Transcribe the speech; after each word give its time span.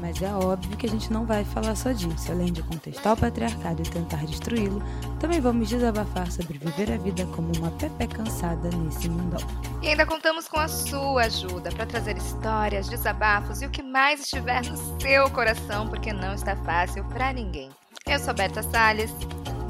Mas 0.00 0.20
é 0.20 0.32
óbvio 0.32 0.76
que 0.76 0.86
a 0.86 0.88
gente 0.90 1.12
não 1.12 1.24
vai 1.24 1.44
falar 1.44 1.74
só 1.74 1.92
disso. 1.92 2.30
Além 2.30 2.52
de 2.52 2.62
contestar 2.62 3.14
o 3.14 3.16
patriarcado 3.16 3.82
e 3.82 3.88
tentar 3.88 4.24
destruí-lo, 4.26 4.82
também 5.18 5.40
vamos 5.40 5.68
desabafar 5.68 6.30
sobre 6.30 6.58
viver 6.58 6.92
a 6.92 6.98
vida 6.98 7.24
como 7.26 7.50
uma 7.56 7.70
Pepe 7.72 8.06
cansada 8.06 8.68
nesse 8.76 9.08
mundão. 9.08 9.40
E 9.82 9.88
ainda 9.88 10.04
contamos 10.04 10.48
com 10.48 10.58
a 10.58 10.68
sua 10.68 11.22
ajuda 11.22 11.70
para 11.70 11.86
trazer 11.86 12.16
histórias, 12.16 12.88
desabafos 12.88 13.62
e 13.62 13.66
o 13.66 13.70
que 13.70 13.82
mais 13.82 14.20
estiver 14.20 14.64
no 14.66 14.76
seu 15.00 15.30
coração, 15.30 15.88
porque 15.88 16.12
não 16.12 16.34
está 16.34 16.56
fácil 16.56 17.04
para 17.04 17.32
ninguém. 17.32 17.70
Eu 18.06 18.18
sou 18.18 18.34
Berta 18.34 18.62
Salles. 18.62 19.10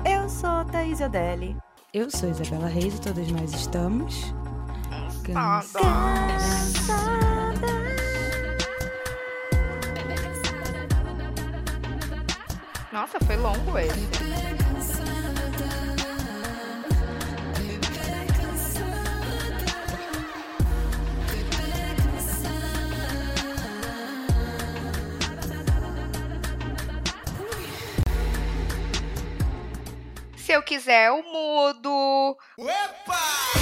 Eu 0.04 0.28
sou 0.28 0.64
Thaís 0.66 1.00
Odelli. 1.00 1.56
Eu 1.92 2.10
sou 2.10 2.28
Isabela 2.28 2.68
Reis 2.68 2.96
e 2.96 3.00
todas 3.00 3.30
nós 3.30 3.52
estamos. 3.52 4.34
Cansadas. 5.24 6.74
Nossa, 12.96 13.18
foi 13.26 13.36
longo 13.36 13.78
esse. 13.78 13.92
Se 30.38 30.52
eu 30.52 30.62
quiser, 30.62 31.08
eu 31.08 31.22
mudo. 31.22 32.38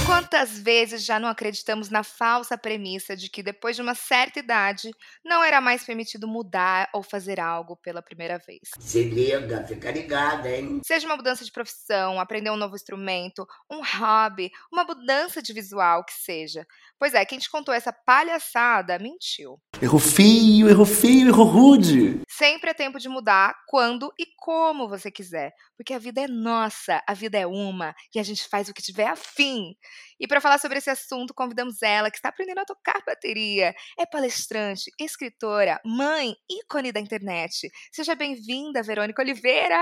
Quantas 0.06 0.56
vezes 0.56 1.04
já 1.04 1.18
não 1.18 1.28
acreditamos 1.28 1.90
na 1.90 2.04
falsa 2.04 2.56
premissa 2.56 3.16
de 3.16 3.28
que 3.28 3.42
depois 3.42 3.74
de 3.74 3.82
uma 3.82 3.94
certa 3.94 4.38
idade 4.38 4.90
não 5.24 5.42
era 5.42 5.60
mais 5.60 5.82
permitido 5.82 6.28
mudar 6.28 6.88
ou 6.92 7.02
fazer 7.02 7.40
algo 7.40 7.76
pela 7.76 8.00
primeira 8.00 8.38
vez? 8.38 8.60
Se 8.78 9.02
liga, 9.02 9.64
fica 9.66 9.90
ligada, 9.90 10.48
hein? 10.48 10.80
Seja 10.84 11.06
uma 11.06 11.16
mudança 11.16 11.44
de 11.44 11.50
profissão, 11.50 12.20
aprender 12.20 12.50
um 12.50 12.56
novo 12.56 12.76
instrumento, 12.76 13.44
um 13.68 13.80
hobby, 13.82 14.52
uma 14.72 14.84
mudança 14.84 15.42
de 15.42 15.52
visual, 15.52 16.04
que 16.04 16.12
seja. 16.12 16.64
Pois 16.96 17.14
é, 17.14 17.24
quem 17.24 17.38
te 17.38 17.50
contou 17.50 17.74
essa 17.74 17.92
palhaçada 17.92 18.98
mentiu. 19.00 19.58
Errou 19.82 19.98
feio, 19.98 20.68
errou 20.68 20.86
feio, 20.86 21.28
errou 21.28 21.46
rude. 21.46 22.20
Sempre 22.28 22.70
é 22.70 22.74
tempo 22.74 23.00
de 23.00 23.08
mudar 23.08 23.54
quando 23.66 24.12
e 24.18 24.26
como 24.38 24.88
você 24.88 25.10
quiser, 25.10 25.52
porque 25.76 25.94
a 25.94 25.98
vida 25.98 26.20
é 26.20 26.28
nossa, 26.28 27.02
a 27.08 27.14
vida 27.14 27.38
é 27.38 27.46
uma 27.46 27.94
e 28.14 28.20
a 28.20 28.22
gente 28.22 28.46
faz 28.48 28.68
o 28.68 28.74
que 28.74 28.83
tiver 28.84 29.06
afim. 29.06 29.74
E 30.20 30.26
para 30.26 30.40
falar 30.40 30.58
sobre 30.58 30.78
esse 30.78 30.90
assunto, 30.90 31.34
convidamos 31.34 31.82
ela, 31.82 32.10
que 32.10 32.16
está 32.16 32.28
aprendendo 32.28 32.60
a 32.60 32.64
tocar 32.64 33.02
bateria, 33.06 33.74
é 33.98 34.06
palestrante, 34.06 34.90
escritora, 35.00 35.80
mãe, 35.84 36.34
ícone 36.48 36.92
da 36.92 37.00
internet. 37.00 37.70
Seja 37.92 38.14
bem-vinda, 38.14 38.82
Verônica 38.82 39.22
Oliveira! 39.22 39.76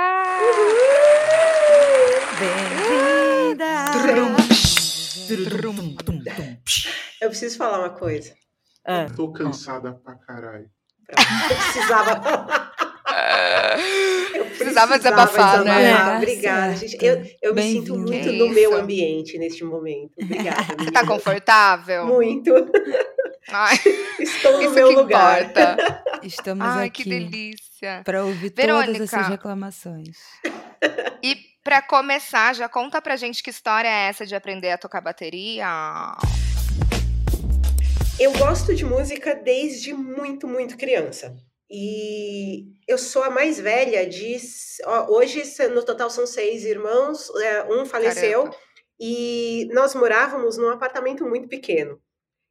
Eu 7.20 7.28
preciso 7.28 7.56
falar 7.56 7.78
uma 7.80 7.90
coisa. 7.90 8.34
Ah, 8.84 9.06
Tô 9.14 9.32
cansada 9.32 9.94
pra 9.94 10.14
caralho. 10.16 10.68
Eu 11.08 11.56
precisava. 11.56 12.61
Eu 14.34 14.44
Precisava 14.46 14.96
desabafar, 14.98 15.64
né? 15.64 15.82
desabafar. 15.82 16.16
Obrigada, 16.18 16.76
gente. 16.76 16.98
Eu, 17.04 17.24
eu 17.42 17.54
me 17.54 17.62
sinto 17.62 17.96
muito 17.98 18.10
Que 18.12 18.32
no 18.38 18.48
meu 18.48 18.70
isso. 18.70 18.80
ambiente 18.80 19.38
neste 19.38 19.64
momento. 19.64 20.12
Obrigada. 20.22 20.62
Você 20.78 20.90
tá 20.90 21.06
confortável? 21.06 22.06
Muito. 22.06 22.52
Ai, 23.50 23.76
Estou 24.20 24.52
no 24.52 24.62
isso 24.62 24.74
meu 24.74 24.88
que 24.88 24.94
lugar. 24.94 25.42
importa. 25.42 25.76
Estamos 26.22 26.64
Ai, 26.66 26.88
que 26.90 27.02
aqui 27.02 27.10
delícia. 27.10 28.02
para 28.04 28.24
ouvir 28.24 28.50
todas 28.50 28.64
Verônica. 28.66 29.04
essas 29.04 29.28
reclamações. 29.28 30.16
E 31.22 31.36
pra 31.64 31.82
começar, 31.82 32.54
já 32.54 32.68
conta 32.68 33.02
pra 33.02 33.16
gente 33.16 33.42
que 33.42 33.50
história 33.50 33.88
é 33.88 34.08
essa 34.08 34.24
de 34.24 34.34
aprender 34.34 34.70
a 34.70 34.78
tocar 34.78 35.00
bateria? 35.00 35.66
Eu 38.20 38.32
gosto 38.34 38.72
de 38.74 38.84
música 38.84 39.34
desde 39.34 39.92
muito, 39.92 40.46
muito 40.46 40.76
criança. 40.76 41.34
E 41.74 42.66
eu 42.86 42.98
sou 42.98 43.22
a 43.22 43.30
mais 43.30 43.58
velha 43.58 44.06
de. 44.06 44.36
ó, 44.84 45.06
Hoje, 45.16 45.42
no 45.70 45.82
total, 45.82 46.10
são 46.10 46.26
seis 46.26 46.64
irmãos, 46.64 47.30
é, 47.36 47.64
um 47.72 47.86
faleceu. 47.86 48.44
Caramba. 48.44 48.56
E 49.00 49.68
nós 49.72 49.94
morávamos 49.94 50.58
num 50.58 50.68
apartamento 50.68 51.24
muito 51.24 51.48
pequeno. 51.48 51.98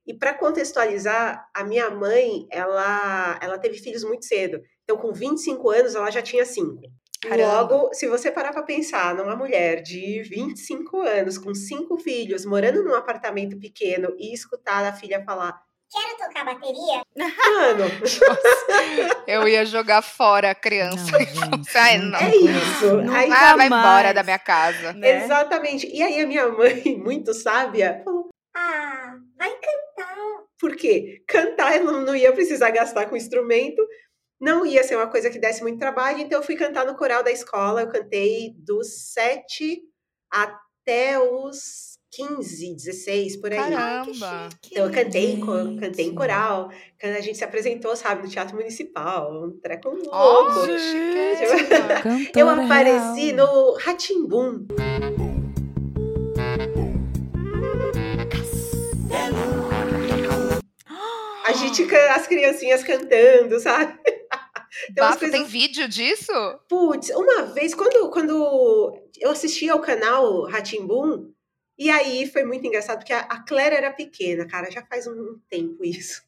E 0.08 0.14
para 0.14 0.34
contextualizar, 0.34 1.48
a 1.56 1.64
minha 1.64 1.90
mãe, 1.92 2.48
ela, 2.50 3.40
ela 3.42 3.60
teve 3.60 3.78
filhos 3.78 4.04
muito 4.04 4.26
cedo. 4.26 4.60
Então, 4.84 4.98
com 4.98 5.14
25 5.14 5.70
anos, 5.70 5.94
ela 5.94 6.10
já 6.10 6.22
tinha 6.22 6.44
cinco. 6.44 6.82
Caramba. 7.22 7.62
Logo, 7.62 7.94
se 7.94 8.08
você 8.08 8.32
parar 8.32 8.52
para 8.52 8.64
pensar 8.64 9.14
numa 9.14 9.36
mulher 9.36 9.84
de 9.84 10.24
25 10.24 11.02
anos, 11.02 11.38
com 11.38 11.54
cinco 11.54 11.96
filhos, 11.98 12.46
morando 12.46 12.84
num 12.84 12.96
apartamento 12.96 13.60
pequeno 13.60 14.16
e 14.18 14.34
escutar 14.34 14.84
a 14.84 14.94
filha 14.94 15.24
falar: 15.24 15.62
Quero 15.92 16.18
tocar 16.18 16.46
bateria? 16.46 17.02
Mano, 17.18 17.86
Eu 19.28 19.48
ia 19.48 19.66
jogar 19.66 20.02
fora 20.02 20.52
a 20.52 20.56
criança. 20.56 21.12
Não, 21.12 21.62
Ai, 21.76 21.98
não 21.98 22.06
não. 22.12 22.20
é 22.20 22.36
isso. 22.36 22.90
condição. 22.92 23.14
Aí, 23.16 23.32
Ah, 23.32 23.56
vai 23.58 23.70
mais. 23.70 23.86
embora 23.86 24.14
da 24.14 24.24
minha 24.24 24.40
casa. 24.40 24.94
né? 24.94 25.24
Exatamente. 25.26 25.88
E 25.88 26.02
aí, 26.02 26.22
a 26.22 26.28
minha 26.28 26.48
mãe, 26.48 26.82
muito 26.98 27.34
sábia, 27.34 28.02
falou: 28.06 28.30
Ah, 28.56 29.16
vai 29.38 29.50
cantar. 29.52 30.16
Por 30.60 30.76
quê? 30.76 31.24
Cantar 31.28 31.78
eu 31.78 31.84
não, 31.84 32.02
não 32.02 32.16
ia 32.16 32.32
precisar 32.32 32.70
gastar 32.70 33.08
com 33.08 33.18
instrumento, 33.18 33.82
não 34.40 34.66
ia 34.66 34.84
ser 34.84 34.96
uma 34.96 35.08
coisa 35.08 35.30
que 35.30 35.40
desse 35.40 35.62
muito 35.62 35.80
trabalho, 35.80 36.20
então 36.20 36.40
eu 36.40 36.44
fui 36.46 36.56
cantar 36.56 36.86
no 36.86 36.96
coral 36.96 37.22
da 37.24 37.32
escola. 37.32 37.82
Eu 37.82 37.90
cantei 37.90 38.54
dos 38.58 39.12
7 39.12 39.82
até 40.32 41.20
os 41.20 41.91
15, 42.12 42.76
16, 42.76 43.38
por 43.38 43.52
aí. 43.54 43.58
Caramba. 43.58 44.50
Então 44.70 44.86
eu 44.86 44.92
cantei, 44.92 45.40
cantei 45.80 46.06
em 46.08 46.14
coral, 46.14 46.70
quando 47.00 47.14
a 47.16 47.22
gente 47.22 47.38
se 47.38 47.44
apresentou, 47.44 47.96
sabe, 47.96 48.24
no 48.24 48.30
Teatro 48.30 48.56
Municipal, 48.58 49.32
um 49.46 49.52
treco 49.62 49.90
louco. 49.90 50.66
Gente. 50.66 51.68
Cantora 51.70 52.30
Eu 52.36 52.50
apareci 52.50 53.32
real. 53.32 53.38
no 53.48 53.74
Ratimbum. 53.78 54.66
A 61.46 61.54
gente, 61.54 61.84
as 61.96 62.28
criancinhas 62.28 62.84
cantando, 62.84 63.60
sabe? 63.60 63.98
Bafo, 64.96 65.20
coisas- 65.20 65.38
tem 65.38 65.46
vídeo 65.48 65.88
disso? 65.88 66.32
Putz, 66.70 67.10
uma 67.10 67.44
vez, 67.44 67.74
quando, 67.74 68.10
quando 68.10 68.94
eu 69.20 69.30
assisti 69.32 69.70
ao 69.70 69.80
canal 69.82 70.46
Ratimbum, 70.48 71.30
e 71.84 71.90
aí 71.90 72.28
foi 72.28 72.44
muito 72.44 72.66
engraçado, 72.68 73.00
porque 73.00 73.14
a, 73.14 73.22
a 73.22 73.44
Claire 73.44 73.76
era 73.76 73.92
pequena, 73.92 74.46
cara, 74.48 74.70
já 74.70 74.84
faz 74.86 75.08
um 75.08 75.40
tempo 75.50 75.84
isso. 75.84 76.22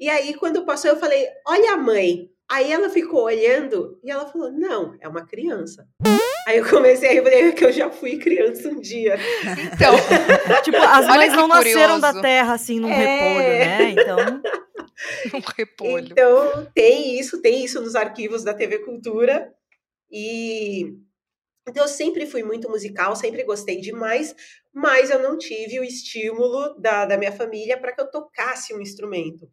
E 0.00 0.08
aí, 0.10 0.34
quando 0.34 0.64
passou, 0.66 0.90
eu 0.90 0.96
falei, 0.96 1.26
olha 1.46 1.72
a 1.72 1.76
mãe. 1.76 2.28
Aí 2.48 2.70
ela 2.72 2.88
ficou 2.88 3.24
olhando 3.24 3.98
e 4.04 4.10
ela 4.10 4.26
falou, 4.28 4.52
não, 4.52 4.96
é 5.00 5.08
uma 5.08 5.26
criança. 5.26 5.84
Aí 6.46 6.58
eu 6.58 6.68
comecei 6.68 7.18
a 7.18 7.22
rir, 7.22 7.52
que 7.54 7.64
eu 7.64 7.72
já 7.72 7.90
fui 7.90 8.18
criança 8.18 8.68
um 8.68 8.80
dia. 8.80 9.16
Então, 9.72 9.92
Tipo, 10.62 10.76
as 10.78 11.06
mães 11.08 11.32
não 11.32 11.48
nasceram 11.48 11.98
da 11.98 12.08
curioso. 12.12 12.22
terra 12.22 12.54
assim 12.54 12.78
num 12.78 12.88
É. 12.88 12.94
repolho, 12.94 13.48
né? 13.48 13.90
Então, 13.90 14.42
um 15.38 15.42
repolho. 15.56 16.08
Então, 16.12 16.68
tem 16.72 17.18
isso, 17.18 17.42
tem 17.42 17.64
isso 17.64 17.80
nos 17.80 17.96
arquivos 17.96 18.44
da 18.44 18.54
TV 18.54 18.78
Cultura. 18.78 19.52
E 20.08 20.94
então 21.68 21.84
eu 21.84 21.88
sempre 21.88 22.26
fui 22.26 22.42
muito 22.42 22.70
musical, 22.70 23.16
sempre 23.16 23.42
gostei 23.42 23.80
demais, 23.80 24.34
mas 24.72 25.10
eu 25.10 25.18
não 25.20 25.36
tive 25.36 25.80
o 25.80 25.84
estímulo 25.84 26.78
da, 26.78 27.06
da 27.06 27.18
minha 27.18 27.32
família 27.32 27.78
para 27.78 27.92
que 27.92 28.00
eu 28.00 28.10
tocasse 28.10 28.72
um 28.72 28.80
instrumento. 28.80 29.50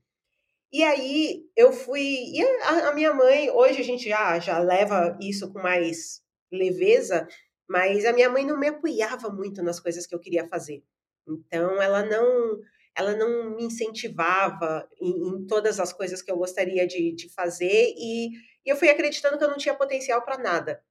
E 0.71 0.83
aí 0.83 1.45
eu 1.55 1.71
fui. 1.71 2.01
E 2.01 2.43
a, 2.63 2.89
a 2.89 2.93
minha 2.95 3.13
mãe, 3.13 3.49
hoje 3.51 3.79
a 3.79 3.83
gente 3.83 4.09
já, 4.09 4.39
já 4.39 4.59
leva 4.59 5.17
isso 5.21 5.51
com 5.51 5.59
mais 5.59 6.21
leveza, 6.51 7.27
mas 7.69 8.05
a 8.05 8.13
minha 8.13 8.29
mãe 8.29 8.45
não 8.45 8.59
me 8.59 8.67
apoiava 8.67 9.29
muito 9.29 9.63
nas 9.63 9.79
coisas 9.79 10.05
que 10.05 10.13
eu 10.15 10.19
queria 10.19 10.47
fazer. 10.47 10.83
Então 11.27 11.81
ela 11.81 12.03
não 12.03 12.59
ela 12.95 13.15
não 13.15 13.55
me 13.55 13.63
incentivava 13.65 14.87
em, 15.01 15.29
em 15.29 15.47
todas 15.47 15.79
as 15.79 15.91
coisas 15.91 16.21
que 16.21 16.31
eu 16.31 16.37
gostaria 16.37 16.85
de, 16.85 17.11
de 17.13 17.27
fazer 17.33 17.93
e, 17.97 18.29
e 18.65 18.69
eu 18.69 18.75
fui 18.75 18.89
acreditando 18.89 19.37
que 19.37 19.43
eu 19.43 19.49
não 19.49 19.57
tinha 19.57 19.73
potencial 19.73 20.21
para 20.21 20.37
nada. 20.37 20.83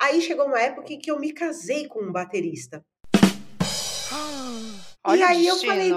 Aí 0.00 0.20
chegou 0.20 0.46
uma 0.46 0.60
época 0.60 0.92
em 0.92 0.98
que 0.98 1.10
eu 1.10 1.18
me 1.18 1.32
casei 1.32 1.86
com 1.88 2.02
um 2.02 2.12
baterista. 2.12 2.84
Olha 5.04 5.20
e 5.20 5.22
aí 5.22 5.46
eu 5.46 5.56
falei, 5.56 5.92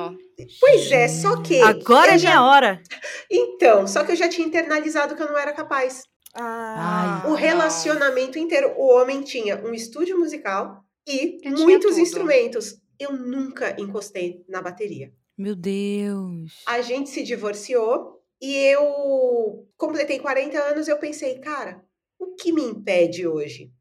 pois 0.60 0.92
é, 0.92 1.08
só 1.08 1.42
que. 1.42 1.60
Agora 1.62 2.12
eu 2.12 2.16
é 2.16 2.18
já- 2.20 2.30
minha 2.30 2.44
hora. 2.44 2.82
Então, 3.30 3.88
só 3.88 4.04
que 4.04 4.12
eu 4.12 4.16
já 4.16 4.30
tinha 4.30 4.48
internalizado 4.48 5.16
que 5.16 5.22
eu 5.22 5.28
não 5.28 5.38
era 5.38 5.52
capaz. 5.52 6.04
Ah, 6.36 7.24
o 7.28 7.34
relacionamento 7.34 8.38
inteiro, 8.38 8.74
o 8.78 8.88
homem 8.88 9.22
tinha 9.24 9.58
um 9.66 9.74
estúdio 9.74 10.18
musical 10.20 10.84
e 11.08 11.38
tinha 11.40 11.52
muitos 11.56 11.98
instrumentos. 11.98 12.80
Eu 13.00 13.14
nunca 13.14 13.76
encostei 13.82 14.44
na 14.48 14.62
bateria. 14.62 15.12
Meu 15.36 15.56
Deus. 15.56 16.62
A 16.68 16.82
gente 16.82 17.10
se 17.10 17.24
divorciou 17.24 18.22
e 18.40 18.56
eu 18.56 19.68
completei 19.76 20.20
40 20.20 20.60
anos 20.60 20.88
e 20.88 20.92
eu 20.92 20.98
pensei, 21.00 21.40
cara, 21.40 21.84
o 22.20 22.36
que 22.36 22.52
me 22.54 22.62
impede 22.62 23.26
hoje? 23.28 23.72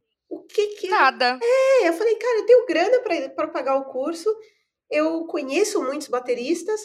O 0.51 0.55
que 0.55 0.67
que 0.69 0.89
Nada. 0.89 1.39
é? 1.43 1.89
Eu 1.89 1.93
falei, 1.93 2.15
cara, 2.17 2.39
eu 2.39 2.47
tenho 2.47 2.67
grana 2.67 3.01
para 3.35 3.49
pagar 3.49 3.77
o 3.77 3.85
curso, 3.85 4.35
eu 4.91 5.27
conheço 5.27 5.83
muitos 5.83 6.09
bateristas, 6.09 6.81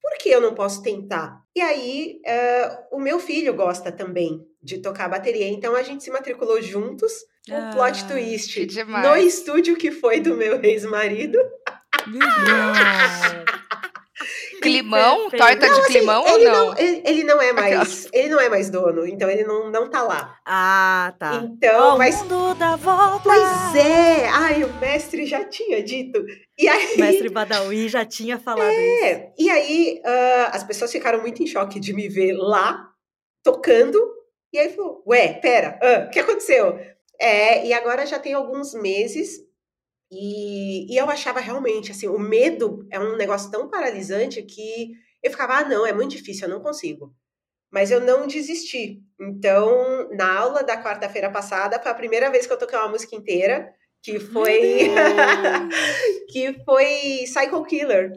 por 0.00 0.16
que 0.18 0.28
eu 0.30 0.40
não 0.40 0.54
posso 0.54 0.82
tentar? 0.82 1.40
E 1.56 1.60
aí, 1.60 2.20
eh, 2.24 2.78
o 2.92 3.00
meu 3.00 3.18
filho 3.18 3.52
gosta 3.54 3.90
também 3.90 4.46
de 4.62 4.78
tocar 4.78 5.08
bateria, 5.08 5.48
então 5.48 5.74
a 5.74 5.82
gente 5.82 6.04
se 6.04 6.10
matriculou 6.10 6.62
juntos. 6.62 7.12
Um 7.50 7.56
Ah, 7.56 7.70
plot 7.74 8.06
twist 8.06 8.66
no 9.02 9.16
estúdio 9.16 9.76
que 9.76 9.90
foi 9.90 10.20
do 10.20 10.36
meu 10.36 10.62
ex-marido. 10.62 11.38
Meu 12.06 12.20
Deus. 12.20 13.58
Climão? 14.72 15.30
perfeito. 15.30 15.58
Torta 15.60 15.74
de 15.80 15.86
climão 15.86 16.22
ou 16.22 16.36
ele 16.36 16.44
não? 16.50 16.78
ele, 16.78 17.02
ele 17.04 17.24
não 17.24 17.40
é 17.40 17.52
mais, 17.52 17.66
Aquelas. 17.66 18.08
ele 18.12 18.28
não 18.28 18.40
é 18.40 18.48
mais 18.48 18.70
dono, 18.70 19.06
então 19.06 19.28
ele 19.28 19.44
não, 19.44 19.70
não 19.70 19.88
tá 19.90 20.02
lá. 20.02 20.38
Ah, 20.46 21.14
tá. 21.18 21.42
Então, 21.44 21.94
o 21.94 21.98
mas 21.98 22.20
mundo 22.22 22.54
dá 22.54 22.76
volta. 22.76 23.22
pois 23.24 23.74
é, 23.74 24.28
ai, 24.28 24.64
o 24.64 24.72
mestre 24.74 25.26
já 25.26 25.44
tinha 25.44 25.82
dito. 25.82 26.24
E 26.58 26.68
aí, 26.68 26.96
Mestre 26.98 27.28
Badawi 27.28 27.88
já 27.88 28.04
tinha 28.04 28.38
falado 28.38 28.70
isso. 28.70 29.04
É, 29.04 29.32
e 29.38 29.50
aí 29.50 30.02
ah, 30.04 30.50
as 30.52 30.64
pessoas 30.64 30.90
ficaram 30.90 31.20
muito 31.20 31.42
em 31.42 31.46
choque 31.46 31.78
de 31.78 31.92
me 31.92 32.08
ver 32.08 32.32
lá, 32.34 32.88
tocando, 33.44 33.98
e 34.52 34.58
aí 34.58 34.68
falou, 34.70 35.02
ué, 35.06 35.34
pera, 35.34 35.78
o 36.06 36.10
que 36.10 36.18
aconteceu? 36.18 36.78
É, 37.20 37.66
e 37.66 37.72
agora 37.72 38.06
já 38.06 38.18
tem 38.18 38.32
alguns 38.32 38.74
meses, 38.74 39.40
e, 40.10 40.92
e 40.92 40.96
eu 40.96 41.08
achava 41.10 41.40
realmente, 41.40 41.92
assim, 41.92 42.08
o 42.08 42.18
medo 42.18 42.86
é 42.90 42.98
um 42.98 43.16
negócio 43.16 43.50
tão 43.50 43.68
paralisante 43.68 44.42
que 44.42 44.92
eu 45.22 45.30
ficava, 45.30 45.58
ah, 45.58 45.64
não, 45.64 45.86
é 45.86 45.92
muito 45.92 46.12
difícil, 46.12 46.48
eu 46.48 46.54
não 46.54 46.62
consigo. 46.62 47.14
Mas 47.70 47.90
eu 47.90 48.00
não 48.00 48.26
desisti. 48.26 49.02
Então, 49.20 50.08
na 50.12 50.38
aula 50.38 50.62
da 50.62 50.82
quarta-feira 50.82 51.30
passada, 51.30 51.78
foi 51.80 51.90
a 51.90 51.94
primeira 51.94 52.30
vez 52.30 52.46
que 52.46 52.52
eu 52.52 52.58
toquei 52.58 52.78
uma 52.78 52.88
música 52.88 53.14
inteira, 53.14 53.70
que 54.02 54.18
foi... 54.18 54.88
que 56.32 56.54
foi 56.64 57.24
Psycho 57.24 57.64
Killer. 57.64 58.12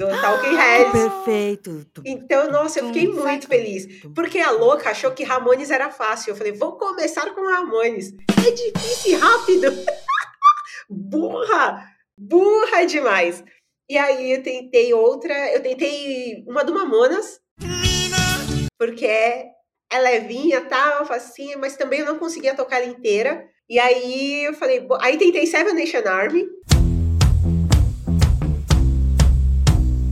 Do 0.00 0.08
Talking 0.08 0.56
Heads. 0.56 0.92
Perfeito. 0.92 1.86
Então, 2.06 2.50
nossa, 2.50 2.80
eu 2.80 2.86
fiquei 2.86 3.06
muito 3.06 3.46
feliz. 3.46 4.02
Porque 4.14 4.38
a 4.38 4.50
louca 4.50 4.88
achou 4.88 5.10
que 5.10 5.22
Ramones 5.22 5.70
era 5.70 5.90
fácil. 5.90 6.30
Eu 6.30 6.36
falei, 6.36 6.52
vou 6.52 6.78
começar 6.78 7.28
com 7.34 7.46
Ramones. 7.46 8.14
É 8.30 8.50
difícil 8.50 9.12
e 9.12 9.14
rápido. 9.16 9.66
burra! 10.88 11.86
Burra 12.16 12.86
demais. 12.86 13.44
E 13.90 13.98
aí 13.98 14.32
eu 14.32 14.42
tentei 14.42 14.94
outra, 14.94 15.34
eu 15.52 15.62
tentei 15.62 16.44
uma 16.48 16.64
do 16.64 16.72
Mamonas. 16.72 17.38
Porque 18.78 19.04
é, 19.04 19.50
é 19.92 19.98
levinha, 19.98 20.62
tal, 20.62 21.04
facinha, 21.04 21.58
mas 21.58 21.76
também 21.76 22.00
eu 22.00 22.06
não 22.06 22.18
conseguia 22.18 22.56
tocar 22.56 22.80
ela 22.80 22.90
inteira. 22.90 23.46
E 23.68 23.78
aí 23.78 24.46
eu 24.46 24.54
falei, 24.54 24.86
aí 25.02 25.18
tentei 25.18 25.46
Seven 25.46 25.74
Nation 25.74 26.08
Army. 26.08 26.46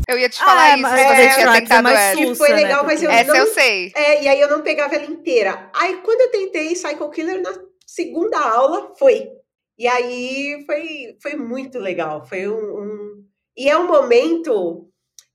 Eu 0.08 0.19
ia 0.19 0.28
te 0.28 0.38
falar 0.38 0.62
Ah, 0.62 0.72
isso, 0.72 0.82
mas 0.82 0.99
é, 1.00 1.06
você 1.28 1.34
tinha 1.34 1.49
é 1.56 1.60
tentado 1.60 1.82
mais 1.82 1.99
essa. 2.19 2.34
Foi 2.34 2.49
né, 2.49 2.55
legal, 2.56 2.84
mas 2.84 2.94
porque- 3.00 3.06
eu 3.06 3.10
Essa 3.10 3.28
não 3.32 3.37
eu 3.37 3.46
sei. 3.49 3.93
É, 3.94 4.22
e 4.22 4.28
aí 4.28 4.40
eu 4.40 4.49
não 4.49 4.62
pegava 4.62 4.94
ela 4.94 5.05
inteira. 5.05 5.70
Aí 5.75 5.99
quando 5.99 6.22
eu 6.22 6.31
tentei 6.31 6.72
Psycho 6.72 7.10
Killer 7.10 7.43
na 7.43 7.52
segunda 7.87 8.38
aula, 8.40 8.94
foi. 8.99 9.31
E 9.78 9.87
aí 9.87 10.64
foi, 10.66 11.16
foi 11.22 11.37
muito 11.37 11.78
legal. 11.78 12.25
Foi 12.26 12.49
um, 12.49 12.55
um- 12.82 13.25
E 13.56 13.69
é 13.69 13.76
um 13.76 13.87
momento. 13.87 14.88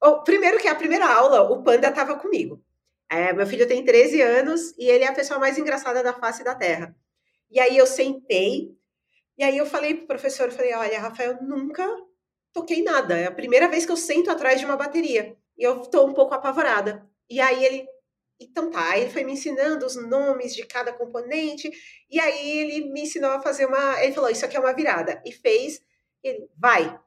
Oh, 0.03 0.23
primeiro 0.23 0.57
que 0.57 0.67
a 0.67 0.75
primeira 0.75 1.07
aula, 1.07 1.41
o 1.43 1.61
Panda 1.63 1.89
estava 1.89 2.15
comigo. 2.17 2.59
É, 3.11 3.31
meu 3.31 3.45
filho 3.45 3.67
tem 3.67 3.85
13 3.85 4.21
anos 4.21 4.73
e 4.77 4.85
ele 4.89 5.03
é 5.03 5.07
a 5.07 5.13
pessoa 5.13 5.39
mais 5.39 5.57
engraçada 5.57 6.01
da 6.01 6.13
face 6.13 6.43
da 6.43 6.55
Terra. 6.55 6.95
E 7.51 7.59
aí 7.59 7.77
eu 7.77 7.85
sentei, 7.85 8.69
e 9.37 9.43
aí 9.43 9.55
eu 9.57 9.65
falei 9.67 9.93
pro 9.93 10.07
professor, 10.07 10.47
eu 10.47 10.51
falei, 10.51 10.73
olha, 10.73 10.99
Rafael, 10.99 11.37
nunca 11.43 11.87
toquei 12.53 12.83
nada. 12.83 13.17
É 13.17 13.25
a 13.25 13.31
primeira 13.31 13.67
vez 13.67 13.85
que 13.85 13.91
eu 13.91 13.97
sento 13.97 14.29
atrás 14.29 14.59
de 14.59 14.65
uma 14.65 14.77
bateria. 14.77 15.35
E 15.57 15.63
eu 15.63 15.79
tô 15.81 16.05
um 16.05 16.13
pouco 16.13 16.33
apavorada. 16.33 17.05
E 17.29 17.41
aí 17.41 17.65
ele, 17.65 17.85
então 18.39 18.69
tá, 18.69 18.91
aí 18.91 19.01
ele 19.01 19.11
foi 19.11 19.23
me 19.23 19.33
ensinando 19.33 19.85
os 19.85 19.95
nomes 19.95 20.55
de 20.55 20.65
cada 20.65 20.93
componente, 20.93 21.69
e 22.09 22.19
aí 22.19 22.59
ele 22.59 22.91
me 22.91 23.01
ensinou 23.01 23.31
a 23.31 23.41
fazer 23.41 23.65
uma. 23.65 24.01
Ele 24.03 24.13
falou: 24.13 24.29
Isso 24.29 24.45
aqui 24.45 24.55
é 24.57 24.59
uma 24.59 24.73
virada. 24.73 25.21
E 25.25 25.31
fez, 25.31 25.81
e 26.23 26.29
ele, 26.29 26.47
vai. 26.57 26.99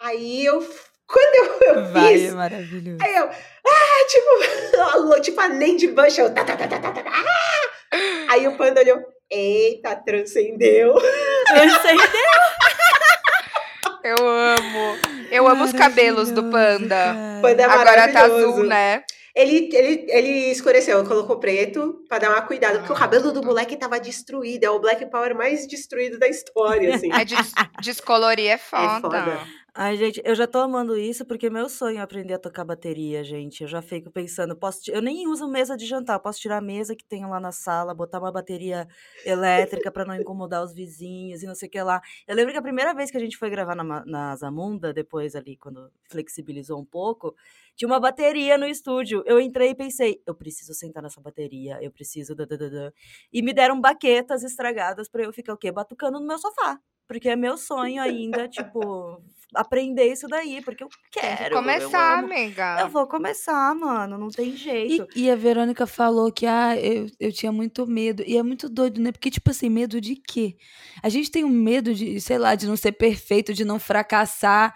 Aí 0.00 0.44
eu, 0.44 0.60
quando 1.06 1.34
eu, 1.62 1.74
eu 1.74 1.92
Vai, 1.92 2.12
fiz, 2.18 2.32
é 2.32 2.34
maravilhoso. 2.34 2.98
aí 3.00 3.14
eu, 3.14 3.24
ah, 3.24 4.06
tipo, 4.08 5.20
tipo 5.22 5.40
a 5.40 5.48
Nandy 5.48 5.88
Bush, 5.88 6.18
eu, 6.18 6.34
tá, 6.34 6.44
tá, 6.44 6.56
tá, 6.56 6.68
tá, 6.68 6.80
tá, 6.80 6.92
tá, 6.92 7.04
ah! 7.06 8.32
Aí 8.32 8.48
o 8.48 8.56
panda 8.56 8.80
olhou, 8.80 9.00
eita, 9.30 9.94
transcendeu. 9.96 10.94
Transcendeu. 11.46 12.04
Eu 14.04 14.16
amo. 14.28 14.98
Eu 15.30 15.48
amo 15.48 15.64
os 15.64 15.72
cabelos 15.72 16.30
do 16.30 16.44
panda. 16.50 16.94
cara. 16.94 17.38
Panda 17.40 17.62
é 17.62 17.64
Agora 17.64 18.12
tá 18.12 18.24
azul, 18.24 18.64
né? 18.64 19.02
Ele, 19.34 19.68
ele, 19.74 20.06
ele 20.08 20.30
escureceu, 20.52 21.02
colocou 21.04 21.38
preto 21.40 22.04
pra 22.08 22.18
dar 22.20 22.30
uma 22.30 22.42
cuidado, 22.42 22.78
porque 22.78 22.92
o 22.92 22.94
Ah, 22.94 22.98
cabelo 23.00 23.32
do 23.32 23.42
moleque 23.42 23.76
tava 23.76 23.98
destruído. 23.98 24.62
É 24.64 24.70
o 24.70 24.78
Black 24.78 25.06
Power 25.06 25.34
mais 25.34 25.66
destruído 25.66 26.18
da 26.18 26.28
história, 26.28 26.94
assim. 26.94 27.10
É 27.12 27.24
des 27.24 27.52
descolorir 27.80 28.50
é 28.50 28.58
foda. 28.58 29.00
foda. 29.00 29.38
Ai, 29.76 29.96
gente, 29.96 30.22
eu 30.24 30.36
já 30.36 30.46
tô 30.46 30.58
amando 30.58 30.96
isso 30.96 31.24
porque 31.26 31.50
meu 31.50 31.68
sonho 31.68 31.98
é 31.98 32.00
aprender 32.00 32.34
a 32.34 32.38
tocar 32.38 32.64
bateria, 32.64 33.24
gente. 33.24 33.62
Eu 33.62 33.68
já 33.68 33.82
fico 33.82 34.08
pensando, 34.08 34.54
posso 34.56 34.88
eu 34.88 35.02
nem 35.02 35.26
uso 35.26 35.48
mesa 35.48 35.76
de 35.76 35.84
jantar, 35.84 36.20
posso 36.20 36.38
tirar 36.40 36.58
a 36.58 36.60
mesa 36.60 36.94
que 36.94 37.04
tenho 37.04 37.28
lá 37.28 37.40
na 37.40 37.50
sala, 37.50 37.92
botar 37.92 38.20
uma 38.20 38.30
bateria 38.30 38.86
elétrica 39.24 39.90
pra 39.90 40.04
não 40.04 40.14
incomodar 40.14 40.62
os 40.62 40.72
vizinhos 40.72 41.42
e 41.42 41.46
não 41.46 41.56
sei 41.56 41.66
o 41.68 41.70
que 41.72 41.82
lá. 41.82 42.00
Eu 42.26 42.36
lembro 42.36 42.52
que 42.52 42.58
a 42.58 42.62
primeira 42.62 42.94
vez 42.94 43.10
que 43.10 43.16
a 43.16 43.20
gente 43.20 43.36
foi 43.36 43.50
gravar 43.50 43.74
na, 43.74 44.04
na 44.06 44.36
Zamunda, 44.36 44.92
depois 44.94 45.34
ali, 45.34 45.56
quando 45.56 45.90
flexibilizou 46.08 46.78
um 46.80 46.84
pouco, 46.84 47.34
tinha 47.74 47.88
uma 47.88 47.98
bateria 47.98 48.56
no 48.56 48.66
estúdio. 48.66 49.24
Eu 49.26 49.40
entrei 49.40 49.70
e 49.70 49.74
pensei, 49.74 50.22
eu 50.24 50.36
preciso 50.36 50.72
sentar 50.72 51.02
nessa 51.02 51.20
bateria, 51.20 51.78
eu 51.82 51.90
preciso. 51.90 52.32
dadadadã. 52.36 52.92
E 53.32 53.42
me 53.42 53.52
deram 53.52 53.80
baquetas 53.80 54.44
estragadas 54.44 55.08
pra 55.08 55.24
eu 55.24 55.32
ficar 55.32 55.52
o 55.54 55.56
quê? 55.58 55.72
Batucando 55.72 56.20
no 56.20 56.26
meu 56.28 56.38
sofá. 56.38 56.78
Porque 57.06 57.28
é 57.28 57.36
meu 57.36 57.56
sonho 57.56 58.00
ainda, 58.02 58.48
tipo, 58.48 59.22
aprender 59.54 60.10
isso 60.10 60.26
daí, 60.26 60.60
porque 60.62 60.82
eu 60.82 60.88
Tem 61.12 61.22
quero. 61.22 61.36
que 61.36 61.54
eu 61.54 61.58
começar, 61.58 62.18
amo. 62.18 62.32
amiga. 62.32 62.80
Eu 62.80 62.88
vou 62.88 63.06
começar, 63.06 63.74
mano, 63.74 64.18
não 64.18 64.28
tem 64.28 64.56
jeito. 64.56 65.06
E, 65.14 65.24
e 65.24 65.30
a 65.30 65.36
Verônica 65.36 65.86
falou 65.86 66.32
que 66.32 66.46
ah, 66.46 66.76
eu, 66.76 67.06
eu 67.20 67.32
tinha 67.32 67.52
muito 67.52 67.86
medo. 67.86 68.22
E 68.26 68.36
é 68.36 68.42
muito 68.42 68.68
doido, 68.68 69.00
né? 69.00 69.12
Porque, 69.12 69.30
tipo 69.30 69.50
assim, 69.50 69.68
medo 69.68 70.00
de 70.00 70.16
quê? 70.16 70.56
A 71.02 71.08
gente 71.08 71.30
tem 71.30 71.44
um 71.44 71.50
medo 71.50 71.94
de, 71.94 72.20
sei 72.20 72.38
lá, 72.38 72.54
de 72.54 72.66
não 72.66 72.76
ser 72.76 72.92
perfeito, 72.92 73.52
de 73.54 73.64
não 73.64 73.78
fracassar. 73.78 74.74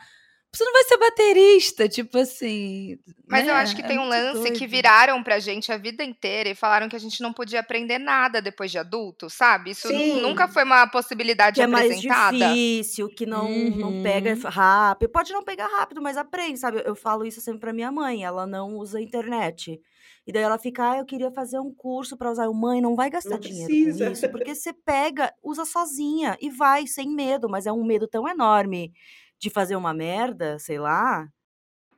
Você 0.55 0.64
não 0.64 0.73
vai 0.73 0.85
ser 0.85 0.97
baterista, 0.97 1.88
tipo 1.88 2.17
assim. 2.19 2.99
Mas 3.28 3.47
eu 3.47 3.52
né? 3.55 3.61
acho 3.61 3.76
que 3.76 3.83
É 3.83 3.87
tem 3.87 3.99
um 3.99 4.07
muito 4.07 4.11
lance 4.11 4.50
que 4.52 4.61
doido. 4.61 4.71
viraram 4.71 5.23
pra 5.23 5.38
gente 5.38 5.71
a 5.71 5.76
vida 5.76 6.02
inteira 6.02 6.49
e 6.49 6.55
falaram 6.55 6.88
que 6.88 6.97
a 6.97 6.99
gente 6.99 7.21
não 7.21 7.35
podia 7.35 7.61
aprender 7.61 7.99
nada 7.99 8.40
depois 8.40 8.71
de 8.71 8.78
adulto, 8.78 9.28
sabe? 9.28 9.73
Isso 9.73 9.88
Sim. 9.88 10.23
nunca 10.23 10.49
foi 10.49 10.64
uma 10.64 10.87
possibilidade 10.87 11.57
Que 11.57 11.62
é 11.62 11.67
mais 11.67 11.87
apresentada. 11.87 12.38
difícil, 12.49 13.09
que 13.11 13.26
não, 13.26 13.50
não 13.50 14.02
pega 14.02 14.31
Uhum. 14.33 14.40
rápido. 14.50 15.11
Pode 15.11 15.33
não 15.35 15.45
pegar 15.45 15.67
rápido, 15.67 16.00
mas 16.00 16.17
aprende, 16.17 16.59
sabe? 16.59 16.83
Eu 16.85 16.95
falo 16.97 17.26
isso 17.26 17.43
sempre 17.43 17.61
pra 17.61 17.73
minha 17.75 17.93
mãe, 17.93 18.25
ela 18.25 18.47
não 18.47 18.76
usa 18.78 19.00
internet. 19.02 19.78
E 20.26 20.33
daí 20.33 20.43
ela 20.43 20.59
fica, 20.59 20.93
ah, 20.93 20.99
eu 20.99 21.05
queria 21.07 21.31
fazer 21.31 21.59
um 21.59 21.73
curso 21.75 22.17
pra 22.17 22.31
usar. 22.31 22.45
Eu, 22.47 22.55
mãe, 22.55 22.81
não 22.81 22.95
vai 22.97 23.11
gastar 23.11 23.31
Não 23.35 23.38
dinheiro 23.38 23.67
precisa. 23.69 24.07
com 24.07 24.12
isso, 24.12 24.31
porque 24.31 24.55
você 24.55 24.73
pega, 24.73 25.31
usa 25.43 25.64
sozinha 25.67 26.37
e 26.40 26.49
vai, 26.50 26.87
sem 26.87 27.09
medo, 27.11 27.49
mas 27.50 27.67
é 27.67 27.73
um 27.73 27.85
medo 27.85 28.09
tão 28.09 28.26
enorme 28.26 28.93
de 29.40 29.50
fazer 29.50 29.76
uma 29.76 29.95
merda, 29.95 30.59
sei 30.59 30.78
lá. 30.78 31.26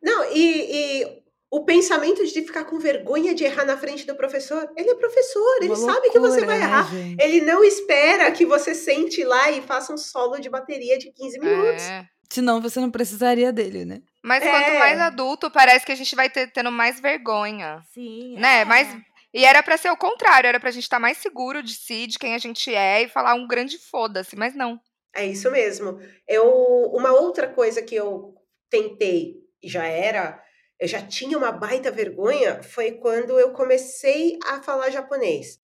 Não, 0.03 0.25
e, 0.33 1.03
e 1.03 1.23
o 1.51 1.65
pensamento 1.65 2.25
de 2.25 2.43
ficar 2.43 2.65
com 2.65 2.79
vergonha 2.79 3.35
de 3.35 3.45
errar 3.45 3.65
na 3.65 3.77
frente 3.77 4.07
do 4.07 4.15
professor, 4.15 4.71
ele 4.77 4.91
é 4.91 4.95
professor, 4.95 5.57
ele 5.61 5.69
Uma 5.69 5.77
sabe 5.77 6.11
que 6.11 6.19
você 6.19 6.41
loucura, 6.41 6.47
vai 6.47 6.59
né, 6.59 6.65
errar. 6.65 6.91
gente? 6.91 7.23
Ele 7.23 7.41
não 7.41 7.65
espera 7.65 8.31
que 8.31 8.47
você 8.47 8.75
sente 8.75 9.25
lá 9.25 9.51
e 9.51 9.61
faça 9.63 9.93
um 9.93 9.99
solo 9.99 10.39
de 10.39 10.49
bateria 10.49 10.97
de 10.99 11.11
15 11.13 11.39
minutos. 11.39 11.83
É. 11.83 12.07
Senão 12.33 12.61
você 12.61 12.79
não 12.79 12.91
precisaria 12.91 13.53
dele, 13.53 13.85
né? 13.85 14.01
Mas 14.23 14.45
É. 14.45 14.51
quanto 14.51 14.79
mais 14.79 15.01
adulto, 15.01 15.51
parece 15.51 15.85
que 15.85 15.91
a 15.91 15.97
gente 15.97 16.15
vai 16.15 16.31
ter, 16.31 16.47
tendo 16.53 16.71
mais 16.71 17.01
vergonha. 17.01 17.83
Sim. 17.93 18.37
Né? 18.39 18.61
é. 18.61 18.65
Mais... 18.65 18.97
E 19.35 19.45
era 19.45 19.63
pra 19.63 19.77
ser 19.77 19.91
o 19.91 19.97
contrário, 19.97 20.47
era 20.47 20.61
pra 20.61 20.71
gente 20.71 20.85
estar 20.85 21.01
mais 21.01 21.19
seguro 21.19 21.63
de 21.63 21.75
si, 21.75 22.07
de 22.07 22.19
quem 22.19 22.35
a 22.35 22.39
gente 22.39 22.73
é 22.75 23.03
e 23.03 23.09
falar 23.09 23.35
um 23.35 23.47
grande 23.47 23.79
foda-se, 23.79 24.37
mas 24.37 24.55
não. 24.55 24.81
É 25.15 25.25
isso 25.25 25.51
mesmo. 25.51 25.99
Eu, 26.27 26.47
uma 26.93 27.13
outra 27.13 27.49
coisa 27.49 27.83
que 27.83 27.95
eu 27.95 28.35
tentei 28.71 29.35
e 29.63 29.69
já 29.69 29.85
era, 29.85 30.43
eu 30.79 30.89
já 30.89 31.03
tinha 31.03 31.37
uma 31.37 31.53
baita 31.53 31.91
vergonha, 31.91 32.63
foi 32.63 32.93
quando 32.93 33.39
eu 33.39 33.53
comecei 33.53 34.39
a 34.47 34.63
falar 34.63 34.91
japonês. 34.91 35.59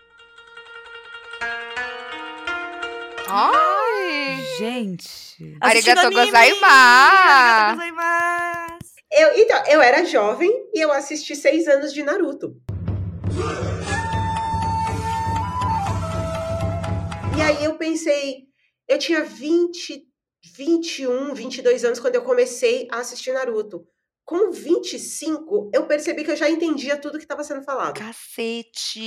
Ai! 3.29 4.45
Gente. 4.59 5.57
Arigato 5.61 6.11
gozaimasu! 6.11 7.81
Eu, 9.11 9.38
então, 9.38 9.65
eu 9.69 9.81
era 9.81 10.05
jovem 10.05 10.50
e 10.75 10.81
eu 10.81 10.93
assisti 10.93 11.35
seis 11.35 11.67
anos 11.67 11.93
de 11.93 12.03
Naruto. 12.03 12.57
E 17.37 17.43
aí 17.43 17.65
eu 17.65 17.76
pensei, 17.79 18.46
eu 18.88 18.99
tinha 18.99 19.25
20, 19.25 20.02
21, 20.57 21.35
22 21.35 21.85
anos 21.85 22.00
quando 22.00 22.14
eu 22.14 22.23
comecei 22.23 22.87
a 22.90 22.99
assistir 22.99 23.33
Naruto. 23.33 23.87
Com 24.25 24.50
25, 24.50 25.71
eu 25.73 25.87
percebi 25.87 26.25
que 26.25 26.33
eu 26.33 26.37
já 26.37 26.50
entendia 26.50 26.97
tudo 26.97 27.16
que 27.16 27.23
estava 27.25 27.45
sendo 27.45 27.62
falado. 27.62 27.97
Cacete! 27.97 28.99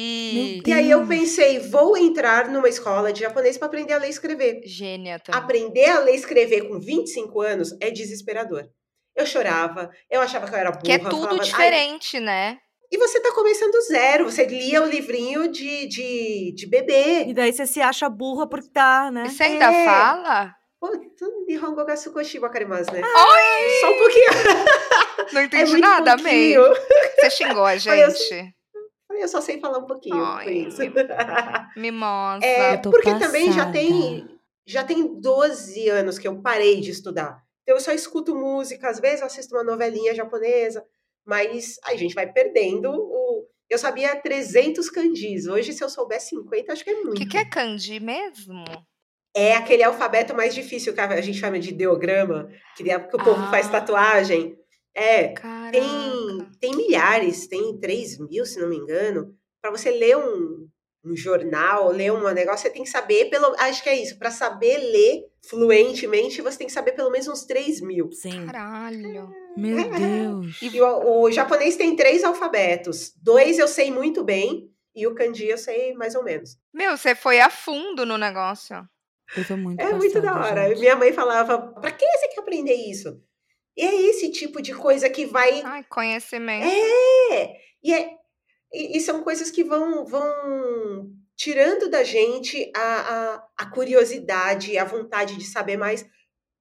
E 0.65 0.71
aí 0.71 0.89
eu 0.89 1.05
pensei, 1.05 1.59
vou 1.59 1.97
entrar 1.97 2.47
numa 2.49 2.69
escola 2.69 3.11
de 3.11 3.19
japonês 3.19 3.57
para 3.57 3.67
aprender 3.67 3.91
a 3.91 3.97
ler 3.97 4.07
e 4.07 4.11
escrever. 4.11 4.61
Gênia 4.63 5.19
também. 5.19 5.41
Aprender 5.41 5.85
a 5.89 5.99
ler 5.99 6.13
e 6.13 6.15
escrever 6.15 6.69
com 6.69 6.79
25 6.79 7.41
anos 7.41 7.75
é 7.81 7.91
desesperador. 7.91 8.69
Eu 9.13 9.25
chorava, 9.25 9.89
eu 10.09 10.21
achava 10.21 10.47
que 10.47 10.53
eu 10.53 10.59
era 10.59 10.71
burra. 10.71 10.83
Que 10.83 10.91
é 10.93 10.99
tudo 10.99 11.11
falava, 11.11 11.33
"Ai, 11.33 11.45
diferente, 11.45 12.19
né? 12.21 12.57
E 12.91 12.97
você 12.97 13.19
tá 13.19 13.31
começando 13.33 13.71
do 13.71 13.81
zero, 13.81 14.25
você 14.25 14.45
lia 14.45 14.81
o 14.81 14.85
livrinho 14.87 15.47
de, 15.47 15.87
de, 15.87 16.51
de 16.55 16.65
bebê. 16.67 17.25
E 17.27 17.33
daí 17.33 17.51
você 17.53 17.65
se 17.67 17.81
acha 17.81 18.09
burra 18.09 18.47
por 18.47 18.63
tá, 18.63 19.11
né? 19.11 19.25
E 19.27 19.29
você 19.29 19.43
ainda 19.43 19.71
É. 19.71 19.85
fala? 19.85 20.55
Pô, 20.79 20.87
tu- 21.17 21.45
Nihongo 21.47 21.83
ga 21.85 21.97
sukoshi 21.97 22.39
wakarimasu, 22.39 22.91
né? 22.93 23.01
Oi! 23.01 23.69
Só 23.81 23.91
um 23.91 23.97
pouquinho. 23.97 24.29
Não 25.33 25.41
É 25.41 25.45
entendi 25.45 25.71
muito 25.71 25.83
nada, 25.83 26.13
amei. 26.13 26.55
Você 27.19 27.29
xingou 27.31 27.65
a 27.65 27.75
gente. 27.77 28.55
Eu 29.11 29.27
só 29.27 29.41
sei 29.41 29.59
falar 29.59 29.79
um 29.79 29.85
pouquinho, 29.85 30.23
Ai, 30.23 30.45
por 30.45 30.53
isso. 30.53 30.81
Mimosa. 31.75 32.45
É, 32.45 32.77
porque 32.77 33.13
também 33.19 33.47
já 33.51 33.65
passada. 33.65 33.71
tem, 33.73 34.39
já 34.65 34.83
tem 34.83 35.19
12 35.19 35.89
anos 35.89 36.17
que 36.17 36.27
eu 36.27 36.41
parei 36.41 36.79
de 36.79 36.91
estudar. 36.91 37.41
Então 37.63 37.75
eu 37.75 37.81
só 37.81 37.91
escuto 37.91 38.33
música, 38.35 38.89
às 38.89 38.99
vezes 38.99 39.19
eu 39.21 39.27
assisto 39.27 39.53
uma 39.55 39.63
novelinha 39.63 40.15
japonesa, 40.15 40.83
mas 41.29 41.75
a 41.85 41.95
gente 41.95 42.15
vai 42.15 42.29
perdendo 42.31 42.89
o... 42.91 43.45
Eu 43.69 43.77
sabia 43.77 44.15
300 44.15 44.89
kanjis. 44.89 45.45
Hoje, 45.47 45.71
se 45.73 45.83
eu 45.83 45.89
souber 45.89 46.19
50, 46.19 46.73
acho 46.73 46.83
que 46.83 46.89
é 46.89 46.93
O 46.95 47.03
muito. 47.05 47.13
que, 47.19 47.27
que 47.27 47.37
é 47.37 47.45
kanji 47.45 47.99
mesmo? 47.99 48.63
É 49.35 49.53
aquele 49.55 49.83
alfabeto 49.83 50.33
mais 50.35 50.55
difícil 50.55 50.91
que 50.91 50.99
a 50.99 51.21
gente 51.21 51.37
chama 51.37 51.59
de 51.59 51.69
ideograma, 51.69 52.49
que, 52.75 52.89
é- 52.89 52.99
que 52.99 53.15
o 53.15 53.23
povo 53.23 53.47
faz 53.51 53.67
Ah. 53.67 53.71
tatuagem. 53.73 54.57
É, 54.95 55.27
Caraca. 55.29 55.71
tem, 55.71 56.49
tem 56.59 56.75
milhares, 56.75 57.47
tem 57.47 57.79
3 57.79 58.17
mil, 58.17 58.43
se 58.43 58.59
não 58.59 58.67
me 58.67 58.75
engano. 58.75 59.35
Para 59.61 59.69
você 59.69 59.91
ler 59.91 60.17
um, 60.17 60.67
um 61.03 61.15
jornal, 61.15 61.89
ler 61.91 62.11
um 62.11 62.29
negócio, 62.33 62.63
você 62.63 62.69
tem 62.69 62.83
que 62.83 62.89
saber, 62.89 63.29
pelo, 63.29 63.55
acho 63.59 63.81
que 63.81 63.89
é 63.89 63.95
isso, 63.95 64.17
para 64.17 64.31
saber 64.31 64.77
ler 64.77 65.25
fluentemente, 65.47 66.41
você 66.41 66.57
tem 66.57 66.67
que 66.67 66.73
saber 66.73 66.91
pelo 66.91 67.09
menos 67.09 67.27
uns 67.27 67.45
3 67.45 67.81
mil. 67.81 68.11
Sim. 68.11 68.45
Caralho. 68.45 69.29
Meu 69.57 69.89
Deus. 69.89 70.61
E 70.61 70.81
o, 70.81 71.21
o 71.21 71.31
japonês 71.31 71.75
tem 71.75 71.95
três 71.95 72.23
alfabetos. 72.23 73.13
Dois 73.21 73.57
eu 73.57 73.67
sei 73.67 73.91
muito 73.91 74.23
bem, 74.23 74.69
e 74.95 75.07
o 75.07 75.15
kanji 75.15 75.47
eu 75.47 75.57
sei 75.57 75.93
mais 75.93 76.15
ou 76.15 76.23
menos. 76.23 76.57
Meu, 76.73 76.97
você 76.97 77.15
foi 77.15 77.39
a 77.39 77.49
fundo 77.49 78.05
no 78.05 78.17
negócio. 78.17 78.75
Eu 79.37 79.47
tô 79.47 79.55
muito 79.55 79.79
É 79.79 79.93
muito 79.93 80.19
da 80.21 80.33
passada, 80.33 80.61
hora. 80.61 80.69
gente. 80.69 80.79
Minha 80.79 80.95
mãe 80.95 81.13
falava, 81.13 81.57
pra 81.79 81.91
que 81.91 82.05
você 82.05 82.27
quer 82.29 82.41
aprender 82.41 82.73
isso? 82.73 83.21
E 83.77 83.81
é 83.85 84.01
esse 84.09 84.31
tipo 84.31 84.61
de 84.61 84.73
coisa 84.73 85.09
que 85.09 85.25
vai 85.25 85.61
Ai, 85.63 85.85
conhecimento. 85.87 86.65
É, 86.67 87.53
e, 87.81 87.93
é, 87.93 88.09
e, 88.71 88.97
e 88.97 89.01
são 89.01 89.23
coisas 89.23 89.51
que 89.51 89.63
vão, 89.63 90.05
vão 90.05 91.11
tirando 91.35 91.89
da 91.89 92.03
gente 92.03 92.71
a, 92.75 92.81
a, 92.81 93.47
a 93.57 93.71
curiosidade, 93.71 94.77
a 94.77 94.83
vontade 94.83 95.37
de 95.37 95.45
saber 95.45 95.77
mais, 95.77 96.05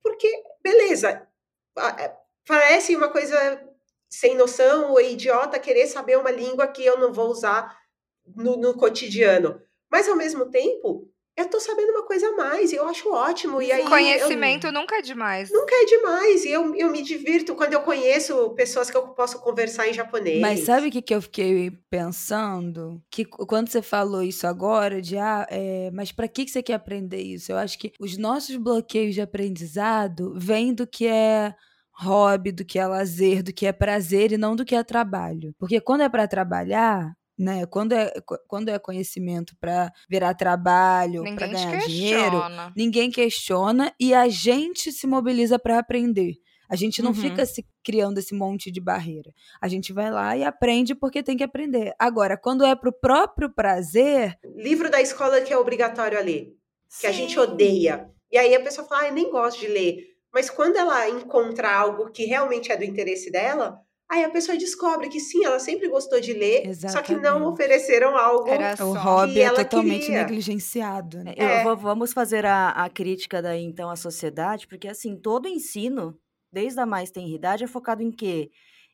porque, 0.02 0.30
beleza, 0.62 1.26
é, 1.98 2.16
parece 2.46 2.94
uma 2.96 3.10
coisa 3.10 3.36
sem 4.08 4.36
noção 4.36 4.92
ou 4.92 5.00
idiota 5.00 5.58
querer 5.58 5.86
saber 5.86 6.16
uma 6.16 6.30
língua 6.30 6.66
que 6.66 6.84
eu 6.84 6.98
não 6.98 7.12
vou 7.12 7.28
usar 7.28 7.76
no, 8.34 8.56
no 8.56 8.74
cotidiano, 8.74 9.60
mas 9.90 10.08
ao 10.08 10.16
mesmo 10.16 10.50
tempo, 10.50 11.10
eu 11.38 11.48
tô 11.48 11.60
sabendo 11.60 11.90
uma 11.92 12.02
coisa 12.02 12.28
a 12.28 12.32
mais, 12.36 12.72
e 12.72 12.76
eu 12.76 12.86
acho 12.88 13.10
ótimo, 13.12 13.62
e 13.62 13.70
aí 13.70 13.80
eu- 13.82 13.88
Conhecimento 13.88 14.72
nunca 14.72 14.96
é 14.98 15.02
demais. 15.02 15.50
Nunca 15.50 15.74
é 15.74 15.84
demais, 15.84 16.44
e 16.44 16.50
eu, 16.50 16.74
eu 16.74 16.90
me 16.90 17.00
divirto 17.02 17.54
quando 17.54 17.72
eu 17.74 17.80
conheço 17.80 18.50
pessoas 18.50 18.90
que 18.90 18.96
eu 18.96 19.08
posso 19.08 19.38
conversar 19.40 19.88
em 19.88 19.92
japonês. 19.92 20.40
Mas 20.40 20.60
sabe 20.60 20.88
o 20.88 20.90
que, 20.90 21.00
que 21.00 21.14
eu 21.14 21.22
fiquei 21.22 21.70
pensando? 21.90 23.00
Que 23.10 23.24
quando 23.24 23.68
você 23.68 23.80
falou 23.82 24.22
isso 24.22 24.46
agora, 24.46 25.00
de 25.00 25.16
ah, 25.16 25.46
é, 25.50 25.90
mas 25.92 26.10
pra 26.10 26.26
que, 26.28 26.44
que 26.44 26.50
você 26.50 26.62
quer 26.62 26.74
aprender 26.74 27.20
isso? 27.22 27.52
Eu 27.52 27.58
acho 27.58 27.78
que 27.78 27.92
os 28.00 28.16
nossos 28.16 28.56
bloqueios 28.56 29.14
de 29.14 29.20
aprendizado 29.20 30.34
vêm 30.36 30.74
do 30.74 30.86
que 30.86 31.06
é 31.06 31.54
hobby, 31.92 32.52
do 32.52 32.64
que 32.64 32.78
é 32.78 32.86
lazer, 32.86 33.42
do 33.42 33.52
que 33.52 33.66
é 33.66 33.72
prazer 33.72 34.32
e 34.32 34.38
não 34.38 34.54
do 34.56 34.64
que 34.64 34.74
é 34.74 34.82
trabalho. 34.84 35.52
Porque 35.58 35.80
quando 35.80 36.02
é 36.02 36.08
pra 36.08 36.28
trabalhar, 36.28 37.12
né? 37.38 37.64
Quando 37.66 37.92
é, 37.92 38.10
qu- 38.26 38.38
quando 38.48 38.68
é 38.68 38.78
conhecimento 38.78 39.54
pra 39.60 39.92
virar 40.08 40.34
trabalho, 40.34 41.22
te 41.24 41.34
ganhar 41.34 41.78
dinheiro, 41.78 42.38
questiona. 42.38 42.72
ninguém 42.76 43.10
questiona 43.10 43.94
e 44.00 44.12
a 44.12 44.28
gente 44.28 44.90
se 44.92 45.06
mobiliza 45.06 45.58
para 45.58 45.78
aprender. 45.78 46.34
A 46.70 46.76
gente 46.76 47.00
não 47.00 47.10
Uhum. 47.12 47.14
fica 47.16 47.46
se 47.46 47.64
criando 47.82 48.18
esse 48.18 48.34
monte 48.34 48.70
de 48.70 48.78
barreira. 48.80 49.32
A 49.58 49.68
gente 49.68 49.90
vai 49.92 50.10
lá 50.10 50.36
e 50.36 50.44
aprende 50.44 50.94
porque 50.94 51.22
tem 51.22 51.34
que 51.36 51.42
aprender. 51.44 51.94
Agora, 51.98 52.36
quando 52.36 52.62
é 52.64 52.74
pro 52.76 52.92
próprio 52.92 53.48
prazer, 53.54 54.36
livro 54.56 54.90
da 54.90 55.00
escola 55.00 55.40
que 55.40 55.50
é 55.52 55.56
obrigatório 55.56 56.18
a 56.18 56.20
ler, 56.20 56.52
que 57.00 57.06
a 57.06 57.12
gente 57.12 57.38
odeia. 57.38 58.10
E 58.30 58.36
aí 58.36 58.54
a 58.54 58.60
pessoa 58.60 58.86
fala, 58.86 59.02
ah, 59.04 59.08
eu 59.08 59.14
nem 59.14 59.30
gosto 59.30 59.60
de 59.60 59.68
ler. 59.68 60.04
Mas 60.30 60.50
quando 60.50 60.76
ela 60.76 61.08
encontra 61.08 61.74
algo 61.74 62.10
que 62.10 62.26
realmente 62.26 62.70
é 62.70 62.76
do 62.76 62.84
interesse 62.84 63.30
dela, 63.30 63.80
aí 64.08 64.24
a 64.24 64.30
pessoa 64.30 64.56
descobre 64.56 65.08
que 65.08 65.20
sim, 65.20 65.44
ela 65.44 65.58
sempre 65.58 65.88
gostou 65.88 66.20
de 66.20 66.32
ler, 66.32 66.62
só 66.88 67.02
que 67.02 67.14
não 67.14 67.20
Exatamente. 67.38 67.52
ofereceram 67.52 68.16
algo. 68.16 68.48
Era 68.48 68.72
o 68.84 68.94
só. 68.94 68.94
hobby 68.94 69.40
é 69.40 69.42
ela 69.44 69.64
totalmente 69.64 70.06
queria. 70.06 70.18
negligenciado. 70.20 71.22
Né? 71.24 71.34
Eu 71.36 71.46
É. 71.48 71.62
vou- 71.64 71.76
vamos 71.76 72.12
fazer 72.12 72.46
a, 72.46 72.70
a 72.70 72.88
crítica 72.88 73.42
daí, 73.42 73.62
então, 73.62 73.90
à 73.90 73.96
sociedade, 73.96 74.66
porque, 74.66 74.88
assim, 74.88 75.16
todo 75.16 75.46
ensino, 75.48 76.18
desde 76.52 76.80
a 76.80 76.86
mais 76.86 77.10
tenra 77.10 77.28
idade, 77.28 77.64
é 77.64 77.66
focado 77.66 78.02
em 78.02 78.10
quê? 78.10 78.50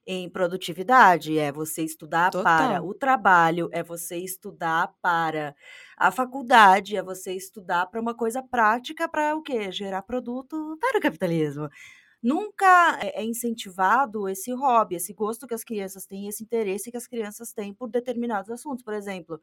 Em 0.06 0.28
produtividade, 0.28 1.38
é 1.38 1.50
você 1.50 1.82
estudar 1.82 2.30
Total. 2.30 2.44
para 2.44 2.82
o 2.82 2.92
trabalho, 2.92 3.70
é 3.72 3.82
você 3.82 4.16
estudar 4.18 4.92
para 5.00 5.54
a 5.96 6.10
faculdade, 6.10 6.94
é 6.96 7.02
você 7.02 7.32
estudar 7.32 7.86
para 7.86 8.00
uma 8.00 8.14
coisa 8.14 8.42
prática, 8.42 9.08
para 9.08 9.34
o 9.34 9.42
quê? 9.42 9.72
Gerar 9.72 10.02
produto 10.02 10.76
para 10.80 10.98
o 10.98 11.00
capitalismo. 11.00 11.68
Nunca 12.24 12.98
é 13.02 13.22
é 13.22 13.24
incentivado 13.24 14.28
esse 14.30 14.52
hobby, 14.54 14.96
esse 14.96 15.12
gosto 15.14 15.46
que 15.46 15.54
as 15.54 15.64
crianças 15.64 16.06
têm, 16.06 16.28
esse 16.28 16.42
interesse 16.44 16.90
que 16.90 16.96
as 16.96 17.06
crianças 17.06 17.52
têm 17.52 17.74
por 17.74 17.90
determinados 17.90 18.50
assuntos. 18.50 18.82
Por 18.84 18.94
exemplo, 18.94 19.40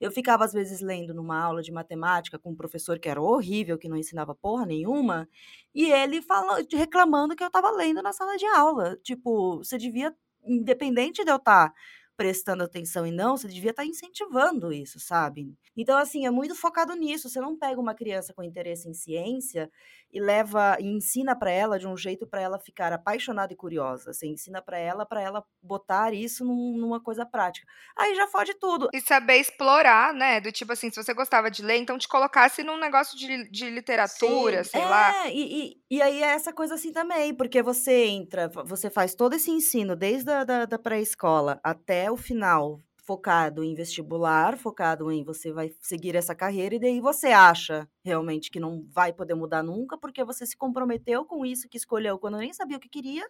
eu 0.00 0.10
ficava 0.10 0.44
às 0.44 0.52
vezes 0.52 0.80
lendo 0.80 1.14
numa 1.14 1.38
aula 1.38 1.62
de 1.62 1.70
matemática 1.72 2.38
com 2.38 2.50
um 2.52 2.56
professor 2.56 2.98
que 2.98 3.08
era 3.08 3.20
horrível, 3.22 3.78
que 3.78 3.88
não 3.88 3.96
ensinava 3.98 4.34
porra 4.34 4.66
nenhuma, 4.66 5.28
e 5.74 5.90
ele 5.92 6.22
falando, 6.22 6.66
reclamando 6.72 7.36
que 7.36 7.42
eu 7.44 7.48
estava 7.48 7.70
lendo 7.70 8.02
na 8.02 8.12
sala 8.14 8.36
de 8.38 8.46
aula. 8.46 8.96
Tipo, 9.02 9.58
você 9.58 9.78
devia, 9.78 10.14
independente 10.44 11.24
de 11.24 11.30
eu 11.30 11.36
estar 11.36 11.72
prestando 12.16 12.62
atenção 12.64 13.06
e 13.06 13.10
não, 13.12 13.36
você 13.36 13.48
devia 13.48 13.70
estar 13.70 13.84
incentivando 13.86 14.72
isso, 14.72 15.00
sabe? 15.00 15.54
Então, 15.76 15.96
assim, 15.98 16.26
é 16.26 16.30
muito 16.30 16.54
focado 16.54 16.94
nisso. 16.94 17.28
Você 17.28 17.40
não 17.40 17.56
pega 17.58 17.80
uma 17.80 17.94
criança 17.94 18.32
com 18.34 18.42
interesse 18.42 18.88
em 18.88 18.94
ciência 18.94 19.70
e 20.12 20.20
leva 20.20 20.76
e 20.78 20.86
ensina 20.86 21.34
para 21.34 21.50
ela 21.50 21.78
de 21.78 21.86
um 21.86 21.96
jeito 21.96 22.26
para 22.26 22.40
ela 22.40 22.58
ficar 22.58 22.92
apaixonada 22.92 23.52
e 23.52 23.56
curiosa. 23.56 24.12
Você 24.12 24.26
ensina 24.26 24.60
para 24.60 24.78
ela 24.78 25.06
para 25.06 25.20
ela 25.22 25.44
botar 25.62 26.12
isso 26.12 26.44
num- 26.44 26.76
numa 26.76 27.00
coisa 27.02 27.24
prática. 27.24 27.66
Aí 27.96 28.14
já 28.14 28.26
fode 28.28 28.54
tudo. 28.54 28.88
E 28.92 29.00
saber 29.00 29.36
explorar, 29.36 30.12
né? 30.12 30.40
Do 30.40 30.52
tipo 30.52 30.72
assim, 30.72 30.90
se 30.90 31.02
você 31.02 31.14
gostava 31.14 31.50
de 31.50 31.62
ler, 31.62 31.76
então 31.76 31.96
te 31.98 32.08
colocasse 32.08 32.62
num 32.62 32.78
negócio 32.78 33.16
de, 33.16 33.50
de 33.50 33.70
literatura, 33.70 34.62
Sim. 34.64 34.70
sei 34.70 34.84
lá. 34.84 35.24
É, 35.26 35.32
e, 35.32 35.70
e, 35.90 35.96
e 35.96 36.02
aí 36.02 36.22
é 36.22 36.26
essa 36.32 36.52
coisa 36.52 36.74
assim 36.74 36.92
também, 36.92 37.34
porque 37.34 37.62
você 37.62 38.04
entra, 38.06 38.48
você 38.48 38.90
faz 38.90 39.14
todo 39.14 39.34
esse 39.34 39.50
ensino, 39.50 39.96
desde 39.96 40.30
a 40.30 40.44
da, 40.44 40.64
da 40.66 40.78
pré-escola 40.78 41.60
até 41.62 42.10
o 42.10 42.16
final, 42.16 42.80
focado 43.02 43.64
em 43.64 43.74
vestibular, 43.74 44.56
focado 44.58 45.10
em 45.10 45.24
você 45.24 45.52
vai 45.52 45.70
seguir 45.80 46.14
essa 46.16 46.34
carreira, 46.34 46.74
e 46.76 46.80
daí 46.80 47.00
você 47.00 47.28
acha 47.28 47.88
realmente 48.04 48.50
que 48.50 48.60
não 48.60 48.86
vai 48.90 49.12
poder 49.12 49.34
mudar 49.34 49.62
nunca, 49.62 49.98
porque 49.98 50.24
você 50.24 50.46
se 50.46 50.56
comprometeu 50.56 51.24
com 51.24 51.44
isso 51.44 51.68
que 51.68 51.76
escolheu 51.76 52.18
quando 52.18 52.38
nem 52.38 52.52
sabia 52.52 52.76
o 52.76 52.80
que 52.80 52.88
queria. 52.88 53.26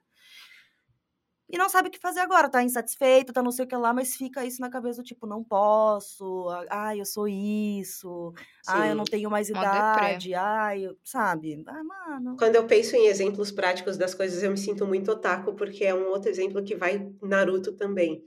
e 1.48 1.58
não 1.58 1.68
sabe 1.68 1.88
o 1.88 1.90
que 1.92 1.98
fazer 1.98 2.20
agora. 2.20 2.50
Tá 2.50 2.62
insatisfeito, 2.62 3.32
tá 3.32 3.42
não 3.42 3.50
sei 3.52 3.64
o 3.64 3.68
que 3.68 3.76
lá, 3.76 3.92
mas 3.92 4.16
fica 4.16 4.44
isso 4.44 4.60
na 4.60 4.70
cabeça 4.70 5.02
do 5.02 5.04
tipo, 5.06 5.26
não 5.26 5.44
posso, 5.44 6.48
ai, 6.70 7.00
eu 7.00 7.04
sou 7.06 7.28
isso, 7.28 8.32
ai, 8.66 8.92
eu 8.92 8.96
não 8.96 9.04
Sim. 9.04 9.08
tenho 9.08 9.30
mais 9.30 9.48
idade, 9.50 10.34
ai, 10.34 10.86
eu- 10.86 10.96
sabe? 11.04 11.62
Ah, 11.66 11.84
mano. 11.84 12.38
Quando 12.38 12.56
eu 12.56 12.66
penso 12.66 12.94
em 12.96 13.06
exemplos 13.06 13.50
práticos 13.50 13.96
das 13.96 14.14
coisas, 14.14 14.42
eu 14.42 14.50
me 14.50 14.58
sinto 14.58 14.86
muito 14.86 15.10
otaku, 15.10 15.54
porque 15.54 15.84
é 15.84 15.94
um 15.94 16.08
outro 16.08 16.28
exemplo 16.30 16.62
que 16.64 16.74
vai 16.76 17.10
Naruto 17.22 17.72
também. 17.74 18.22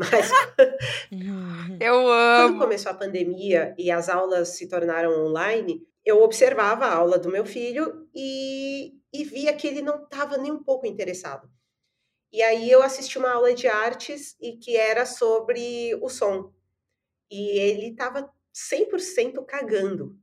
Mas 0.00 0.30
Uhum. 1.12 1.76
Eu 1.80 2.08
quando 2.34 2.50
amo. 2.50 2.58
começou 2.58 2.92
a 2.92 2.94
pandemia 2.94 3.74
e 3.78 3.90
as 3.90 4.08
aulas 4.08 4.50
se 4.50 4.68
tornaram 4.68 5.26
online, 5.26 5.86
eu 6.04 6.22
observava 6.22 6.86
a 6.86 6.94
aula 6.94 7.18
do 7.18 7.28
meu 7.30 7.44
filho 7.44 8.08
e, 8.14 8.94
e 9.12 9.24
via 9.24 9.54
que 9.54 9.66
ele 9.66 9.82
não 9.82 10.04
estava 10.04 10.36
nem 10.38 10.52
um 10.52 10.62
pouco 10.62 10.86
interessado. 10.86 11.50
E 12.32 12.42
aí 12.42 12.70
eu 12.70 12.82
assisti 12.82 13.18
uma 13.18 13.32
aula 13.32 13.54
de 13.54 13.68
artes 13.68 14.36
e 14.40 14.56
que 14.58 14.76
era 14.76 15.06
sobre 15.06 15.94
o 16.02 16.08
som. 16.08 16.52
E 17.30 17.58
ele 17.60 17.88
estava 17.90 18.30
100% 18.52 19.44
cagando. 19.44 20.16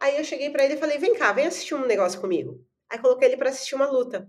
Aí 0.00 0.18
eu 0.18 0.24
cheguei 0.24 0.50
para 0.50 0.64
ele 0.64 0.74
e 0.74 0.78
falei: 0.78 0.98
"Vem 0.98 1.14
cá, 1.14 1.32
vem 1.32 1.46
assistir 1.46 1.74
um 1.74 1.86
negócio 1.86 2.20
comigo". 2.20 2.64
Aí 2.90 2.98
coloquei 3.00 3.28
ele 3.28 3.36
para 3.36 3.50
assistir 3.50 3.74
uma 3.76 3.90
luta. 3.90 4.28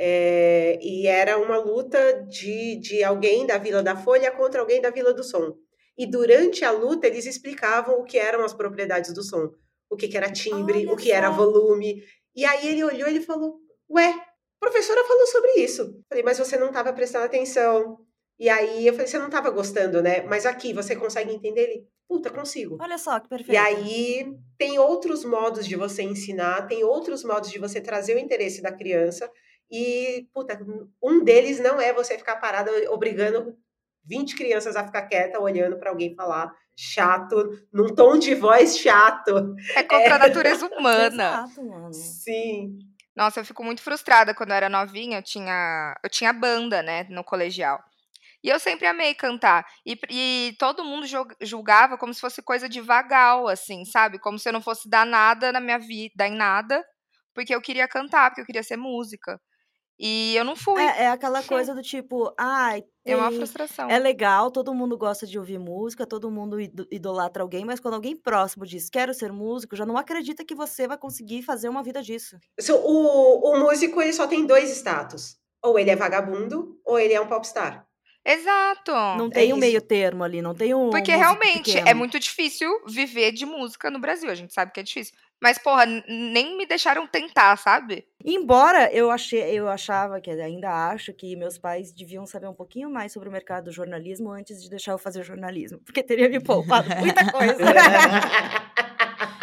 É, 0.00 0.78
e 0.80 1.06
era 1.06 1.38
uma 1.38 1.58
luta 1.58 2.24
de, 2.28 2.76
de 2.76 3.02
alguém 3.02 3.46
da 3.46 3.58
Vila 3.58 3.82
da 3.82 3.96
Folha 3.96 4.30
contra 4.30 4.60
alguém 4.60 4.80
da 4.80 4.90
Vila 4.90 5.12
do 5.12 5.24
Som. 5.24 5.56
E 5.98 6.06
durante 6.06 6.64
a 6.64 6.70
luta 6.70 7.08
eles 7.08 7.26
explicavam 7.26 7.98
o 7.98 8.04
que 8.04 8.16
eram 8.16 8.44
as 8.44 8.54
propriedades 8.54 9.12
do 9.12 9.22
som, 9.22 9.50
o 9.90 9.96
que, 9.96 10.06
que 10.06 10.16
era 10.16 10.30
timbre, 10.30 10.86
Olha 10.86 10.92
o 10.92 10.96
que 10.96 11.10
era 11.10 11.28
só. 11.28 11.36
volume. 11.36 12.04
E 12.36 12.44
aí 12.44 12.68
ele 12.68 12.84
olhou 12.84 13.08
e 13.08 13.10
ele 13.10 13.20
falou: 13.20 13.58
Ué, 13.90 14.08
a 14.08 14.60
professora 14.60 15.04
falou 15.04 15.26
sobre 15.26 15.52
isso. 15.54 16.00
Falei, 16.08 16.22
mas 16.22 16.38
você 16.38 16.56
não 16.56 16.68
estava 16.68 16.92
prestando 16.92 17.24
atenção. 17.24 17.98
E 18.38 18.48
aí 18.48 18.86
eu 18.86 18.92
falei, 18.92 19.08
você 19.08 19.18
não 19.18 19.26
estava 19.26 19.50
gostando, 19.50 20.00
né? 20.00 20.22
Mas 20.22 20.46
aqui, 20.46 20.72
você 20.72 20.94
consegue 20.94 21.32
entender 21.32 21.62
ele? 21.62 21.88
Puta, 22.06 22.30
consigo. 22.30 22.78
Olha 22.80 22.96
só 22.96 23.18
que 23.18 23.28
perfeito. 23.28 23.52
E 23.52 23.56
aí 23.56 24.32
tem 24.56 24.78
outros 24.78 25.24
modos 25.24 25.66
de 25.66 25.74
você 25.74 26.02
ensinar, 26.02 26.68
tem 26.68 26.84
outros 26.84 27.24
modos 27.24 27.50
de 27.50 27.58
você 27.58 27.80
trazer 27.80 28.14
o 28.14 28.18
interesse 28.18 28.62
da 28.62 28.70
criança. 28.70 29.28
E, 29.70 30.26
puta, 30.32 30.58
um 31.02 31.22
deles 31.22 31.60
não 31.60 31.80
é 31.80 31.92
você 31.92 32.16
ficar 32.16 32.36
parada 32.36 32.70
obrigando 32.90 33.56
20 34.04 34.34
crianças 34.34 34.74
a 34.76 34.84
ficar 34.86 35.02
quieta 35.02 35.38
olhando 35.38 35.78
para 35.78 35.90
alguém 35.90 36.14
falar 36.14 36.54
chato, 36.74 37.66
num 37.72 37.94
tom 37.94 38.18
de 38.18 38.34
voz 38.34 38.78
chato. 38.78 39.54
É 39.76 39.82
contra 39.82 40.14
a 40.14 40.18
natureza 40.18 40.66
humana. 40.66 41.06
Exato, 41.24 41.64
mano. 41.64 41.92
Sim. 41.92 42.78
Nossa, 43.14 43.40
eu 43.40 43.44
fico 43.44 43.64
muito 43.64 43.82
frustrada 43.82 44.32
quando 44.34 44.50
eu 44.50 44.56
era 44.56 44.68
novinha, 44.68 45.18
eu 45.18 45.22
tinha, 45.22 45.94
eu 46.02 46.08
tinha 46.08 46.32
banda, 46.32 46.82
né, 46.82 47.04
no 47.10 47.24
colegial. 47.24 47.82
E 48.42 48.48
eu 48.48 48.60
sempre 48.60 48.86
amei 48.86 49.12
cantar. 49.14 49.66
E, 49.84 49.98
e 50.08 50.56
todo 50.58 50.84
mundo 50.84 51.04
jul- 51.06 51.26
julgava 51.42 51.98
como 51.98 52.14
se 52.14 52.20
fosse 52.20 52.40
coisa 52.40 52.68
de 52.68 52.80
vagal, 52.80 53.48
assim, 53.48 53.84
sabe? 53.84 54.20
Como 54.20 54.38
se 54.38 54.48
eu 54.48 54.52
não 54.52 54.62
fosse 54.62 54.88
dar 54.88 55.04
nada 55.04 55.50
na 55.50 55.60
minha 55.60 55.78
vida, 55.78 56.26
em 56.28 56.36
nada, 56.36 56.84
porque 57.34 57.52
eu 57.52 57.60
queria 57.60 57.88
cantar, 57.88 58.30
porque 58.30 58.40
eu 58.42 58.46
queria 58.46 58.62
ser 58.62 58.76
música. 58.76 59.40
E 59.98 60.34
eu 60.36 60.44
não 60.44 60.54
fui. 60.54 60.80
É, 60.80 61.04
é 61.04 61.08
aquela 61.08 61.42
coisa 61.42 61.74
do 61.74 61.82
tipo, 61.82 62.32
ai, 62.38 62.84
É 63.04 63.16
uma 63.16 63.32
frustração. 63.32 63.90
É 63.90 63.98
legal, 63.98 64.50
todo 64.50 64.72
mundo 64.72 64.96
gosta 64.96 65.26
de 65.26 65.38
ouvir 65.38 65.58
música, 65.58 66.06
todo 66.06 66.30
mundo 66.30 66.60
ido- 66.60 66.86
idolatra 66.90 67.42
alguém, 67.42 67.64
mas 67.64 67.80
quando 67.80 67.94
alguém 67.94 68.14
próximo 68.14 68.64
diz 68.64 68.88
quero 68.88 69.12
ser 69.12 69.32
músico, 69.32 69.74
já 69.74 69.84
não 69.84 69.96
acredita 69.96 70.44
que 70.44 70.54
você 70.54 70.86
vai 70.86 70.96
conseguir 70.96 71.42
fazer 71.42 71.68
uma 71.68 71.82
vida 71.82 72.00
disso. 72.02 72.38
O, 72.70 73.50
o 73.50 73.58
músico 73.58 74.00
ele 74.00 74.12
só 74.12 74.26
tem 74.26 74.46
dois 74.46 74.70
status. 74.70 75.36
Ou 75.60 75.76
ele 75.76 75.90
é 75.90 75.96
vagabundo, 75.96 76.78
ou 76.84 77.00
ele 77.00 77.12
é 77.14 77.20
um 77.20 77.26
popstar. 77.26 77.84
Exato. 78.24 78.92
Não 78.92 79.30
tem 79.30 79.52
um 79.52 79.56
isso. 79.56 79.60
meio 79.60 79.80
termo 79.80 80.22
ali, 80.22 80.42
não 80.42 80.54
tem 80.54 80.74
um. 80.74 80.90
Porque 80.90 81.14
realmente 81.14 81.70
é 81.72 81.80
pequeno. 81.80 81.98
muito 81.98 82.18
difícil 82.20 82.68
viver 82.86 83.32
de 83.32 83.46
música 83.46 83.90
no 83.90 83.98
Brasil. 83.98 84.30
A 84.30 84.34
gente 84.34 84.52
sabe 84.52 84.70
que 84.70 84.80
é 84.80 84.82
difícil. 84.82 85.14
Mas, 85.40 85.56
porra, 85.58 85.86
nem 85.86 86.56
me 86.56 86.66
deixaram 86.66 87.06
tentar, 87.06 87.56
sabe? 87.56 88.04
Embora 88.24 88.92
eu 88.92 89.10
achei, 89.10 89.40
eu 89.56 89.68
achava 89.68 90.20
que 90.20 90.30
ainda 90.30 90.68
acho 90.90 91.12
que 91.12 91.36
meus 91.36 91.56
pais 91.56 91.92
deviam 91.92 92.26
saber 92.26 92.48
um 92.48 92.54
pouquinho 92.54 92.90
mais 92.90 93.12
sobre 93.12 93.28
o 93.28 93.32
mercado 93.32 93.64
do 93.66 93.72
jornalismo 93.72 94.30
antes 94.32 94.60
de 94.62 94.68
deixar 94.68 94.92
eu 94.92 94.98
fazer 94.98 95.22
jornalismo, 95.22 95.78
porque 95.84 96.02
teria 96.02 96.28
me 96.28 96.40
poupado 96.40 96.88
muita 96.96 97.30
coisa. 97.30 97.56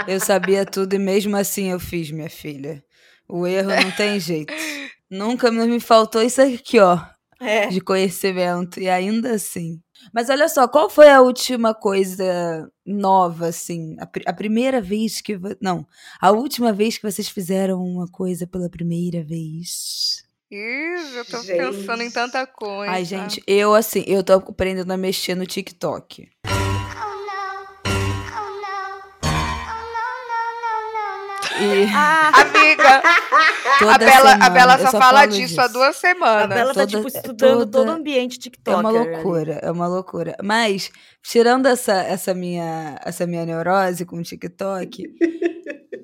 Eu 0.07 0.19
sabia 0.19 0.65
tudo 0.65 0.93
e 0.93 0.99
mesmo 0.99 1.35
assim 1.35 1.71
eu 1.71 1.79
fiz, 1.79 2.11
minha 2.11 2.29
filha. 2.29 2.83
O 3.27 3.47
erro 3.47 3.69
não 3.69 3.89
tem 3.91 4.19
jeito. 4.19 4.53
Nunca 5.09 5.51
me 5.51 5.79
faltou 5.79 6.21
isso 6.21 6.41
aqui, 6.41 6.79
ó, 6.79 6.99
É. 7.39 7.67
de 7.67 7.81
conhecimento. 7.81 8.79
E 8.79 8.87
ainda 8.87 9.31
assim. 9.31 9.79
Mas 10.13 10.29
olha 10.29 10.47
só, 10.47 10.67
qual 10.67 10.89
foi 10.89 11.09
a 11.09 11.21
última 11.21 11.73
coisa 11.73 12.69
nova, 12.85 13.47
assim? 13.47 13.95
A, 13.99 14.05
pri- 14.05 14.23
a 14.27 14.33
primeira 14.33 14.81
vez 14.81 15.21
que. 15.21 15.39
Não, 15.61 15.85
a 16.21 16.31
última 16.31 16.71
vez 16.73 16.97
que 16.97 17.09
vocês 17.09 17.27
fizeram 17.29 17.83
uma 17.83 18.07
coisa 18.07 18.45
pela 18.47 18.69
primeira 18.69 19.23
vez. 19.23 20.23
Ih, 20.51 21.17
eu 21.17 21.25
tô 21.25 21.41
pensando 21.43 22.01
em 22.01 22.05
Gente. 22.05 22.13
tanta 22.13 22.45
coisa. 22.45 22.91
Ai, 22.93 23.03
gente, 23.03 23.41
eu 23.47 23.73
assim, 23.73 24.03
eu 24.07 24.23
tô 24.23 24.33
aprendendo 24.33 24.91
a 24.91 24.97
mexer 24.97 25.35
no 25.35 25.45
TikTok. 25.45 26.29
E 31.59 31.85
Ah, 31.95 32.31
Amiga, 32.41 33.01
toda 33.79 33.95
a 33.95 33.97
Bela, 33.97 34.11
semana, 34.31 34.45
a 34.45 34.49
Bela 34.49 34.77
só, 34.77 34.85
só 34.91 34.99
fala 34.99 35.19
falo 35.21 35.31
disso 35.31 35.59
há 35.61 35.67
disso. 35.67 35.73
duas 35.73 35.89
a 35.95 35.99
semanas. 35.99 36.49
Bela 36.49 36.73
tá, 36.73 36.85
toda- 36.85 36.87
tipo, 36.87 37.07
estudando 37.07 37.59
toda- 37.59 37.71
todo 37.71 37.87
o 37.87 37.91
ambiente 37.91 38.37
É 38.37 38.41
TikToker. 38.41 38.79
uma 38.79 38.89
ali. 38.89 38.97
loucura, 39.13 39.53
é 39.61 39.71
uma 39.71 39.87
loucura. 39.87 40.35
Mas, 40.43 40.91
tirando 41.23 41.65
essa, 41.67 41.93
essa, 41.93 42.33
minha, 42.33 42.99
essa 43.05 43.25
minha 43.25 43.45
neurose 43.45 44.05
com 44.05 44.17
o 44.17 44.23
TikTok, 44.23 45.03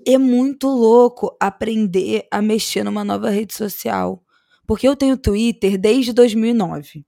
é 0.08 0.18
muito 0.18 0.68
louco 0.68 1.36
aprender 1.40 2.26
a 2.32 2.42
mexer 2.42 2.84
numa 2.84 3.04
nova 3.04 3.30
rede 3.30 3.54
social. 3.54 4.22
Porque 4.68 4.88
eu 4.88 4.96
tenho 4.96 5.18
Twitter 5.18 5.78
desde 5.78 6.14
2009. 6.14 7.04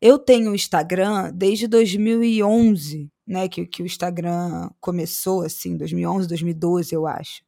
Eu 0.00 0.18
tenho 0.18 0.54
Instagram 0.54 1.32
desde 1.34 1.66
2011, 1.66 3.10
né? 3.26 3.48
Que, 3.48 3.66
que 3.66 3.82
o 3.82 3.86
Instagram 3.86 4.68
começou, 4.80 5.42
assim, 5.42 5.76
2011, 5.76 6.28
2012, 6.28 6.94
eu 6.94 7.06
acho. 7.06 7.42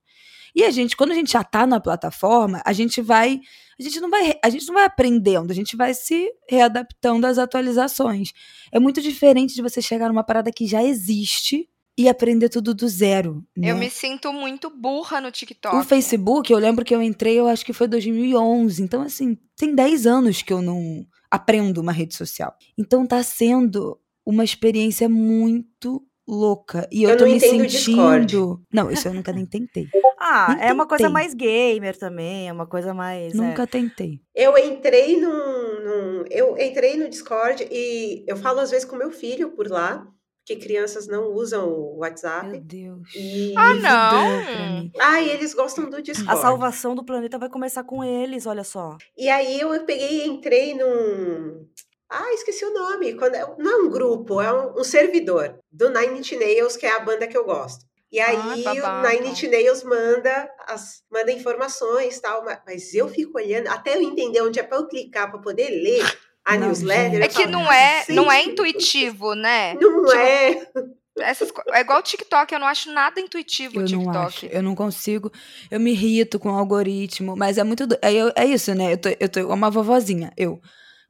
E 0.54 0.64
a 0.64 0.70
gente, 0.70 0.96
quando 0.96 1.12
a 1.12 1.14
gente 1.14 1.32
já 1.32 1.42
tá 1.42 1.66
na 1.66 1.80
plataforma, 1.80 2.62
a 2.64 2.72
gente 2.72 3.00
vai, 3.00 3.40
a 3.78 3.82
gente 3.82 4.00
não 4.00 4.10
vai, 4.10 4.34
a 4.42 4.50
gente 4.50 4.66
não 4.66 4.74
vai 4.74 4.84
aprendendo, 4.84 5.50
a 5.50 5.54
gente 5.54 5.76
vai 5.76 5.94
se 5.94 6.30
readaptando 6.48 7.26
às 7.26 7.38
atualizações. 7.38 8.32
É 8.70 8.78
muito 8.78 9.00
diferente 9.00 9.54
de 9.54 9.62
você 9.62 9.80
chegar 9.80 10.08
numa 10.08 10.24
parada 10.24 10.52
que 10.52 10.66
já 10.66 10.82
existe 10.82 11.68
e 11.96 12.08
aprender 12.08 12.48
tudo 12.48 12.74
do 12.74 12.88
zero. 12.88 13.44
Eu 13.56 13.74
né? 13.74 13.80
me 13.80 13.90
sinto 13.90 14.32
muito 14.32 14.70
burra 14.70 15.20
no 15.20 15.30
TikTok. 15.30 15.76
O 15.76 15.84
Facebook, 15.84 16.52
eu 16.52 16.58
lembro 16.58 16.84
que 16.84 16.94
eu 16.94 17.02
entrei, 17.02 17.38
eu 17.38 17.46
acho 17.46 17.64
que 17.64 17.72
foi 17.72 17.86
2011. 17.86 18.82
Então, 18.82 19.02
assim, 19.02 19.36
tem 19.56 19.74
10 19.74 20.06
anos 20.06 20.42
que 20.42 20.52
eu 20.52 20.62
não 20.62 21.06
aprendo 21.30 21.80
uma 21.80 21.92
rede 21.92 22.14
social. 22.14 22.54
Então, 22.78 23.06
tá 23.06 23.22
sendo 23.22 23.98
uma 24.24 24.44
experiência 24.44 25.08
muito 25.08 26.02
louca. 26.26 26.88
E 26.90 27.02
eu, 27.02 27.10
Eu 27.10 27.16
tô 27.16 27.24
não 27.24 27.30
me 27.32 27.36
entendo 27.36 27.60
o 27.62 27.66
Discord. 27.66 28.32
sentindo. 28.32 28.62
Não, 28.72 28.90
isso 28.90 29.08
eu 29.08 29.14
nunca 29.14 29.32
nem 29.32 29.46
tentei. 29.46 29.86
Ah, 30.24 30.54
Nem 30.54 30.68
é 30.68 30.72
uma 30.72 30.86
coisa 30.86 31.08
mais 31.10 31.34
gamer 31.34 31.98
também, 31.98 32.48
é 32.48 32.52
uma 32.52 32.64
coisa 32.64 32.94
mais. 32.94 33.34
é. 33.34 33.36
Nunca 33.36 33.66
tentei. 33.66 34.20
Eu 34.32 34.56
entrei 34.56 35.20
num, 35.20 35.28
num- 35.28 36.24
Eu 36.30 36.56
entrei 36.56 36.96
no 36.96 37.08
Discord 37.08 37.66
e 37.68 38.24
eu 38.28 38.36
falo 38.36 38.60
às 38.60 38.70
vezes 38.70 38.84
com 38.84 38.94
meu 38.94 39.10
filho 39.10 39.50
por 39.50 39.66
lá, 39.68 40.06
porque 40.46 40.62
crianças 40.62 41.08
não 41.08 41.32
usam 41.32 41.68
o 41.68 41.90
Meu 41.90 41.98
WhatsApp. 42.02 42.56
Deus. 42.60 43.00
E. 43.16 43.52
Ah, 43.56 43.74
não. 43.74 44.90
Ah, 45.00 45.20
e 45.20 45.28
eles 45.30 45.54
gostam 45.54 45.90
do 45.90 46.00
Discord. 46.00 46.30
A 46.38 46.40
salvação 46.40 46.94
do 46.94 47.04
planeta 47.04 47.36
vai 47.36 47.48
começar 47.48 47.82
com 47.82 48.04
eles, 48.04 48.46
olha 48.46 48.62
só. 48.62 48.96
E 49.18 49.28
aí 49.28 49.58
eu 49.58 49.70
peguei 49.84 50.24
e 50.24 50.28
entrei 50.28 50.72
num. 50.74 51.66
Ah, 52.14 52.32
esqueci 52.34 52.64
o 52.64 52.72
nome. 52.74 53.14
Quando 53.14 53.34
é- 53.34 53.54
Não 53.58 53.70
é 53.72 53.76
um 53.84 53.90
grupo, 53.90 54.40
é 54.40 54.52
um, 54.52 54.80
um 54.80 54.84
servidor 54.84 55.58
do 55.70 55.88
Nine 55.88 56.18
Inch 56.20 56.32
Nails, 56.32 56.76
que 56.76 56.84
é 56.86 56.90
a 56.94 57.00
banda 57.00 57.26
que 57.26 57.36
eu 57.36 57.44
gosto. 57.44 57.84
E 58.10 58.20
aí 58.20 58.36
o 58.60 58.64
babado. 58.64 59.08
Nine 59.08 59.28
Inch 59.30 59.44
Nails 59.44 59.82
manda, 59.82 60.50
as, 60.66 61.02
manda 61.10 61.32
informações 61.32 62.18
e 62.18 62.20
tal, 62.20 62.44
ma- 62.44 62.60
mas 62.66 62.92
eu 62.94 63.08
fico 63.08 63.38
olhando, 63.38 63.68
até 63.68 63.96
eu 63.96 64.02
entender 64.02 64.42
onde 64.42 64.60
é 64.60 64.62
para 64.62 64.76
eu 64.76 64.86
clicar 64.86 65.30
para 65.30 65.40
poder 65.40 65.70
ler 65.70 66.04
a 66.44 66.58
Não, 66.58 66.66
newsletter. 66.66 67.22
É 67.22 67.28
que 67.28 67.34
falo, 67.36 67.50
não 67.52 67.72
é, 67.72 68.04
não 68.10 68.30
é 68.30 68.40
"Gente, 68.42 68.50
intuitivo, 68.50 69.34
né? 69.34 69.72
Não 69.80 70.04
Tipo, 70.04 70.12
é. 70.12 70.68
Essas, 71.18 71.50
é 71.72 71.80
igual 71.80 71.98
o 72.00 72.02
TikTok, 72.02 72.52
eu 72.52 72.58
não 72.60 72.66
acho 72.66 72.90
nada 72.92 73.20
intuitivo 73.20 73.78
o 73.78 73.82
Eu 73.82 73.86
TikTok. 73.86 74.12
não 74.14 74.22
acho, 74.22 74.46
eu 74.46 74.62
não 74.62 74.74
consigo. 74.74 75.30
Eu 75.70 75.78
me 75.80 75.92
irrito 75.92 76.38
com 76.38 76.50
o 76.50 76.58
algoritmo, 76.58 77.34
mas 77.36 77.56
é 77.58 77.64
muito. 77.64 77.86
do- 77.86 77.98
É, 78.02 78.12
é 78.34 78.44
isso, 78.46 78.74
né? 78.74 78.92
Eu 78.94 78.98
tô, 78.98 79.08
eu 79.20 79.28
tô 79.28 79.40
uma 79.52 79.70
vovozinha. 79.70 80.32
Eu. 80.36 80.60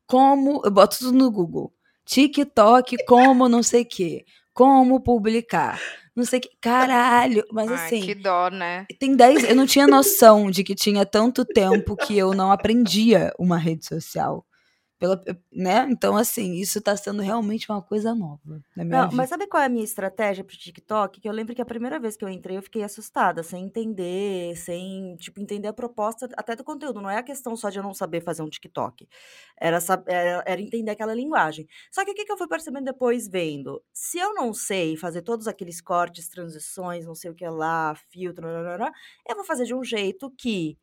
Como. 0.07 0.63
Eu 0.65 0.71
boto 0.71 0.99
tudo 0.99 1.13
no 1.13 1.31
Google. 1.31 1.73
TikTok, 2.05 3.05
como 3.07 3.49
não 3.49 3.63
sei 3.63 3.83
o 3.83 3.87
quê. 3.87 4.25
Como 4.53 5.01
publicar. 5.01 5.81
Não 6.15 6.25
sei 6.25 6.39
o 6.39 6.43
quê. 6.43 6.51
Caralho. 6.61 7.45
Mas 7.53 7.71
Ai, 7.71 7.87
assim. 7.87 8.01
que 8.03 8.15
dó, 8.15 8.49
né? 8.51 8.87
Tem 8.99 9.17
10. 9.17 9.45
Eu 9.45 9.57
não 9.57 9.67
tinha 9.67 9.87
noção 9.87 10.51
de 10.51 10.63
que 10.63 10.75
tinha 10.75 11.07
tanto 11.07 11.45
tempo 11.45 11.97
que 11.97 12.17
eu 12.17 12.35
não 12.35 12.53
aprendia 12.53 13.33
uma 13.39 13.57
rede 13.57 13.87
social. 13.87 14.45
Pela, 15.03 15.21
né? 15.53 15.89
Então, 15.91 16.17
assim, 16.17 16.53
isso 16.55 16.81
tá 16.81 16.97
sendo 16.97 17.23
realmente 17.23 17.69
uma 17.69 17.83
coisa 17.83 18.15
nova 18.15 18.63
na 18.77 18.85
minha 18.85 19.03
Não, 19.03 19.09
vida. 19.09 19.17
mas 19.17 19.31
sabe 19.31 19.49
qual 19.49 19.61
é 19.61 19.67
a 19.67 19.69
minha 19.69 19.83
estratégia 19.83 20.45
pro 20.45 20.57
TikTok? 20.57 21.21
Que 21.21 21.29
eu 21.29 21.33
lembro 21.33 21.55
que 21.57 21.63
a 21.63 21.65
primeira 21.65 21.99
vez 21.99 22.17
que 22.17 22.25
eu 22.25 22.29
entrei, 22.29 22.57
eu 22.57 22.63
fiquei 22.63 22.85
assustada, 22.85 23.43
sem 23.43 23.65
entender, 23.65 24.55
sem, 24.57 25.17
tipo, 25.17 25.41
entender 25.41 25.67
a 25.67 25.73
proposta 25.73 26.29
até 26.37 26.55
do 26.55 26.63
conteúdo. 26.63 27.01
Não 27.01 27.11
é 27.11 27.17
a 27.17 27.23
questão 27.23 27.57
só 27.57 27.69
de 27.69 27.79
eu 27.79 27.83
não 27.83 27.95
saber 27.95 28.21
fazer 28.23 28.43
um 28.43 28.49
TikTok. 28.49 29.09
Era, 29.59 29.79
era, 30.07 30.45
era 30.47 30.61
entender 30.61 30.91
aquela 30.93 31.15
linguagem. 31.15 31.67
Só 31.91 32.05
que 32.05 32.13
o 32.13 32.15
que, 32.15 32.25
que 32.25 32.33
eu 32.33 32.37
fui 32.39 32.47
percebendo 32.47 32.85
depois 32.85 33.27
vendo? 33.27 33.83
Se 33.93 34.19
eu 34.19 34.35
não 34.35 34.53
sei 34.55 34.97
fazer 34.97 35.23
todos 35.23 35.49
aqueles 35.49 35.81
cortes, 35.81 36.29
transições, 36.29 37.07
não 37.07 37.15
sei 37.15 37.31
o 37.31 37.35
que 37.35 37.49
lá, 37.49 37.95
filtro, 38.11 38.47
nananana, 38.47 38.93
eu 39.29 39.35
vou 39.35 39.45
fazer 39.45 39.65
de 39.65 39.75
um 39.75 39.83
jeito 39.83 40.31
que 40.39 40.79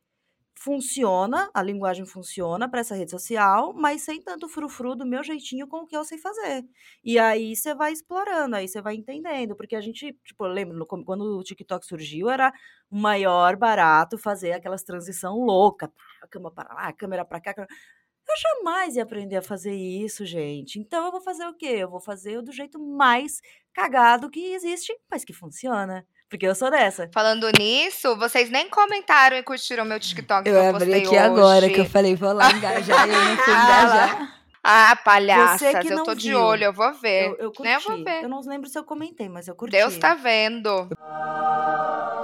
funciona, 0.59 1.49
a 1.53 1.63
linguagem 1.63 2.05
funciona 2.05 2.69
para 2.69 2.81
essa 2.81 2.93
rede 2.93 3.11
social, 3.11 3.73
mas 3.73 4.01
sem 4.01 4.21
tanto 4.21 4.49
frufru 4.49 4.93
do 4.93 5.05
meu 5.05 5.23
jeitinho 5.23 5.67
com 5.67 5.77
o 5.77 5.87
que 5.87 5.95
eu 5.95 6.03
sei 6.03 6.17
fazer. 6.17 6.65
E 7.03 7.17
aí 7.17 7.55
você 7.55 7.73
vai 7.73 7.93
explorando, 7.93 8.57
aí 8.57 8.67
você 8.67 8.81
vai 8.81 8.95
entendendo, 8.95 9.55
porque 9.55 9.75
a 9.75 9.81
gente, 9.81 10.11
tipo, 10.25 10.45
eu 10.45 10.49
lembro 10.49 10.85
quando 10.85 11.21
o 11.39 11.43
TikTok 11.43 11.85
surgiu, 11.85 12.29
era 12.29 12.51
o 12.91 12.97
maior 12.97 13.55
barato 13.55 14.17
fazer 14.17 14.51
aquelas 14.51 14.83
transição 14.83 15.37
louca, 15.37 15.91
a 16.21 16.27
câmera 16.27 16.51
para 16.53 16.73
lá, 16.73 16.87
a 16.89 16.93
câmera 16.93 17.25
para 17.25 17.39
cá. 17.39 17.55
Eu 17.57 18.35
jamais 18.37 18.95
ia 18.95 19.03
aprender 19.03 19.37
a 19.37 19.41
fazer 19.41 19.73
isso, 19.73 20.25
gente. 20.25 20.77
Então 20.77 21.05
eu 21.05 21.11
vou 21.11 21.21
fazer 21.21 21.47
o 21.47 21.55
quê? 21.55 21.77
Eu 21.79 21.89
vou 21.89 22.01
fazer 22.01 22.41
do 22.41 22.51
jeito 22.51 22.79
mais 22.79 23.41
cagado 23.73 24.29
que 24.29 24.53
existe, 24.53 24.93
mas 25.09 25.23
que 25.23 25.33
funciona. 25.33 26.05
Porque 26.29 26.45
eu 26.45 26.53
sou 26.53 26.69
dessa. 26.69 27.09
Falando 27.13 27.49
nisso, 27.57 28.15
vocês 28.17 28.49
nem 28.51 28.69
comentaram 28.69 29.35
e 29.37 29.43
curtiram 29.43 29.83
meu 29.83 29.99
TikTok 29.99 30.43
que 30.43 30.49
Eu 30.49 30.55
eu 30.55 30.61
abri 30.69 30.79
postei 30.85 30.99
aqui 30.99 31.07
hoje. 31.09 31.17
agora 31.17 31.69
que 31.69 31.79
eu 31.79 31.85
falei, 31.85 32.15
vou 32.15 32.33
lá 32.33 32.51
engajar 32.51 33.07
e 33.07 33.11
eu 33.11 33.25
não 33.25 33.37
fui 33.37 33.53
Ah, 33.53 33.63
engajar. 33.63 34.39
Ah, 34.63 34.95
palhaças, 35.03 35.61
Você 35.61 35.79
que 35.79 35.93
eu 35.93 36.03
tô 36.03 36.13
de 36.13 36.29
viu. 36.29 36.39
olho, 36.41 36.65
eu 36.65 36.73
vou 36.73 36.93
ver. 36.93 37.27
Eu, 37.27 37.35
eu 37.37 37.53
né? 37.61 37.75
Eu 37.75 37.81
curti. 37.81 37.87
vou 37.87 38.03
ver. 38.03 38.23
Eu 38.23 38.29
não 38.29 38.41
lembro 38.41 38.69
se 38.69 38.77
eu 38.77 38.83
comentei, 38.83 39.27
mas 39.29 39.47
eu 39.47 39.55
curti. 39.55 39.71
Deus 39.71 39.97
tá 39.97 40.13
vendo. 40.13 40.87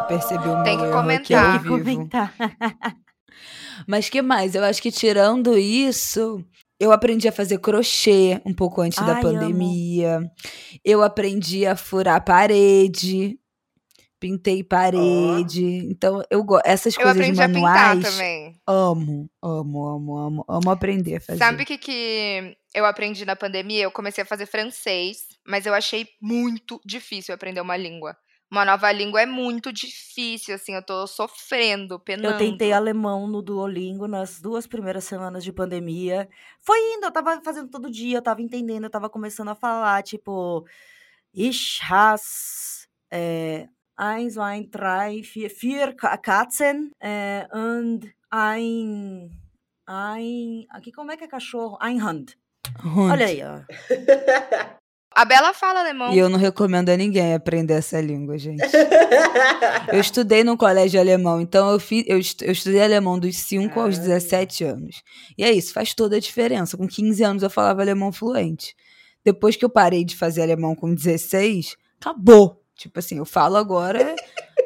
Percebi 0.08 0.48
o 0.50 0.56
meu 0.56 0.64
Tem 0.64 0.78
que 0.78 0.84
erro 0.84 0.86
aqui 0.86 0.94
ao 0.96 1.02
comentar. 1.02 1.52
Tem 1.52 1.62
que 1.62 1.68
comentar. 1.68 2.34
Mas 3.88 4.08
que 4.10 4.22
mais? 4.22 4.56
Eu 4.56 4.64
acho 4.64 4.82
que 4.82 4.92
tirando 4.92 5.58
isso, 5.58 6.44
eu 6.80 6.92
aprendi 6.94 7.28
a 7.28 7.32
fazer 7.32 7.58
crochê 7.60 8.42
um 8.46 8.54
pouco 8.54 8.82
antes 8.82 8.98
da 9.00 9.14
Ai, 9.16 9.22
amo. 9.22 9.22
pandemia. 9.22 10.22
Eu 10.84 11.04
aprendi 11.04 11.66
a 11.66 11.76
furar 11.76 12.24
parede. 12.24 13.38
Pintei 14.26 14.64
parede. 14.64 15.64
Então, 15.88 16.24
eu 16.32 16.44
gosto. 16.44 16.66
Essas 16.66 16.96
Eu 16.96 17.04
coisas 17.04 17.16
aprendi 17.16 17.40
a 17.40 17.48
pintar 17.48 17.96
manuais. 17.96 18.04
também. 18.16 18.60
Amo, 18.66 19.30
amo, 19.40 19.86
amo, 19.88 20.18
amo. 20.18 20.46
Amo 20.50 20.72
aprender 20.72 21.18
a 21.18 21.22
fazer. 21.22 21.38
Sabe 21.38 21.62
o 21.62 21.66
que, 21.66 21.78
que 21.78 22.58
eu 22.74 22.88
aprendi 22.88 23.24
na 23.24 23.36
pandemia? 23.36 23.84
Eu 23.84 23.92
comecei 23.92 24.24
a 24.24 24.26
fazer 24.26 24.48
francês, 24.48 25.28
mas 25.46 25.68
eu 25.68 25.76
achei 25.76 26.08
muito 26.20 26.82
difícil 26.84 27.36
aprender 27.36 27.62
uma 27.62 27.78
língua. 27.78 28.18
Uma 28.50 28.66
nova 28.66 28.92
língua 28.92 29.22
é 29.22 29.28
muito 29.28 29.72
difícil, 29.72 30.56
assim, 30.56 30.74
eu 30.74 30.84
tô 30.84 31.06
sofrendo, 31.06 32.00
penando. 32.00 32.34
Eu 32.34 32.38
tentei 32.40 32.74
alemão 32.74 33.28
no 33.28 33.44
Duolingo 33.44 34.08
nas 34.08 34.42
duas 34.42 34.66
primeiras 34.66 35.04
semanas 35.04 35.44
de 35.44 35.54
pandemia. 35.54 36.28
Foi 36.62 36.80
indo, 36.96 37.06
eu 37.06 37.12
tava 37.12 37.40
fazendo 37.44 37.70
todo 37.70 37.92
dia, 37.92 38.18
eu 38.18 38.24
tava 38.24 38.42
entendendo, 38.42 38.86
eu 38.86 38.90
tava 38.90 39.08
começando 39.08 39.50
a 39.50 39.56
falar, 39.56 40.02
tipo, 40.02 40.66
Ich 41.32 41.80
has 41.88 42.88
é, 43.12 43.68
eins, 43.98 44.34
zwei, 44.34 44.64
drei, 44.70 45.22
vier, 45.24 45.50
vier 45.50 45.96
Ka- 45.96 46.18
Katzen 46.18 46.92
é, 47.02 47.48
und 47.54 48.08
ein, 48.32 49.30
ein, 49.88 50.66
aqui 50.70 50.92
como 50.92 51.12
é 51.12 51.18
que 51.18 51.24
é 51.24 51.28
cachorro? 51.28 51.78
Ein 51.82 52.02
Hund. 52.02 52.36
Hund. 52.84 53.12
Olha 53.12 53.26
aí, 53.28 53.42
ó. 53.44 53.62
A 55.18 55.24
Bela 55.24 55.54
fala 55.54 55.80
alemão. 55.80 56.14
E 56.14 56.18
eu 56.18 56.28
não 56.28 56.38
recomendo 56.38 56.90
a 56.90 56.98
ninguém 56.98 57.34
aprender 57.34 57.76
essa 57.76 58.02
língua, 58.02 58.38
gente. 58.38 58.62
Eu 59.94 60.00
estudei 60.02 60.44
no 60.44 60.58
colégio 60.58 61.00
alemão, 61.00 61.40
então 61.40 61.72
eu, 61.72 61.80
fiz, 61.80 62.04
eu, 62.06 62.20
estu- 62.20 62.44
eu 62.44 62.52
estudei 62.52 62.82
alemão 62.84 63.18
dos 63.18 63.38
5 63.38 63.80
aos 63.80 63.98
Ai. 63.98 64.04
17 64.08 64.64
anos. 64.66 65.02
E 65.38 65.44
é 65.46 65.52
isso, 65.54 65.72
faz 65.74 65.94
toda 65.94 66.18
a 66.18 66.20
diferença. 66.20 66.76
Com 66.76 66.86
15 66.86 67.24
anos 67.24 67.44
eu 67.44 67.50
falava 67.50 67.82
alemão 67.82 68.12
fluente. 68.12 68.76
Depois 69.24 69.56
que 69.56 69.64
eu 69.64 69.70
parei 69.70 70.04
de 70.04 70.18
fazer 70.18 70.42
alemão 70.42 70.76
com 70.76 70.94
16, 70.94 71.78
acabou. 72.02 72.62
Tipo 72.76 73.00
assim, 73.00 73.18
eu 73.18 73.26
falo 73.26 73.56
agora, 73.56 74.16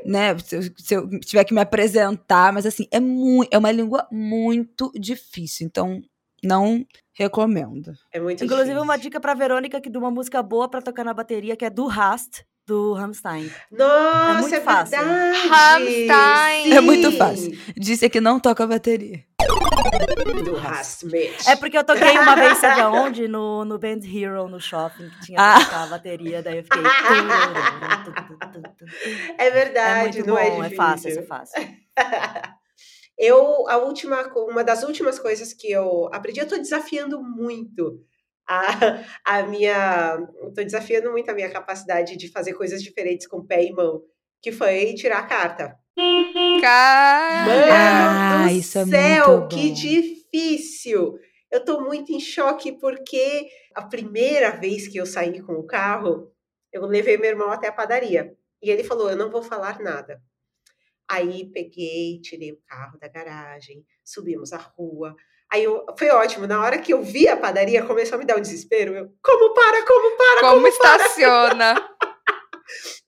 né? 0.05 0.37
Se 0.39 0.55
eu, 0.55 0.61
se 0.77 0.93
eu 0.95 1.19
tiver 1.19 1.43
que 1.43 1.53
me 1.53 1.61
apresentar, 1.61 2.51
mas 2.51 2.65
assim, 2.65 2.87
é, 2.91 2.99
muito, 2.99 3.53
é 3.53 3.57
uma 3.57 3.71
língua 3.71 4.07
muito 4.11 4.91
difícil. 4.95 5.67
Então, 5.67 6.01
não 6.43 6.85
recomendo. 7.13 7.93
É 8.11 8.19
muito 8.19 8.43
Inclusive, 8.43 8.69
difícil. 8.69 8.83
uma 8.83 8.97
dica 8.97 9.19
pra 9.19 9.33
Verônica 9.33 9.79
que 9.79 9.89
de 9.89 9.97
uma 9.97 10.09
música 10.09 10.41
boa 10.41 10.67
pra 10.69 10.81
tocar 10.81 11.03
na 11.03 11.13
bateria, 11.13 11.55
que 11.55 11.65
é 11.65 11.69
do 11.69 11.85
Rast, 11.85 12.43
do 12.65 12.93
Rammstein. 12.93 13.51
Nossa, 13.71 14.41
muito 14.41 14.55
é 14.55 14.61
fácil. 14.61 14.97
Rammstein. 15.49 16.73
É 16.73 16.81
muito 16.81 17.11
fácil. 17.11 17.57
Disse 17.75 18.09
que 18.09 18.21
não 18.21 18.39
toca 18.39 18.65
bateria. 18.65 19.23
Do 20.43 20.55
Rasmet. 20.55 21.49
É 21.49 21.55
porque 21.55 21.77
eu 21.77 21.83
toquei 21.83 22.17
uma 22.17 22.35
vez, 22.35 22.57
sabe 22.57 22.81
aonde? 22.81 23.27
No, 23.27 23.65
no 23.65 23.77
Band 23.77 23.99
Hero, 24.03 24.47
no 24.47 24.59
shopping, 24.59 25.09
que 25.09 25.25
tinha 25.27 25.37
Ah. 25.39 25.57
que 25.59 25.65
tocar 25.65 25.83
a 25.83 25.87
bateria, 25.87 26.41
daí 26.41 26.57
eu 26.57 26.63
fiquei... 26.63 26.81
É 29.37 29.45
É 29.47 29.51
verdade, 29.51 30.17
muito 30.19 30.27
não 30.27 30.35
bom, 30.35 30.63
é 30.63 30.67
é, 30.67 30.69
fácil, 30.75 31.19
é 31.19 31.23
fácil. 31.23 31.61
Eu, 33.17 33.67
a 33.67 33.77
última, 33.77 34.21
uma 34.35 34.63
das 34.63 34.83
últimas 34.83 35.19
coisas 35.19 35.53
que 35.53 35.69
eu 35.71 36.09
aprendi, 36.13 36.39
eu 36.39 36.47
tô 36.47 36.55
desafiando 36.57 37.21
muito 37.21 37.99
a, 38.47 39.03
a 39.25 39.43
minha, 39.43 40.17
tô 40.55 40.63
desafiando 40.63 41.11
muito 41.11 41.29
a 41.29 41.33
minha 41.33 41.51
capacidade 41.51 42.15
de 42.15 42.31
fazer 42.31 42.53
coisas 42.53 42.81
diferentes 42.81 43.27
com 43.27 43.45
pé 43.45 43.63
e 43.65 43.71
mão, 43.73 44.01
que 44.41 44.51
foi 44.51 44.93
tirar 44.95 45.19
a 45.19 45.25
carta. 45.27 45.77
Cara... 46.61 47.45
Mano 47.45 47.71
Ah, 47.71 48.47
do 48.47 48.53
isso 48.53 48.79
é 48.79 48.85
céu, 48.85 49.39
muito 49.39 49.55
que 49.55 49.71
difícil! 49.71 51.19
Eu 51.51 51.65
tô 51.65 51.81
muito 51.81 52.11
em 52.11 52.19
choque 52.19 52.71
porque 52.73 53.47
a 53.73 53.81
primeira 53.81 54.51
vez 54.51 54.87
que 54.87 54.97
eu 54.97 55.05
saí 55.05 55.41
com 55.41 55.53
o 55.53 55.65
carro, 55.65 56.31
eu 56.71 56.85
levei 56.85 57.17
meu 57.17 57.29
irmão 57.29 57.49
até 57.49 57.67
a 57.67 57.71
padaria. 57.73 58.35
E 58.61 58.69
ele 58.69 58.83
falou: 58.83 59.09
Eu 59.09 59.15
não 59.15 59.31
vou 59.31 59.41
falar 59.41 59.79
nada. 59.79 60.21
Aí 61.09 61.49
peguei, 61.51 62.21
tirei 62.21 62.51
o 62.51 62.61
carro 62.67 62.99
da 62.99 63.07
garagem, 63.07 63.83
subimos 64.05 64.53
a 64.53 64.57
rua. 64.57 65.15
Aí 65.51 65.63
eu, 65.63 65.83
foi 65.97 66.09
ótimo. 66.09 66.45
Na 66.45 66.61
hora 66.61 66.77
que 66.77 66.93
eu 66.93 67.01
vi 67.01 67.27
a 67.27 67.35
padaria, 67.35 67.83
começou 67.83 68.15
a 68.15 68.19
me 68.19 68.25
dar 68.25 68.37
um 68.37 68.41
desespero. 68.41 68.93
Eu, 68.93 69.11
como 69.23 69.53
para, 69.55 69.83
como 69.83 70.17
para, 70.17 70.39
Como 70.41 70.53
como 70.55 70.67
estaciona? 70.67 71.89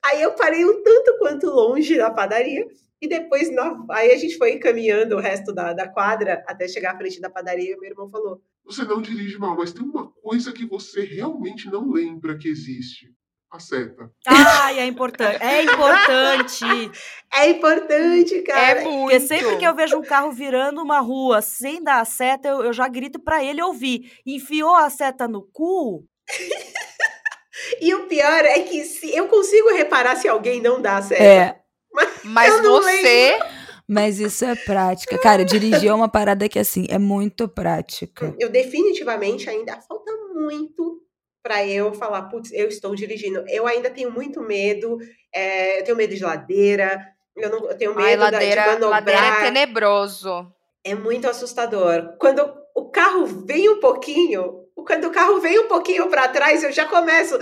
Aí 0.03 0.21
eu 0.21 0.31
parei 0.35 0.65
um 0.65 0.81
tanto 0.83 1.17
quanto 1.19 1.47
longe 1.47 1.97
da 1.97 2.09
padaria 2.11 2.65
e 3.01 3.07
depois 3.07 3.51
na- 3.51 3.83
aí 3.91 4.11
a 4.11 4.17
gente 4.17 4.37
foi 4.37 4.57
caminhando 4.59 5.15
o 5.15 5.19
resto 5.19 5.53
da, 5.53 5.73
da 5.73 5.87
quadra 5.87 6.43
até 6.47 6.67
chegar 6.67 6.93
à 6.93 6.97
frente 6.97 7.19
da 7.21 7.29
padaria 7.29 7.73
e 7.73 7.77
meu 7.77 7.89
irmão 7.89 8.09
falou: 8.09 8.41
Você 8.65 8.83
não 8.83 9.01
dirige 9.01 9.37
mal, 9.37 9.55
mas 9.55 9.71
tem 9.73 9.83
uma 9.83 10.11
coisa 10.21 10.51
que 10.51 10.65
você 10.65 11.03
realmente 11.03 11.69
não 11.69 11.89
lembra 11.91 12.37
que 12.37 12.47
existe. 12.47 13.07
A 13.53 13.59
seta. 13.59 14.09
Ai, 14.25 14.79
é 14.79 14.85
importante. 14.85 15.37
É 15.43 15.61
importante. 15.63 16.63
É 17.33 17.49
importante, 17.49 18.41
cara. 18.43 18.79
É 18.79 18.83
muito. 18.85 19.09
Porque 19.11 19.19
sempre 19.27 19.57
que 19.57 19.65
eu 19.67 19.75
vejo 19.75 19.97
um 19.97 20.01
carro 20.01 20.31
virando 20.31 20.81
uma 20.81 21.01
rua 21.01 21.41
sem 21.41 21.83
dar 21.83 21.99
a 21.99 22.05
seta, 22.05 22.47
eu, 22.47 22.63
eu 22.63 22.71
já 22.71 22.87
grito 22.87 23.19
pra 23.19 23.43
ele 23.43 23.61
ouvir. 23.61 24.09
Enfiou 24.25 24.73
a 24.73 24.89
seta 24.89 25.27
no 25.27 25.41
cu? 25.51 26.05
E 27.79 27.93
o 27.95 28.07
pior 28.07 28.45
é 28.45 28.59
que 28.61 28.83
se 28.85 29.15
eu 29.15 29.27
consigo 29.27 29.69
reparar 29.73 30.15
se 30.15 30.27
alguém 30.27 30.61
não 30.61 30.81
dá 30.81 31.01
certo. 31.01 31.21
É, 31.23 31.55
Mas 32.23 32.61
não 32.61 32.81
você... 32.81 33.39
mas 33.87 34.19
isso 34.19 34.45
é 34.45 34.55
prática. 34.55 35.17
Cara, 35.17 35.43
dirigir 35.43 35.89
é 35.89 35.93
uma 35.93 36.07
parada 36.07 36.47
que, 36.47 36.57
assim, 36.57 36.85
é 36.89 36.97
muito 36.97 37.47
prática. 37.47 38.33
Eu 38.39 38.49
definitivamente 38.49 39.49
ainda 39.49 39.79
falta 39.81 40.11
muito 40.33 41.01
para 41.43 41.65
eu 41.65 41.93
falar, 41.93 42.23
putz, 42.23 42.51
eu 42.53 42.67
estou 42.67 42.95
dirigindo. 42.95 43.43
Eu 43.49 43.67
ainda 43.67 43.89
tenho 43.89 44.11
muito 44.11 44.39
medo, 44.41 44.97
é, 45.33 45.79
eu 45.79 45.83
tenho 45.83 45.97
medo 45.97 46.15
de 46.15 46.23
ladeira, 46.23 47.05
eu, 47.35 47.49
não, 47.49 47.69
eu 47.69 47.77
tenho 47.77 47.95
medo 47.95 48.05
Ai, 48.07 48.15
da- 48.17 48.23
ladeira, 48.25 48.61
de 48.61 48.67
manobrar. 48.67 48.91
ladeira 48.91 49.19
é 49.25 49.41
tenebroso. 49.41 50.53
É 50.83 50.95
muito 50.95 51.27
assustador. 51.27 52.15
Quando 52.19 52.41
o 52.75 52.89
carro 52.89 53.25
vem 53.25 53.69
um 53.69 53.79
pouquinho, 53.79 54.65
quando 54.75 55.05
o 55.05 55.11
carro 55.11 55.39
vem 55.39 55.59
um 55.59 55.67
pouquinho 55.67 56.09
para 56.09 56.27
trás, 56.27 56.63
eu 56.63 56.71
já 56.71 56.85
começo. 56.85 57.37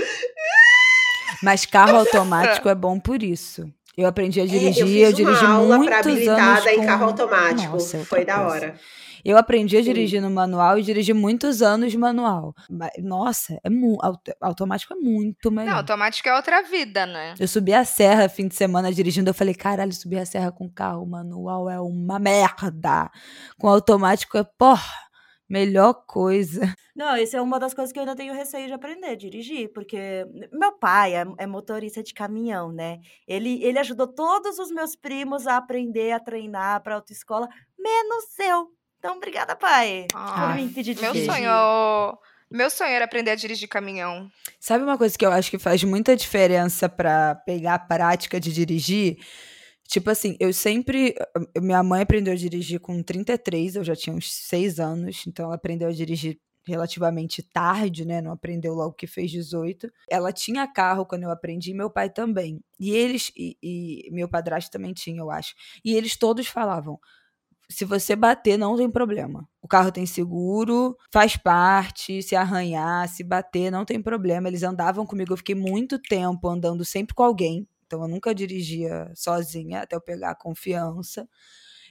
Mas 1.41 1.65
carro 1.65 1.97
automático 1.97 2.67
é 2.69 2.75
bom 2.75 2.99
por 2.99 3.23
isso. 3.23 3.71
Eu 3.97 4.07
aprendi 4.07 4.39
a 4.39 4.45
dirigir, 4.45 4.81
É, 4.81 4.83
eu 4.83 4.87
eu, 4.87 5.15
fiz 5.15 5.19
uma 5.19 5.31
dirigi 5.33 5.45
aula 5.45 5.77
muitos 5.77 5.97
habilitada 5.97 6.73
em 6.73 6.77
com... 6.79 6.85
carro 6.85 7.05
automático. 7.05 7.73
Nossa, 7.73 7.99
Foi 8.05 8.23
da 8.25 8.35
coisa. 8.35 8.49
hora. 8.49 8.75
Eu 9.25 9.37
aprendi 9.37 9.75
a 9.75 9.79
Sim. 9.79 9.85
dirigir 9.85 10.21
no 10.21 10.29
manual 10.29 10.79
e 10.79 10.81
dirigi 10.81 11.11
muitos 11.11 11.61
anos 11.61 11.93
manual. 11.95 12.53
Mas, 12.69 12.91
nossa, 12.99 13.59
é 13.61 13.69
mu... 13.69 13.97
auto- 14.01 14.31
automático 14.39 14.93
é 14.93 14.95
muito 14.95 15.51
melhor. 15.51 15.71
Não, 15.71 15.77
automático 15.79 16.29
é 16.29 16.35
outra 16.35 16.61
vida, 16.63 17.05
né? 17.05 17.33
Eu 17.37 17.45
subi 17.47 17.73
a 17.73 17.83
serra 17.83 18.29
fim 18.29 18.47
de 18.47 18.55
semana 18.55 18.93
dirigindo, 18.93 19.29
eu 19.29 19.33
falei, 19.33 19.53
caralho, 19.53 19.91
subir 19.91 20.19
a 20.19 20.25
serra 20.25 20.53
com 20.53 20.69
carro 20.69 21.05
manual 21.05 21.69
é 21.69 21.77
uma 21.81 22.17
merda. 22.17 23.11
Com 23.57 23.67
automático 23.67 24.37
é, 24.37 24.43
porra, 24.57 24.93
Melhor 25.49 25.93
coisa. 26.05 26.61
Não, 26.95 27.15
isso 27.15 27.35
é 27.37 27.41
uma 27.41 27.59
das 27.59 27.73
coisas 27.73 27.93
que 27.93 27.97
eu 27.99 28.03
ainda 28.03 28.15
tenho 28.15 28.33
receio 28.33 28.67
de 28.67 28.73
aprender, 28.73 29.15
dirigir, 29.15 29.71
porque 29.73 30.25
meu 30.51 30.73
pai 30.73 31.15
é, 31.15 31.23
é 31.37 31.47
motorista 31.47 32.03
de 32.03 32.13
caminhão, 32.13 32.71
né? 32.73 32.99
Ele, 33.25 33.63
ele 33.63 33.79
ajudou 33.79 34.05
todos 34.07 34.59
os 34.59 34.69
meus 34.69 34.95
primos 34.97 35.47
a 35.47 35.55
aprender, 35.57 36.11
a 36.11 36.19
treinar 36.19 36.83
para 36.83 36.95
autoescola, 36.95 37.47
menos 37.77 38.37
eu. 38.39 38.67
Então, 38.99 39.15
obrigada, 39.15 39.55
pai, 39.55 40.07
por 40.11 40.17
Ah, 40.17 40.53
me 40.55 40.63
impedir 40.63 40.93
de 40.93 41.01
meu 41.01 41.13
dirigir. 41.13 41.33
sonho, 41.33 42.17
meu 42.51 42.69
sonho 42.69 42.91
era 42.91 43.05
aprender 43.05 43.31
a 43.31 43.35
dirigir 43.35 43.69
caminhão. 43.69 44.29
Sabe 44.59 44.83
uma 44.83 44.97
coisa 44.97 45.17
que 45.17 45.25
eu 45.25 45.31
acho 45.31 45.49
que 45.49 45.57
faz 45.57 45.81
muita 45.85 46.17
diferença 46.17 46.89
pra 46.89 47.35
pegar 47.45 47.75
a 47.75 47.79
prática 47.79 48.39
de 48.41 48.51
dirigir? 48.51 49.17
Tipo 49.89 50.11
assim, 50.11 50.37
eu 50.39 50.53
sempre. 50.53 51.15
Minha 51.59 51.81
mãe 51.81 52.01
aprendeu 52.03 52.31
a 52.33 52.35
dirigir 52.37 52.79
com 52.79 53.01
33, 53.01 53.75
eu 53.75 53.83
já 53.83 53.95
tinha 53.95 54.15
uns 54.15 54.31
6 54.31 54.79
anos, 54.79 55.23
então 55.27 55.45
ela 55.45 55.55
aprendeu 55.55 55.87
a 55.87 55.91
dirigir 55.91 56.39
relativamente 56.63 57.41
tarde, 57.41 58.05
né? 58.05 58.21
Não 58.21 58.31
aprendeu 58.31 58.75
logo 58.75 58.93
que 58.93 59.07
fez 59.07 59.31
18. 59.31 59.91
Ela 60.07 60.31
tinha 60.31 60.67
carro 60.71 61.07
quando 61.07 61.23
eu 61.23 61.31
aprendi, 61.31 61.73
meu 61.73 61.89
pai 61.89 62.07
também. 62.07 62.63
E 62.79 62.91
eles. 62.91 63.31
E, 63.35 63.57
e 63.63 64.09
meu 64.11 64.29
padrasto 64.29 64.69
também 64.69 64.93
tinha, 64.93 65.19
eu 65.21 65.31
acho. 65.31 65.55
E 65.83 65.95
eles 65.95 66.15
todos 66.15 66.45
falavam. 66.47 66.99
Se 67.71 67.83
você 67.85 68.15
bater, 68.15 68.57
não 68.59 68.77
tem 68.77 68.89
problema. 68.91 69.47
O 69.61 69.67
carro 69.67 69.91
tem 69.91 70.05
seguro, 70.05 70.95
faz 71.11 71.35
parte. 71.35 72.21
Se 72.21 72.35
arranhar, 72.35 73.07
se 73.09 73.23
bater, 73.23 73.71
não 73.71 73.85
tem 73.85 73.99
problema. 74.01 74.47
Eles 74.47 74.61
andavam 74.61 75.05
comigo. 75.05 75.33
Eu 75.33 75.37
fiquei 75.37 75.55
muito 75.55 75.99
tempo 75.99 76.47
andando 76.47 76.85
sempre 76.85 77.15
com 77.15 77.23
alguém. 77.23 77.67
Então 77.89 78.03
eu 78.03 78.07
nunca 78.07 78.35
dirigia 78.35 79.11
sozinha 79.15 79.81
até 79.81 79.95
eu 79.95 80.01
pegar 80.01 80.29
a 80.29 80.35
confiança. 80.35 81.27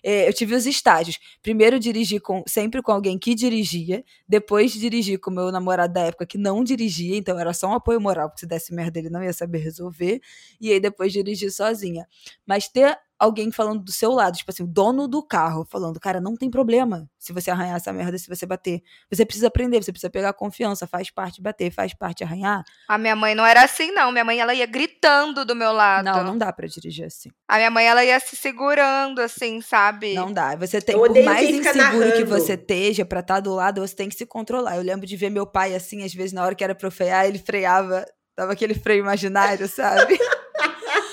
É, 0.00 0.28
eu 0.28 0.32
tive 0.32 0.54
os 0.54 0.64
estágios. 0.64 1.18
Primeiro 1.42 1.76
dirigi 1.76 2.20
com, 2.20 2.44
sempre 2.46 2.80
com 2.80 2.92
alguém 2.92 3.18
que 3.18 3.34
dirigia, 3.34 4.04
depois 4.28 4.70
dirigi 4.72 5.18
com 5.18 5.28
meu 5.28 5.50
namorado 5.50 5.92
da 5.92 6.02
época 6.02 6.24
que 6.24 6.38
não 6.38 6.62
dirigia, 6.62 7.16
então 7.16 7.36
era 7.36 7.52
só 7.52 7.66
um 7.66 7.74
apoio 7.74 8.00
moral, 8.00 8.28
porque 8.28 8.38
se 8.38 8.46
desse 8.46 8.72
merda 8.72 9.00
ele 9.00 9.10
não 9.10 9.24
ia 9.24 9.32
saber 9.32 9.58
resolver, 9.58 10.20
e 10.60 10.70
aí 10.72 10.78
depois 10.78 11.12
dirigi 11.12 11.50
sozinha. 11.50 12.06
Mas 12.46 12.68
ter 12.68 12.96
alguém 13.18 13.50
falando 13.50 13.82
do 13.82 13.90
seu 13.90 14.12
lado, 14.12 14.36
tipo 14.36 14.50
assim, 14.50 14.62
o 14.62 14.66
dono 14.66 15.08
do 15.08 15.22
carro, 15.22 15.66
falando, 15.68 15.98
cara, 15.98 16.20
não 16.20 16.36
tem 16.36 16.50
problema 16.50 17.08
se 17.18 17.32
você 17.32 17.50
arranhar 17.50 17.76
essa 17.76 17.92
merda, 17.92 18.16
se 18.16 18.28
você 18.28 18.46
bater. 18.46 18.80
Você 19.10 19.24
precisa 19.26 19.48
aprender, 19.48 19.82
você 19.82 19.90
precisa 19.90 20.08
pegar 20.08 20.32
confiança, 20.32 20.86
faz 20.86 21.10
parte 21.10 21.42
bater, 21.42 21.70
faz 21.72 21.92
parte 21.92 22.22
arranhar. 22.22 22.62
A 22.88 22.96
minha 22.96 23.16
mãe 23.16 23.34
não 23.34 23.44
era 23.44 23.64
assim, 23.64 23.90
não. 23.90 24.12
Minha 24.12 24.24
mãe, 24.24 24.38
ela 24.38 24.54
ia 24.54 24.66
gritando 24.66 25.44
do 25.44 25.56
meu 25.56 25.72
lado. 25.72 26.04
Não, 26.04 26.22
não 26.22 26.38
dá 26.38 26.52
pra 26.52 26.66
dirigir 26.68 27.06
assim. 27.06 27.30
A 27.48 27.56
minha 27.56 27.70
mãe, 27.70 27.86
ela 27.86 28.04
ia 28.04 28.20
se 28.20 28.36
segurando, 28.36 29.20
assim, 29.20 29.60
sabe? 29.60 30.14
Não 30.14 30.32
dá. 30.32 30.54
Você 30.56 30.80
tem, 30.80 30.96
por 30.96 31.10
mais 31.24 31.50
inseguro 31.50 32.12
que 32.12 32.24
narrando. 32.24 32.26
você 32.26 32.54
esteja 32.54 33.04
pra 33.04 33.20
estar 33.20 33.40
do 33.40 33.52
lado, 33.52 33.80
você 33.80 33.96
tem 33.96 34.08
que 34.08 34.14
se 34.14 34.24
controlar. 34.24 34.76
Eu 34.76 34.82
lembro 34.82 35.06
de 35.06 35.16
ver 35.16 35.30
meu 35.30 35.46
pai 35.46 35.74
assim, 35.74 36.04
às 36.04 36.14
vezes 36.14 36.32
na 36.32 36.44
hora 36.44 36.54
que 36.54 36.62
era 36.62 36.74
pra 36.74 36.86
eu 36.86 36.92
frear, 36.92 37.26
ele 37.26 37.38
freava, 37.38 38.04
dava 38.36 38.52
aquele 38.52 38.74
freio 38.74 39.00
imaginário, 39.00 39.66
sabe? 39.66 40.18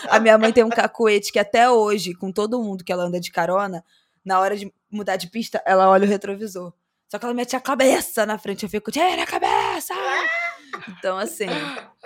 A 0.09 0.19
minha 0.19 0.37
mãe 0.37 0.51
tem 0.51 0.63
um 0.63 0.69
cacuete 0.69 1.31
que 1.31 1.39
até 1.39 1.69
hoje, 1.69 2.13
com 2.13 2.31
todo 2.31 2.61
mundo 2.61 2.83
que 2.83 2.91
ela 2.91 3.03
anda 3.03 3.19
de 3.19 3.31
carona, 3.31 3.83
na 4.23 4.39
hora 4.39 4.55
de 4.55 4.71
mudar 4.89 5.15
de 5.15 5.29
pista, 5.29 5.61
ela 5.65 5.89
olha 5.89 6.05
o 6.05 6.09
retrovisor. 6.09 6.73
Só 7.07 7.19
que 7.19 7.25
ela 7.25 7.33
mete 7.33 7.55
a 7.55 7.61
cabeça 7.61 8.25
na 8.25 8.37
frente, 8.37 8.63
eu 8.63 8.69
fico, 8.69 8.91
tira 8.91 9.23
a 9.23 9.27
cabeça! 9.27 9.93
Então, 10.87 11.17
assim, 11.17 11.47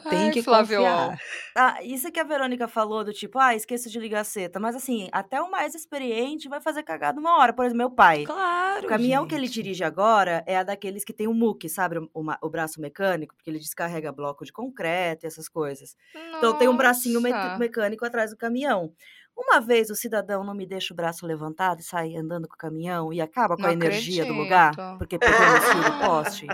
tem 0.10 0.26
Ai, 0.28 0.32
que 0.32 0.42
Flávio. 0.42 0.78
confiar. 0.78 1.18
Ah, 1.56 1.84
isso 1.84 2.12
que 2.12 2.20
a 2.20 2.24
Verônica 2.24 2.68
falou 2.68 3.04
do 3.04 3.12
tipo, 3.12 3.38
ah, 3.38 3.54
esqueço 3.56 3.90
de 3.90 4.00
ligar 4.00 4.22
a 4.22 4.24
seta. 4.24 4.60
Mas 4.60 4.76
assim, 4.76 5.10
até 5.12 5.42
o 5.42 5.52
mais 5.52 5.76
experiente 5.76 6.48
vai 6.48 6.62
fazer 6.62 6.84
cagada 6.84 7.20
uma 7.20 7.38
hora. 7.38 7.52
Por 7.54 7.66
exemplo, 7.66 7.78
meu 7.80 7.92
pai. 7.92 8.24
Claro, 8.26 8.86
O 8.86 8.90
caminhão 8.90 9.28
que 9.28 9.36
ele 9.36 9.46
gente. 9.48 9.56
dirige 9.56 9.84
agora 9.84 10.44
é 10.48 10.58
a 10.58 10.64
daqueles 10.64 11.04
que 11.04 11.12
tem 11.14 11.28
o 11.28 11.34
MUC, 11.34 11.68
sabe? 11.68 11.98
O, 12.14 12.24
o 12.42 12.50
braço 12.50 12.80
mecânico, 12.80 13.36
porque 13.36 13.50
ele 13.50 13.60
descarrega 13.60 14.12
bloco 14.12 14.46
de 14.46 14.54
concreto 14.54 15.26
e 15.26 15.28
essas 15.28 15.50
coisas. 15.50 15.96
Então 16.38 16.58
tem 16.58 16.68
um 16.70 16.78
bracinho 16.78 17.20
me- 17.22 17.32
Nossa. 17.32 17.58
mecânico 17.58 18.06
atrás 18.06 18.32
do 18.32 18.38
caminhão. 18.38 18.94
Uma 19.42 19.62
vez 19.62 19.90
o 19.90 19.96
cidadão 19.96 20.44
não 20.44 20.54
me 20.54 20.66
deixa 20.66 20.94
o 20.94 20.96
braço 20.96 21.26
levantado 21.26 21.80
e 21.80 21.84
sai 21.84 22.14
andando 22.16 22.46
com 22.48 22.56
o 22.56 22.58
caminhão 22.58 23.14
e 23.14 23.22
acaba 23.22 23.56
com 23.56 23.62
Não 23.64 23.70
a 23.70 23.74
energia 23.74 24.26
do 24.26 24.34
lugar, 24.34 24.74
acredito. 24.74 24.98
porque 24.98 25.18
pegou 25.18 25.40
no 25.40 25.62
fio 25.62 25.84
do 25.84 26.00
poste. 26.06 26.48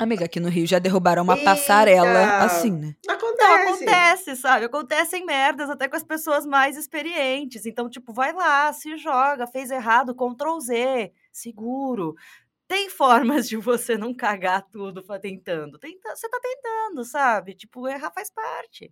Amiga, 0.00 0.24
aqui 0.24 0.40
no 0.40 0.48
Rio 0.48 0.66
já 0.66 0.78
derrubaram 0.78 1.22
uma 1.22 1.36
passarela 1.36 2.20
Eita. 2.22 2.38
assim, 2.44 2.70
né? 2.72 2.96
Então 3.04 3.14
Acontece. 3.14 3.68
acontece, 3.84 4.36
sabe? 4.36 4.64
Acontecem 4.64 5.24
merdas 5.26 5.68
até 5.70 5.86
com 5.88 5.96
as 5.96 6.02
pessoas 6.02 6.44
mais 6.46 6.76
experientes. 6.76 7.66
Então, 7.66 7.88
tipo, 7.88 8.12
vai 8.12 8.32
lá, 8.32 8.72
se 8.72 8.96
joga, 8.96 9.46
fez 9.46 9.70
errado, 9.70 10.14
Ctrl 10.14 10.58
Z, 10.58 11.12
seguro. 11.30 12.14
Tem 12.66 12.88
formas 12.90 13.46
de 13.46 13.56
você 13.56 13.96
não 13.96 14.12
cagar 14.14 14.62
tudo 14.72 15.02
tentando. 15.20 15.78
Tenta, 15.78 16.16
você 16.16 16.28
tá 16.28 16.40
tentando, 16.42 17.04
sabe? 17.04 17.54
Tipo, 17.54 17.86
errar 17.86 18.10
faz 18.10 18.30
parte. 18.30 18.90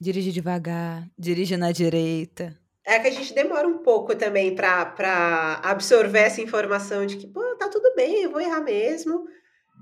Dirige 0.00 0.30
devagar, 0.30 1.08
dirige 1.18 1.56
na 1.56 1.72
direita. 1.72 2.56
É 2.88 3.00
que 3.00 3.08
a 3.08 3.10
gente 3.10 3.34
demora 3.34 3.66
um 3.66 3.78
pouco 3.78 4.14
também 4.14 4.54
pra 4.54 5.60
absorver 5.64 6.20
essa 6.20 6.40
informação 6.40 7.04
de 7.04 7.16
que, 7.16 7.26
pô, 7.26 7.42
tá 7.56 7.68
tudo 7.68 7.92
bem, 7.96 8.22
eu 8.22 8.30
vou 8.30 8.40
errar 8.40 8.60
mesmo. 8.60 9.24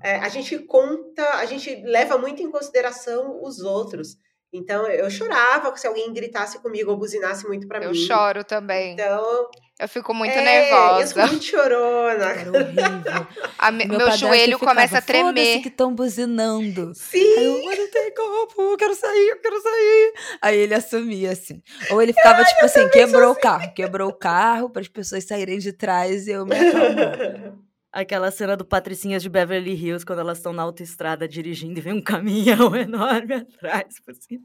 É, 0.03 0.15
a 0.15 0.27
gente 0.27 0.57
conta, 0.59 1.23
a 1.35 1.45
gente 1.45 1.75
leva 1.85 2.17
muito 2.17 2.41
em 2.41 2.49
consideração 2.49 3.43
os 3.43 3.59
outros. 3.59 4.17
Então, 4.55 4.87
eu 4.87 5.09
chorava 5.09 5.75
se 5.77 5.85
alguém 5.87 6.11
gritasse 6.13 6.59
comigo 6.61 6.91
ou 6.91 6.97
buzinasse 6.97 7.47
muito 7.47 7.67
pra 7.67 7.79
Eu 7.83 7.91
mim. 7.91 7.95
choro 7.97 8.43
também. 8.43 8.93
Então, 8.93 9.49
Eu 9.77 9.89
fico 9.89 10.13
muito 10.13 10.31
é, 10.33 10.39
Eu 10.39 10.43
nervosa. 10.45 11.07
sou 11.13 11.27
muito 11.27 11.43
chorona. 11.43 12.25
Era 12.25 12.49
horrível. 12.49 13.27
A 13.59 13.71
me- 13.71 13.85
Meu 13.85 13.97
meu 13.97 14.11
joelho 14.11 14.57
ficava, 14.57 14.71
começa 14.75 14.97
a 14.99 15.01
"Foda-se 15.01 15.23
tremer. 15.33 15.61
que 15.61 15.67
estão 15.67 15.93
buzinando. 15.93 16.93
Sim! 16.95 17.19
Aí 17.37 17.45
eu, 17.45 17.65
mas 17.65 17.79
não 17.79 17.89
tem 17.91 18.13
como, 18.13 18.71
eu 18.71 18.77
quero 18.77 18.95
sair, 18.95 19.27
eu 19.29 19.37
quero 19.41 19.61
sair. 19.61 20.13
Aí 20.41 20.57
ele 20.57 20.73
assumia, 20.75 21.31
assim. 21.31 21.61
Ou 21.91 22.01
ele 22.01 22.13
ficava, 22.13 22.43
tipo 22.45 22.63
assim, 22.65 22.87
quebrou 22.89 23.31
o 23.31 23.35
carro. 23.35 23.73
Quebrou 23.73 24.09
o 24.09 24.13
carro 24.13 24.69
para 24.69 24.81
as 24.81 24.87
pessoas 24.87 25.23
saírem 25.25 25.57
de 25.59 25.73
trás 25.73 26.27
e 26.27 26.31
eu 26.31 26.45
me 26.45 26.55
acalmo. 26.55 27.64
Aquela 27.95 28.29
cena 28.29 28.57
do 28.57 28.65
Patricinhas 28.65 29.23
de 29.23 29.29
Beverly 29.29 29.71
Hills, 29.71 30.05
quando 30.05 30.19
elas 30.19 30.39
estão 30.39 30.51
na 30.51 30.63
autoestrada 30.63 31.25
dirigindo 31.29 31.79
e 31.79 31.81
vem 31.81 31.93
um 31.93 32.01
caminhão 32.01 32.75
enorme 32.75 33.35
atrás. 33.35 33.95
cima. 34.19 34.43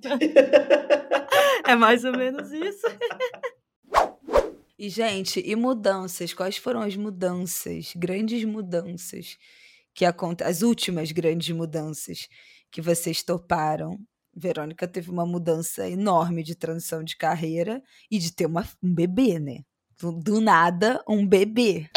é 1.66 1.74
mais 1.74 2.04
ou 2.04 2.12
menos 2.12 2.52
isso. 2.52 2.86
E, 4.78 4.88
gente, 4.88 5.42
e 5.44 5.56
mudanças? 5.56 6.32
Quais 6.32 6.58
foram 6.58 6.80
as 6.80 6.94
mudanças, 6.94 7.92
grandes 7.96 8.44
mudanças 8.44 9.36
que 9.96 10.04
acontecem, 10.04 10.48
as 10.48 10.62
últimas 10.62 11.10
grandes 11.10 11.52
mudanças 11.52 12.28
que 12.70 12.80
vocês 12.80 13.20
toparam? 13.24 13.98
Verônica 14.32 14.86
teve 14.86 15.10
uma 15.10 15.26
mudança 15.26 15.90
enorme 15.90 16.44
de 16.44 16.54
transição 16.54 17.02
de 17.02 17.16
carreira 17.16 17.82
e 18.08 18.16
de 18.16 18.32
ter 18.32 18.46
uma, 18.46 18.64
um 18.80 18.94
bebê, 18.94 19.40
né? 19.40 19.64
Do, 20.00 20.12
do 20.12 20.40
nada, 20.40 21.02
um 21.08 21.26
bebê. 21.26 21.90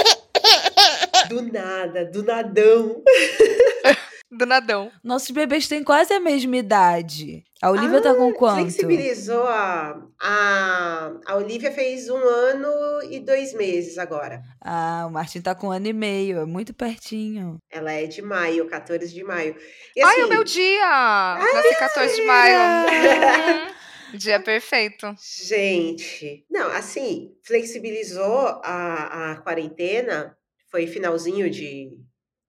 Do 1.34 1.42
nada, 1.52 2.06
do 2.06 2.22
nadão. 2.22 3.02
Do 4.32 4.48
nadão. 4.48 4.92
Nossos 5.04 5.30
bebês 5.30 5.68
têm 5.68 5.84
quase 5.84 6.12
a 6.12 6.20
mesma 6.20 6.58
idade. 6.58 7.44
A 7.62 7.70
Olivia 7.70 8.02
tá 8.02 8.16
com 8.16 8.34
quanto? 8.34 8.62
Flexibilizou 8.62 9.44
a, 9.48 10.02
a. 10.20 11.12
A 11.26 11.36
Olivia 11.36 11.72
fez 11.72 12.10
um 12.10 12.18
ano 12.18 12.70
e 13.12 13.20
dois 13.20 13.54
meses 13.54 14.00
agora. 14.00 14.42
Ah, 14.60 15.06
o 15.08 15.12
Martin 15.12 15.40
tá 15.40 15.54
com 15.54 15.68
um 15.68 15.72
ano 15.72 15.88
e 15.88 15.94
meio, 15.94 16.40
é 16.40 16.46
muito 16.46 16.74
pertinho. 16.74 17.58
Ela 17.72 17.92
é 17.92 18.08
de 18.08 18.24
maio, 18.24 18.68
14 18.68 19.14
de 19.14 19.24
maio. 19.24 19.56
E 19.96 20.04
Ai, 20.04 20.12
assim, 20.12 20.22
é 20.22 20.26
o 20.26 20.30
meu 20.30 20.44
dia! 20.44 21.38
Nasci 21.54 21.76
14 21.78 22.16
de 22.16 22.22
maio. 22.24 23.74
Dia 24.18 24.40
perfeito. 24.40 25.12
Gente, 25.20 26.46
não, 26.50 26.68
assim, 26.72 27.32
flexibilizou 27.44 28.62
a, 28.64 29.32
a 29.32 29.36
quarentena, 29.38 30.38
foi 30.74 30.88
finalzinho 30.88 31.48
de 31.52 31.96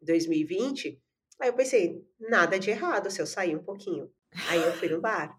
2020. 0.01 0.99
Aí 1.39 1.51
eu 1.51 1.53
pensei, 1.53 2.03
nada 2.19 2.59
de 2.59 2.71
errado 2.71 3.11
se 3.11 3.21
eu 3.21 3.27
sair 3.27 3.55
um 3.55 3.63
pouquinho. 3.63 4.11
Aí 4.49 4.63
eu 4.63 4.73
fui 4.73 4.89
no 4.89 4.99
bar. 4.99 5.39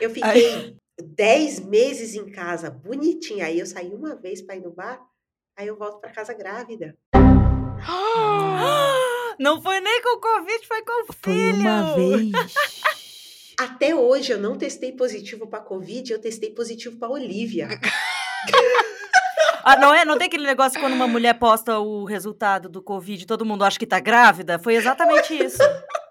Eu 0.00 0.08
fiquei 0.08 0.78
10 0.98 1.60
meses 1.60 2.14
em 2.14 2.32
casa, 2.32 2.70
bonitinha. 2.70 3.44
Aí 3.44 3.58
eu 3.58 3.66
saí 3.66 3.92
uma 3.92 4.16
vez 4.16 4.40
para 4.40 4.56
ir 4.56 4.62
no 4.62 4.72
bar, 4.72 5.06
aí 5.54 5.66
eu 5.66 5.76
volto 5.76 6.00
para 6.00 6.10
casa 6.10 6.32
grávida. 6.32 6.96
Não 9.38 9.60
foi 9.60 9.80
nem 9.80 10.00
com 10.02 10.16
o 10.16 10.20
Covid, 10.20 10.66
foi 10.66 10.82
com 10.82 11.02
o 11.02 11.06
Foi 11.12 11.34
filho. 11.34 11.60
uma 11.60 11.94
vez. 11.94 12.32
Até 13.60 13.94
hoje 13.94 14.32
eu 14.32 14.38
não 14.38 14.56
testei 14.56 14.92
positivo 14.92 15.46
para 15.46 15.60
Covid, 15.60 16.10
eu 16.10 16.18
testei 16.18 16.54
positivo 16.54 16.98
para 16.98 17.10
Olivia. 17.10 17.68
Ah, 19.70 19.76
não 19.76 19.94
é? 19.94 20.04
Não 20.04 20.18
tem 20.18 20.26
aquele 20.26 20.46
negócio 20.46 20.80
quando 20.80 20.94
uma 20.94 21.06
mulher 21.06 21.34
posta 21.38 21.78
o 21.78 22.04
resultado 22.04 22.68
do 22.68 22.82
Covid 22.82 23.22
e 23.22 23.26
todo 23.26 23.44
mundo 23.44 23.62
acha 23.62 23.78
que 23.78 23.86
tá 23.86 24.00
grávida? 24.00 24.58
Foi 24.58 24.74
exatamente 24.74 25.32
isso. 25.32 25.62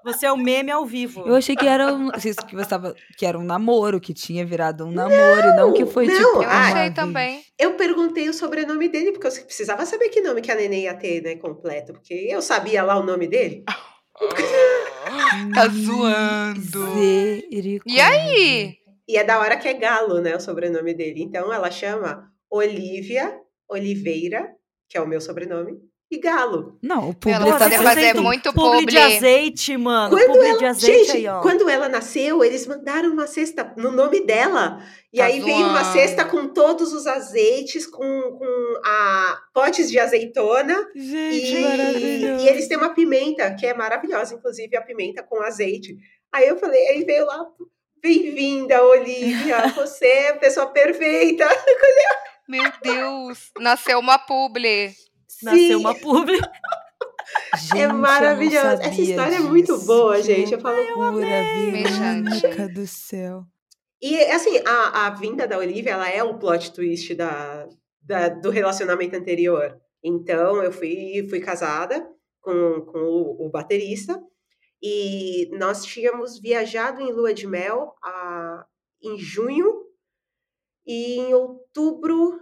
Você 0.02 0.26
é 0.26 0.32
o 0.32 0.38
meme 0.38 0.72
ao 0.72 0.86
vivo. 0.86 1.28
Eu 1.28 1.36
achei 1.36 1.58
que 1.58 1.68
era 1.68 1.94
um, 1.94 2.10
que 2.10 2.56
você 2.56 2.70
tava, 2.70 2.96
que 3.18 3.26
era 3.26 3.38
um 3.38 3.44
namoro, 3.44 4.00
que 4.00 4.14
tinha 4.14 4.46
virado 4.46 4.86
um 4.86 4.92
namoro, 4.92 5.50
e 5.50 5.56
não 5.58 5.74
que 5.74 5.86
foi 5.86 6.08
não, 6.08 6.16
tipo. 6.16 6.44
eu 6.44 6.50
achei 6.50 6.74
vez. 6.84 6.96
também. 6.96 7.44
Eu 7.60 7.74
perguntei 7.74 8.30
o 8.30 8.34
sobrenome 8.34 8.88
dele, 8.88 9.12
porque 9.12 9.28
eu 9.28 9.32
precisava 9.44 9.86
saber 9.86 10.08
que 10.08 10.22
nome 10.22 10.42
que 10.42 10.52
a 10.52 10.56
neném 10.56 10.84
ia 10.84 10.94
ter, 10.94 11.22
né, 11.22 11.36
completo. 11.36 11.92
Porque 11.92 12.14
eu 12.14 12.42
sabia 12.42 12.82
lá 12.82 12.98
o 12.98 13.04
nome 13.04 13.28
dele. 13.28 13.64
Tá 15.56 15.66
zoando. 15.70 17.00
E 17.00 18.02
aí? 18.02 18.76
E 19.08 19.18
é 19.18 19.24
da 19.24 19.40
hora 19.40 19.56
que 19.56 19.66
é 19.66 19.74
Galo, 19.74 20.20
né, 20.20 20.36
o 20.36 20.42
sobrenome 20.42 20.94
dele. 20.94 21.24
Então 21.24 21.54
ela 21.54 21.72
chama 21.72 22.30
Olivia 22.52 23.40
Oliveira, 23.70 24.50
que 24.90 24.98
é 24.98 25.02
o 25.02 25.08
meu 25.08 25.22
sobrenome, 25.22 25.78
e 26.12 26.18
Galo. 26.18 26.80
Não, 26.82 27.12
o 27.12 27.16
Ela 27.28 27.46
publi 27.46 27.52
Vocês 27.52 27.60
fazer 27.60 27.84
fazendo 27.84 28.24
muito 28.24 28.52
publi 28.52 28.80
publi. 28.80 28.86
de 28.88 28.98
azeite, 28.98 29.78
mano. 29.78 30.18
Quando 30.18 30.26
publi 30.26 30.48
ela, 30.48 30.58
de 30.58 30.66
azeite 30.66 31.06
gente, 31.06 31.18
aí, 31.18 31.28
ó. 31.28 31.42
quando 31.42 31.70
ela 31.70 31.88
nasceu, 31.88 32.44
eles 32.44 32.66
mandaram 32.66 33.12
uma 33.14 33.28
cesta 33.28 33.72
no 33.78 33.92
nome 33.92 34.22
dela. 34.26 34.84
E 35.14 35.20
Tá 35.20 35.26
aí 35.26 35.40
veio 35.40 35.68
uma 35.68 35.84
zoando. 35.84 36.00
cesta 36.00 36.26
com 36.26 36.48
todos 36.48 36.94
os 36.94 37.06
azeites, 37.06 37.86
com, 37.86 38.02
com 38.02 38.74
a, 38.84 39.40
potes 39.54 39.88
de 39.92 40.00
azeitona. 40.00 40.76
Gente, 40.96 41.56
E, 41.56 42.24
e 42.42 42.48
eles 42.50 42.68
têm 42.68 42.78
uma 42.78 42.96
pimenta, 42.96 43.54
que 43.54 43.68
é 43.68 43.76
maravilhosa, 43.76 44.34
inclusive 44.34 44.76
a 44.76 44.82
pimenta 44.82 45.22
com 45.22 45.40
azeite. 45.44 45.96
Aí 46.34 46.48
eu 46.48 46.58
falei, 46.58 46.88
aí 46.88 47.04
veio 47.04 47.28
lá, 47.28 47.46
bem-vinda, 48.02 48.84
Olivia, 48.84 49.68
você 49.76 50.06
é 50.08 50.30
a 50.30 50.38
pessoa 50.38 50.66
perfeita. 50.66 51.46
Meu 52.50 52.64
Deus. 52.84 53.52
Nasceu 53.60 54.00
uma 54.00 54.18
publi. 54.18 54.92
Nasceu 55.44 55.60
Sim. 55.68 55.76
uma 55.76 55.94
publi. 55.96 56.38
Gente, 57.56 57.78
É 57.82 57.88
maravilhoso. 57.88 58.82
Essa 58.82 59.02
história 59.02 59.36
é 59.36 59.40
muito 59.40 59.74
disso. 59.76 59.86
boa, 59.86 60.16
Que 60.16 60.24
gente. 60.24 60.54
Eu 60.54 60.60
falo, 60.60 60.78
Mexante. 61.22 62.42
Verônica 62.42 62.70
do 62.70 62.88
céu. 62.88 63.44
E 64.02 64.20
assim, 64.24 64.58
a, 64.66 65.06
a 65.06 65.10
vinda 65.12 65.48
da 65.48 65.58
Olivia, 65.58 65.92
ela 65.92 66.10
é 66.10 66.24
o 66.24 66.40
plot 66.40 66.72
twist 66.74 67.14
da, 67.14 67.68
da- 68.02 68.30
do 68.30 68.50
relacionamento 68.50 69.16
anterior. 69.16 69.80
Então, 70.04 70.64
eu 70.64 70.72
fui, 70.72 71.28
fui 71.30 71.40
casada 71.40 72.04
com, 72.42 72.82
com 72.82 72.98
o, 72.98 73.46
o 73.46 73.50
baterista 73.50 74.20
e 74.82 75.50
nós 75.58 75.86
tínhamos 75.86 76.40
viajado 76.40 77.00
em 77.02 77.12
lua 77.12 77.34
de 77.34 77.46
mel 77.46 77.94
a, 78.04 78.66
em 79.04 79.20
junho 79.20 79.84
e 80.92 81.18
em 81.20 81.34
outubro 81.36 82.40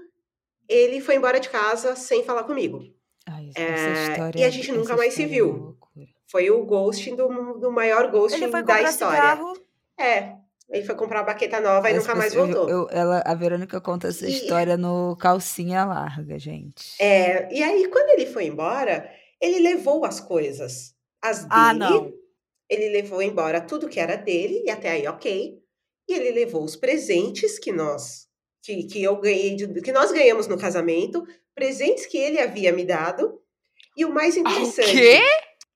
ele 0.70 1.02
foi 1.02 1.16
embora 1.16 1.40
de 1.40 1.50
casa 1.50 1.96
sem 1.96 2.24
falar 2.24 2.44
comigo. 2.46 2.82
Ai, 3.26 3.50
É, 3.56 4.12
história, 4.12 4.40
e 4.40 4.44
a 4.46 4.50
gente 4.50 4.72
nunca 4.72 4.96
mais 4.96 5.14
se 5.14 5.24
é 5.24 5.28
viu. 5.28 5.48
loucura. 5.52 6.08
Foi 6.32 6.50
o 6.50 6.66
ghosting 6.66 7.16
do, 7.16 7.28
do 7.60 7.72
maior 7.72 8.10
ghosting 8.10 8.44
Ele 8.44 8.52
foi 8.52 8.64
da 8.64 8.74
comprar 8.76 8.90
história. 8.90 9.16
cigarro. 9.18 9.54
É, 10.00 10.36
ele 10.70 10.86
foi 10.86 10.96
comprar 10.96 11.20
uma 11.20 11.26
baqueta 11.26 11.60
nova 11.60 11.90
e 11.90 11.94
nunca 11.94 12.16
mais 12.16 12.34
voltou. 12.34 12.70
eu- 12.70 12.88
ela, 12.92 13.22
a 13.26 13.34
Verônica 13.34 13.80
conta 13.82 14.08
essa 14.10 14.26
E- 14.28 14.32
história 14.32 14.78
no 14.78 15.16
Calcinha 15.18 15.84
Larga, 15.86 16.38
gente. 16.40 17.02
É, 17.02 17.54
e 17.54 17.62
aí, 17.64 17.88
quando 17.90 18.10
ele 18.12 18.26
foi 18.28 18.46
embora, 18.46 19.10
ele 19.42 19.60
levou 19.60 20.06
as 20.06 20.20
coisas. 20.20 20.94
As 21.22 21.40
dele, 21.40 21.50
Ah, 21.52 21.74
não. 21.74 22.14
ele 22.70 22.90
levou 22.90 23.22
embora 23.22 23.60
tudo 23.62 23.88
que 23.90 24.00
era 24.00 24.16
dele, 24.18 24.64
e 24.66 24.70
até 24.70 24.92
aí, 24.92 25.08
ok. 25.08 25.58
E 26.10 26.14
ele 26.14 26.32
levou 26.32 26.64
os 26.64 26.76
presentes 26.76 27.58
que 27.58 27.72
nós, 27.72 28.27
que, 28.68 28.84
que 28.84 29.02
eu 29.04 29.16
ganhei, 29.16 29.56
de- 29.56 29.82
que 29.82 29.92
nós 29.94 30.12
ganhamos 30.12 30.46
no 30.48 30.58
casamento, 30.58 31.26
presentes 31.56 32.06
que 32.06 32.18
ele 32.18 32.38
havia 32.40 32.74
me 32.74 32.84
dado. 32.86 33.40
E 33.96 34.04
o 34.06 34.14
mais 34.14 34.36
Ah, 34.36 34.40
O 34.40 34.42
interessante. 34.42 34.92
quê? 34.92 35.22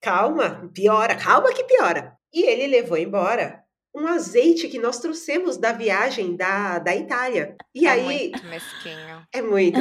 Calma, 0.02 0.70
piora, 0.74 1.16
calma 1.16 1.54
que 1.54 1.64
piora. 1.64 2.14
E 2.34 2.44
ele 2.44 2.68
levou 2.68 2.98
embora 2.98 3.62
um 3.96 4.08
azeite 4.08 4.68
que 4.68 4.78
nós 4.80 5.00
trouxemos 5.00 5.58
da 5.58 5.72
viagem 5.72 6.36
da, 6.36 6.80
da 6.80 6.96
Itália. 6.96 7.56
E 7.74 7.86
É 7.88 7.90
aí, 7.92 8.04
muito 8.04 8.46
mesquinho. 8.46 9.24
é 9.34 9.42
muito. 9.42 9.80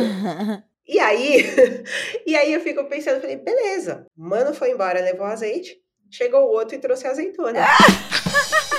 E 0.86 0.98
aí, 0.98 1.44
e 2.26 2.36
aí 2.36 2.52
eu 2.52 2.60
fico 2.60 2.84
pensando, 2.84 3.20
falei, 3.20 3.36
beleza, 3.36 4.06
mano 4.16 4.54
foi 4.54 4.70
embora, 4.72 5.00
levou 5.00 5.26
azeite, 5.26 5.76
chegou 6.10 6.42
o 6.42 6.52
outro 6.52 6.74
e 6.76 6.78
trouxe 6.80 7.06
azeitona. 7.06 7.60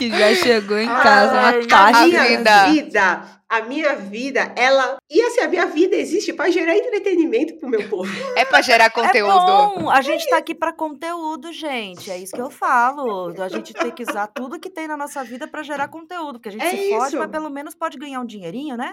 que 0.00 0.18
já 0.18 0.34
chegou 0.34 0.78
em 0.78 0.88
Ah, 0.88 1.00
casa, 1.00 1.32
uma 1.32 1.48
Ai, 1.50 1.60
a 1.60 1.66
caixa. 1.66 2.06
minha 2.06 2.24
vida. 2.24 2.66
vida, 2.68 3.22
a 3.48 3.60
minha 3.62 3.94
vida, 3.96 4.52
ela. 4.56 4.96
E 5.10 5.20
assim, 5.22 5.40
a 5.40 5.48
minha 5.48 5.66
vida 5.66 5.94
existe 5.96 6.32
para 6.32 6.50
gerar 6.50 6.74
entretenimento 6.76 7.54
pro 7.56 7.68
meu 7.68 7.86
povo. 7.88 8.10
É 8.34 8.44
pra 8.46 8.62
gerar 8.62 8.84
É 8.86 8.90
conteúdo. 8.90 9.44
bom, 9.46 9.90
a 9.90 10.00
gente 10.00 10.26
tá 10.30 10.38
aqui 10.38 10.54
pra 10.54 10.72
conteúdo, 10.72 11.52
gente. 11.52 12.10
É 12.10 12.16
isso 12.16 12.32
que 12.34 12.40
eu 12.40 12.48
falo. 12.50 13.34
A 13.42 13.48
gente 13.48 13.74
tem 13.74 13.90
que 13.90 14.02
usar 14.08 14.26
tudo 14.28 14.58
que 14.58 14.70
tem 14.70 14.88
na 14.88 14.96
nossa 14.96 15.22
vida 15.22 15.46
pra 15.46 15.62
gerar 15.62 15.88
conteúdo. 15.88 16.38
Porque 16.38 16.48
a 16.48 16.52
gente 16.52 16.64
É 16.64 16.70
se 16.70 16.88
fode, 16.90 17.08
isso. 17.08 17.18
mas 17.18 17.30
pelo 17.30 17.50
menos 17.50 17.74
pode 17.74 17.98
ganhar 17.98 18.20
um 18.20 18.26
dinheirinho, 18.26 18.76
né? 18.76 18.90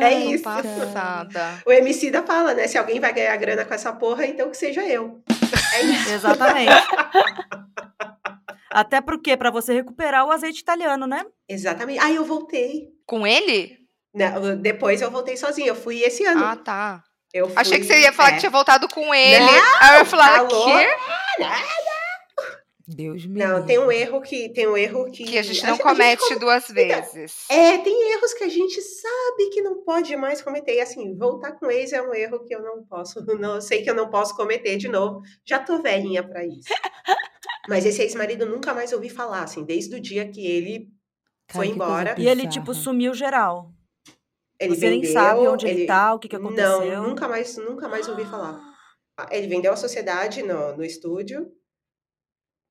É 0.00 0.14
isso. 0.14 0.42
Passada. 0.44 1.62
O 1.64 1.70
MC 1.70 2.10
da 2.10 2.22
fala, 2.24 2.54
né? 2.54 2.66
Se 2.66 2.76
alguém 2.76 2.98
vai 2.98 3.12
ganhar 3.12 3.36
grana 3.36 3.64
com 3.64 3.72
essa 3.74 3.92
porra, 3.92 4.26
então 4.26 4.50
que 4.50 4.56
seja 4.56 4.82
eu. 4.84 5.20
É 5.74 5.82
isso. 5.82 6.10
Exatamente. 6.14 6.72
Até 8.78 9.00
porque, 9.00 9.36
pra 9.36 9.50
você 9.50 9.74
recuperar 9.74 10.24
o 10.24 10.30
azeite 10.30 10.60
italiano, 10.60 11.06
né? 11.06 11.24
Exatamente. 11.48 11.98
Aí 12.00 12.14
eu 12.14 12.24
voltei. 12.24 12.88
Com 13.06 13.26
ele? 13.26 13.76
Não, 14.14 14.56
depois 14.56 15.00
eu 15.02 15.10
voltei 15.10 15.36
sozinha. 15.36 15.66
Eu 15.68 15.74
fui 15.74 16.00
esse 16.02 16.24
ano. 16.24 16.44
Ah, 16.44 16.54
tá. 16.56 17.02
eu 17.34 17.50
Achei 17.56 17.78
que 17.78 17.84
fui- 17.86 17.94
você 17.94 18.02
ia 18.02 18.12
falar 18.12 18.28
é. 18.28 18.32
que 18.34 18.38
tinha 18.40 18.50
voltado 18.50 18.88
com 18.88 19.12
ele. 19.14 19.44
Não, 19.44 19.62
Aí 19.80 19.94
eu 19.94 19.98
ia 20.00 20.04
falar, 20.04 20.46
quê? 20.46 20.88
Deus 22.90 23.26
me 23.26 23.38
Não, 23.38 23.56
livre. 23.56 23.66
tem 23.66 23.78
um 23.78 23.92
erro 23.92 24.22
que 24.22 24.48
tem 24.48 24.66
um 24.66 24.74
erro 24.76 25.10
que, 25.10 25.24
Que 25.24 25.38
a 25.38 25.42
gente 25.42 25.62
não 25.62 25.74
gente 25.74 25.82
comete 25.82 26.22
come- 26.22 26.40
duas 26.40 26.68
vezes. 26.68 27.44
É, 27.50 27.76
tem 27.78 28.12
erros 28.12 28.32
que 28.32 28.44
a 28.44 28.48
gente 28.48 28.80
sabe 28.80 29.50
que 29.52 29.60
não 29.60 29.82
pode 29.84 30.16
mais 30.16 30.40
cometer. 30.40 30.74
E 30.76 30.80
assim, 30.80 31.14
voltar 31.14 31.52
com 31.52 31.70
ex 31.70 31.92
é 31.92 32.00
um 32.00 32.14
erro 32.14 32.42
que 32.46 32.54
eu 32.54 32.62
não 32.62 32.82
posso, 32.84 33.20
não 33.38 33.56
eu 33.56 33.60
sei 33.60 33.82
que 33.82 33.90
eu 33.90 33.94
não 33.94 34.08
posso 34.08 34.34
cometer 34.34 34.78
de 34.78 34.88
novo. 34.88 35.20
Já 35.44 35.58
tô 35.58 35.82
velhinha 35.82 36.26
pra 36.26 36.46
isso. 36.46 36.68
Mas 37.68 37.84
esse 37.84 38.00
ex-marido 38.00 38.46
nunca 38.46 38.72
mais 38.72 38.92
ouvi 38.94 39.10
falar, 39.10 39.42
assim, 39.42 39.64
desde 39.64 39.94
o 39.94 40.00
dia 40.00 40.26
que 40.26 40.46
ele 40.46 40.88
Cara, 41.46 41.58
foi 41.58 41.66
que 41.68 41.74
embora. 41.74 42.14
E 42.18 42.26
ele, 42.26 42.48
tipo, 42.48 42.72
sumiu 42.72 43.12
geral. 43.12 43.70
ele 44.58 44.74
Você 44.74 44.88
nem 44.88 45.00
vendeu, 45.02 45.12
sabe 45.12 45.40
onde 45.46 45.66
ele, 45.66 45.80
ele 45.80 45.86
tá, 45.86 46.14
o 46.14 46.18
que, 46.18 46.28
que 46.28 46.36
aconteceu. 46.36 46.84
Não, 46.86 47.08
nunca 47.10 47.28
mais, 47.28 47.54
nunca 47.58 47.86
mais 47.86 48.08
ouvi 48.08 48.24
falar. 48.24 48.58
Ele 49.30 49.48
vendeu 49.48 49.72
a 49.72 49.76
sociedade 49.76 50.42
no, 50.44 50.76
no 50.76 50.84
estúdio 50.84 51.50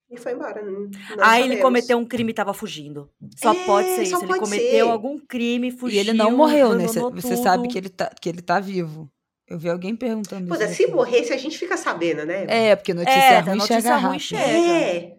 e 0.10 0.17
foi 0.17 0.34
embora. 0.34 0.62
não- 0.63 0.82
não 0.82 0.89
Aí 1.20 1.39
ele 1.41 1.50
sabemos. 1.50 1.62
cometeu 1.62 1.98
um 1.98 2.06
crime 2.06 2.32
e 2.32 2.34
tava 2.34 2.54
fugindo. 2.54 3.10
Só 3.36 3.52
É, 3.54 3.65
pode 3.65 3.88
ser 3.89 3.96
só 3.96 4.02
isso. 4.04 4.15
Ele 4.17 4.28
pode 4.28 4.39
cometeu 4.39 4.86
ser. 4.86 4.91
algum 4.91 5.20
crime, 5.20 5.72
fugiu. 5.72 5.98
E 5.98 6.00
ele 6.00 6.13
não 6.13 6.32
morreu, 6.36 6.74
né? 6.76 6.86
Você 6.88 7.36
sabe 7.38 7.67
que 7.67 7.78
ele, 7.78 7.89
tá, 7.89 8.10
que 8.22 8.30
ele 8.30 8.41
tá 8.41 8.60
vivo. 8.60 9.10
Eu 9.50 9.58
vi 9.58 9.70
alguém 9.70 9.96
perguntando 9.96 10.46
Puta, 10.48 10.65
isso. 10.65 10.74
se 10.76 10.88
morresse, 10.88 11.32
a 11.32 11.38
gente 11.38 11.58
fica 11.58 11.78
sabendo, 11.78 12.26
né? 12.26 12.46
É, 12.50 12.76
porque 12.76 12.93
notícia 12.93 13.17
É, 13.17 13.39
ruim 13.39 13.56
notícia 13.56 13.82
chega 13.82 13.96
ruim 13.96 14.04
rápido. 14.04 14.20
chega. 14.22 14.41
É. 14.43 15.13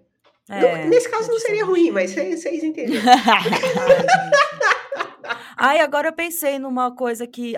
É, 0.50 0.60
Não- 0.84 0.88
nesse 0.90 1.08
caso 1.10 1.30
não 1.30 1.38
seria 1.38 1.62
ruim 1.64 1.90
mas 1.90 2.10
vocês 2.10 2.40
vocês 2.42 2.62
entenderam. 2.64 3.02
Ai, 5.60 5.80
agora 5.80 6.06
eu 6.08 6.12
pensei 6.12 6.56
numa 6.56 6.94
coisa 6.94 7.26
que, 7.26 7.54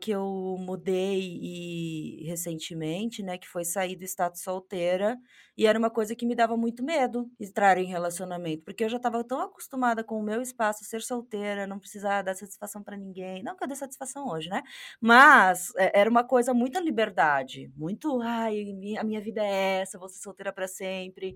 que 0.00 0.10
eu 0.12 0.56
mudei 0.58 1.38
e 1.42 2.24
recentemente, 2.26 3.22
né? 3.22 3.36
Que 3.36 3.46
foi 3.46 3.66
sair 3.66 3.96
do 3.96 4.04
status 4.04 4.40
solteira. 4.42 5.18
E 5.54 5.66
era 5.66 5.78
uma 5.78 5.90
coisa 5.90 6.16
que 6.16 6.24
me 6.24 6.34
dava 6.34 6.56
muito 6.56 6.82
medo 6.82 7.30
entrar 7.38 7.76
em 7.76 7.84
relacionamento. 7.84 8.64
Porque 8.64 8.82
eu 8.82 8.88
já 8.88 8.96
estava 8.96 9.22
tão 9.22 9.42
acostumada 9.42 10.02
com 10.02 10.18
o 10.18 10.22
meu 10.22 10.40
espaço, 10.40 10.84
ser 10.84 11.02
solteira, 11.02 11.66
não 11.66 11.78
precisar 11.78 12.22
dar 12.22 12.34
satisfação 12.34 12.82
para 12.82 12.96
ninguém. 12.96 13.42
Não 13.42 13.54
que 13.54 13.62
eu 13.62 13.68
dê 13.68 13.76
satisfação 13.76 14.26
hoje, 14.26 14.48
né? 14.48 14.62
Mas 14.98 15.70
é, 15.76 16.00
era 16.00 16.08
uma 16.08 16.24
coisa 16.24 16.54
muita 16.54 16.80
liberdade. 16.80 17.70
Muito, 17.76 18.22
ai, 18.22 18.64
a 18.98 19.04
minha 19.04 19.20
vida 19.20 19.42
é 19.44 19.80
essa, 19.82 19.98
vou 19.98 20.08
ser 20.08 20.20
solteira 20.22 20.50
para 20.50 20.66
sempre. 20.66 21.34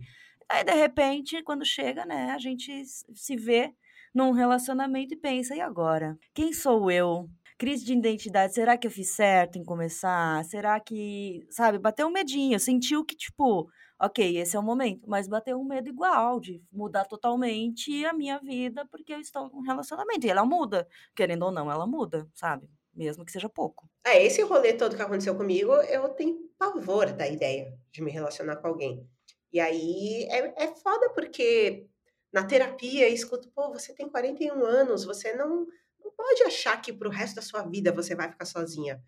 Aí, 0.48 0.64
de 0.64 0.72
repente, 0.72 1.42
quando 1.42 1.66
chega, 1.66 2.06
né, 2.06 2.30
a 2.30 2.38
gente 2.38 2.82
se 2.86 3.36
vê 3.36 3.74
num 4.18 4.32
relacionamento 4.32 5.14
e 5.14 5.16
pensa, 5.16 5.54
e 5.54 5.60
agora? 5.60 6.18
Quem 6.34 6.52
sou 6.52 6.90
eu? 6.90 7.28
Crise 7.56 7.84
de 7.84 7.92
identidade, 7.92 8.52
será 8.52 8.76
que 8.76 8.86
eu 8.86 8.90
fiz 8.90 9.14
certo 9.14 9.58
em 9.58 9.64
começar? 9.64 10.44
Será 10.44 10.80
que, 10.80 11.46
sabe, 11.50 11.78
bateu 11.78 12.08
um 12.08 12.10
medinho, 12.10 12.58
sentiu 12.58 13.04
que, 13.04 13.16
tipo, 13.16 13.68
ok, 14.00 14.38
esse 14.38 14.56
é 14.56 14.58
o 14.58 14.62
momento, 14.62 15.08
mas 15.08 15.28
bateu 15.28 15.56
um 15.56 15.64
medo 15.64 15.88
igual 15.88 16.40
de 16.40 16.60
mudar 16.72 17.04
totalmente 17.04 18.04
a 18.04 18.12
minha 18.12 18.40
vida 18.40 18.84
porque 18.90 19.12
eu 19.12 19.20
estou 19.20 19.48
num 19.50 19.60
relacionamento. 19.60 20.26
E 20.26 20.30
ela 20.30 20.44
muda, 20.44 20.86
querendo 21.14 21.44
ou 21.44 21.52
não, 21.52 21.70
ela 21.70 21.86
muda, 21.86 22.28
sabe? 22.34 22.68
Mesmo 22.92 23.24
que 23.24 23.30
seja 23.30 23.48
pouco. 23.48 23.88
É, 24.04 24.24
esse 24.24 24.42
rolê 24.42 24.72
todo 24.72 24.96
que 24.96 25.02
aconteceu 25.02 25.36
comigo, 25.36 25.72
eu 25.82 26.08
tenho 26.08 26.36
pavor 26.58 27.12
da 27.12 27.28
ideia 27.28 27.72
de 27.92 28.02
me 28.02 28.10
relacionar 28.10 28.56
com 28.56 28.66
alguém. 28.66 29.08
E 29.52 29.60
aí 29.60 30.26
é, 30.28 30.64
é 30.64 30.74
foda 30.74 31.10
porque 31.14 31.86
na 32.32 32.44
terapia 32.44 33.08
eu 33.08 33.14
escuto, 33.14 33.50
pô, 33.50 33.72
você 33.72 33.94
tem 33.94 34.08
41 34.08 34.64
anos, 34.64 35.04
você 35.04 35.32
não, 35.34 35.66
não 36.02 36.10
pode 36.16 36.42
achar 36.42 36.80
que 36.80 36.92
pro 36.92 37.10
resto 37.10 37.36
da 37.36 37.42
sua 37.42 37.62
vida 37.62 37.92
você 37.92 38.14
vai 38.14 38.30
ficar 38.30 38.44
sozinha. 38.44 39.02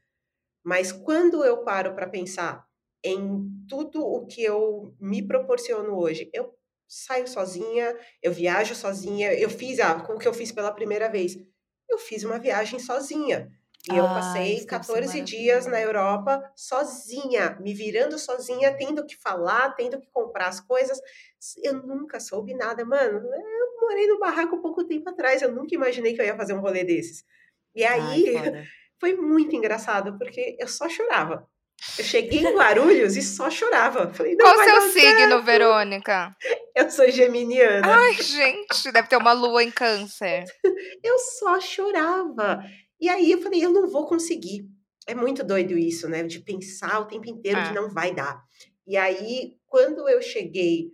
Mas 0.63 0.93
quando 0.93 1.45
eu 1.45 1.65
paro 1.65 1.95
pra 1.95 2.09
pensar, 2.09 2.69
em 3.03 3.51
tudo 3.69 4.05
o 4.05 4.27
que 4.27 4.43
eu 4.43 4.95
me 5.01 5.27
proporciono 5.27 5.97
hoje. 5.99 6.31
Eu 6.33 6.55
saio 6.87 7.27
sozinha, 7.27 7.97
eu 8.23 8.33
viajo 8.33 8.75
sozinha. 8.75 9.33
Eu 9.33 9.49
fiz, 9.49 9.81
ah, 9.81 9.97
o 9.97 10.19
que 10.19 10.29
eu 10.29 10.35
fiz 10.35 10.53
pela 10.53 10.73
primeira 10.73 11.09
vez? 11.09 11.37
Eu 11.89 11.99
fiz 11.99 12.25
uma 12.25 12.39
viagem 12.39 12.79
sozinha. 12.79 13.51
E 13.89 13.97
eu 13.97 14.05
Ah, 14.05 14.15
passei 14.15 14.57
isso 14.57 14.67
deve 14.67 14.85
ser 14.85 14.93
14 14.93 15.21
dias 15.23 15.67
na. 15.67 15.81
Europa 15.81 16.43
sozinha, 16.55 17.57
me 17.61 17.73
virando 17.73 18.19
sozinha, 18.19 18.77
tendo 18.77 19.07
que 19.07 19.17
falar, 19.17 19.75
tendo 19.75 20.01
que 20.01 20.09
comprar 20.11 20.49
as 20.49 20.61
coisas. 20.61 21.01
Eu 21.63 21.75
nunca 21.75 22.21
soube 22.21 22.55
nada, 22.55 22.85
mano. 22.85 23.19
Eu 23.19 23.81
morei 23.81 24.07
no 24.07 24.19
barraco 24.19 24.61
pouco 24.61 24.85
tempo 24.85 25.09
atrás, 25.09 25.41
eu 25.41 25.51
nunca 25.51 25.75
imaginei 25.75 26.15
que 26.15 26.21
eu 26.21 26.27
ia 26.27 26.37
fazer 26.37 26.53
um 26.53 26.61
rolê 26.61 26.85
desses. 26.85 27.25
E 27.75 27.83
aí, 27.85 28.37
Ai, 28.37 28.53
foi 29.01 29.15
muito 29.17 29.57
engraçado, 29.57 30.19
porque 30.19 30.57
eu 30.61 30.69
só 30.69 30.89
chorava. 30.89 31.49
Eu 31.99 32.05
cheguei 32.05 32.41
em 32.41 32.55
Guarulhos 32.55 33.17
e 33.17 33.23
só 33.23 33.51
chorava. 33.51 34.13
Falei, 34.13 34.35
não 34.37 34.45
Qual 34.45 34.55
o 34.55 34.63
seu 34.63 34.75
dar 34.75 34.81
certo. 34.83 35.19
signo, 35.19 35.43
Verônica? 35.43 36.37
Eu 36.77 36.91
sou 36.91 37.11
geminiana. 37.11 37.87
Ai, 37.87 38.13
gente, 38.15 38.93
deve 38.93 39.09
ter 39.09 39.17
uma 39.17 39.33
lua 39.33 39.63
em 39.65 39.71
câncer. 39.71 40.45
Eu 41.03 41.19
só 41.19 41.59
chorava. 41.59 42.63
E 43.01 43.09
aí 43.09 43.31
eu 43.33 43.41
falei, 43.41 43.65
eu 43.65 43.73
não 43.73 43.89
vou 43.89 44.07
conseguir. 44.07 44.67
É 45.07 45.15
muito 45.15 45.43
doido 45.43 45.77
isso, 45.79 46.09
né? 46.09 46.23
De 46.23 46.41
pensar 46.41 47.01
o 47.01 47.07
tempo 47.07 47.29
inteiro 47.29 47.61
É. 47.61 47.63
de 47.63 47.75
não 47.75 47.89
vai 47.89 48.15
dar. 48.15 48.43
E 48.87 48.97
aí, 48.97 49.57
quando 49.67 50.09
eu 50.09 50.21
cheguei. 50.21 50.93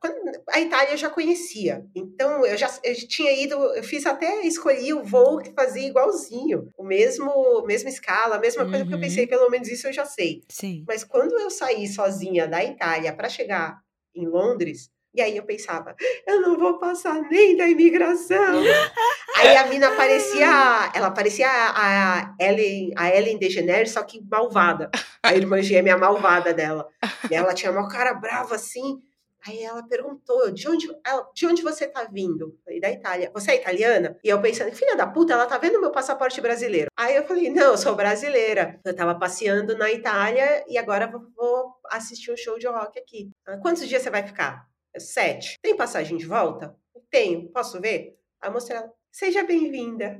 quando- 0.00 0.40
a 0.50 0.60
Itália 0.60 0.92
eu 0.92 0.96
já 0.96 1.10
conhecia. 1.10 1.84
Então, 1.96 2.46
eu 2.46 2.56
já 2.56 2.70
eu 2.84 2.94
tinha 3.08 3.32
ido, 3.32 3.56
eu 3.74 3.82
fiz 3.82 4.06
até 4.06 4.46
escolhi 4.46 4.94
o 4.94 5.02
voo 5.02 5.38
que 5.38 5.50
fazia 5.52 5.84
igualzinho. 5.88 6.68
O 6.78 6.84
mesmo, 6.84 7.60
mesma 7.66 7.88
escala, 7.90 8.36
a 8.36 8.38
mesma 8.38 8.62
coisa, 8.64 8.84
porque 8.84 8.94
eu 8.94 8.98
Uhum. 8.98 9.02
pensei, 9.04 9.26
pelo 9.26 9.50
menos 9.50 9.66
isso 9.68 9.88
eu 9.88 9.92
já 9.92 10.04
sei. 10.04 10.42
Sim. 10.48 10.84
Mas 10.86 11.02
quando 11.02 11.36
eu 11.40 11.50
saí 11.50 11.88
sozinha 11.88 12.46
da 12.46 12.62
Itália 12.64 13.12
para 13.12 13.28
chegar 13.28 13.80
em 14.14 14.28
Londres, 14.28 14.91
e 15.14 15.20
aí 15.20 15.36
eu 15.36 15.44
pensava, 15.44 15.94
eu 16.26 16.40
não 16.40 16.58
vou 16.58 16.78
passar 16.78 17.20
nem 17.30 17.56
da 17.56 17.66
imigração. 17.68 18.62
aí 19.36 19.56
a 19.56 19.66
mina 19.66 19.90
parecia, 19.92 20.90
ela 20.94 21.10
parecia 21.10 21.48
a 21.48 22.34
Ellen, 22.40 22.92
a 22.96 23.14
Ellen 23.14 23.38
DeGeneres, 23.38 23.92
só 23.92 24.02
que 24.02 24.22
malvada. 24.30 24.90
A 25.22 25.34
irmã 25.34 25.60
gêmea 25.62 25.96
malvada 25.98 26.52
dela. 26.54 26.88
E 27.30 27.34
ela 27.34 27.52
tinha 27.54 27.70
uma 27.70 27.88
cara 27.88 28.14
brava 28.14 28.54
assim. 28.54 29.00
Aí 29.44 29.60
ela 29.60 29.82
perguntou, 29.82 30.52
de 30.52 30.68
onde, 30.68 30.88
ela, 31.04 31.28
de 31.34 31.46
onde 31.46 31.62
você 31.62 31.88
tá 31.88 32.04
vindo? 32.04 32.44
Eu 32.46 32.58
Falei, 32.64 32.80
da 32.80 32.90
Itália. 32.92 33.30
Você 33.34 33.50
é 33.50 33.56
italiana? 33.56 34.16
E 34.22 34.28
eu 34.28 34.40
pensando, 34.40 34.70
filha 34.72 34.96
da 34.96 35.04
puta, 35.04 35.32
ela 35.32 35.46
tá 35.46 35.58
vendo 35.58 35.80
meu 35.80 35.90
passaporte 35.90 36.40
brasileiro. 36.40 36.86
Aí 36.96 37.16
eu 37.16 37.24
falei, 37.24 37.50
não, 37.50 37.72
eu 37.72 37.76
sou 37.76 37.96
brasileira. 37.96 38.78
Eu 38.84 38.94
tava 38.94 39.16
passeando 39.18 39.76
na 39.76 39.90
Itália 39.90 40.64
e 40.68 40.78
agora 40.78 41.08
vou, 41.08 41.22
vou 41.36 41.74
assistir 41.90 42.32
um 42.32 42.36
show 42.36 42.56
de 42.56 42.68
rock 42.68 42.96
aqui. 43.00 43.30
"Ah, 43.44 43.58
Quantos 43.58 43.88
dias 43.88 44.00
você 44.02 44.10
vai 44.10 44.22
ficar? 44.24 44.64
"Eu, 44.94 45.00
Sete. 45.00 45.56
Tem 45.62 45.76
passagem 45.76 46.16
de 46.16 46.26
volta? 46.26 46.76
Tenho. 47.10 47.48
Posso 47.50 47.80
ver? 47.80 48.18
Eu 48.42 48.52
mostrei 48.52 48.78
ela. 48.78 48.90
Seja 49.10 49.44
bem-vinda. 49.44 50.18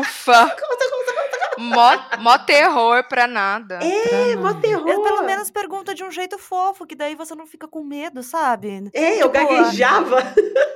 Ufa! 0.00 0.56
Mó, 1.58 1.90
mó 2.20 2.38
terror 2.38 3.04
pra 3.08 3.26
nada. 3.26 3.78
É, 3.82 4.08
Pra 4.34 4.36
mó 4.36 4.42
nada. 4.48 4.60
terror. 4.60 4.88
Ele 4.88 5.02
pelo 5.02 5.22
menos 5.24 5.50
pergunta 5.50 5.94
de 5.94 6.04
um 6.04 6.10
jeito 6.10 6.38
fofo, 6.38 6.86
que 6.86 6.94
daí 6.94 7.14
você 7.14 7.34
não 7.34 7.46
fica 7.46 7.66
com 7.66 7.82
medo, 7.82 8.22
sabe? 8.22 8.90
É, 8.92 9.22
eu 9.22 9.30
Tipo, 9.30 9.38
a- 9.38 9.44
gaguejava. 9.62 10.16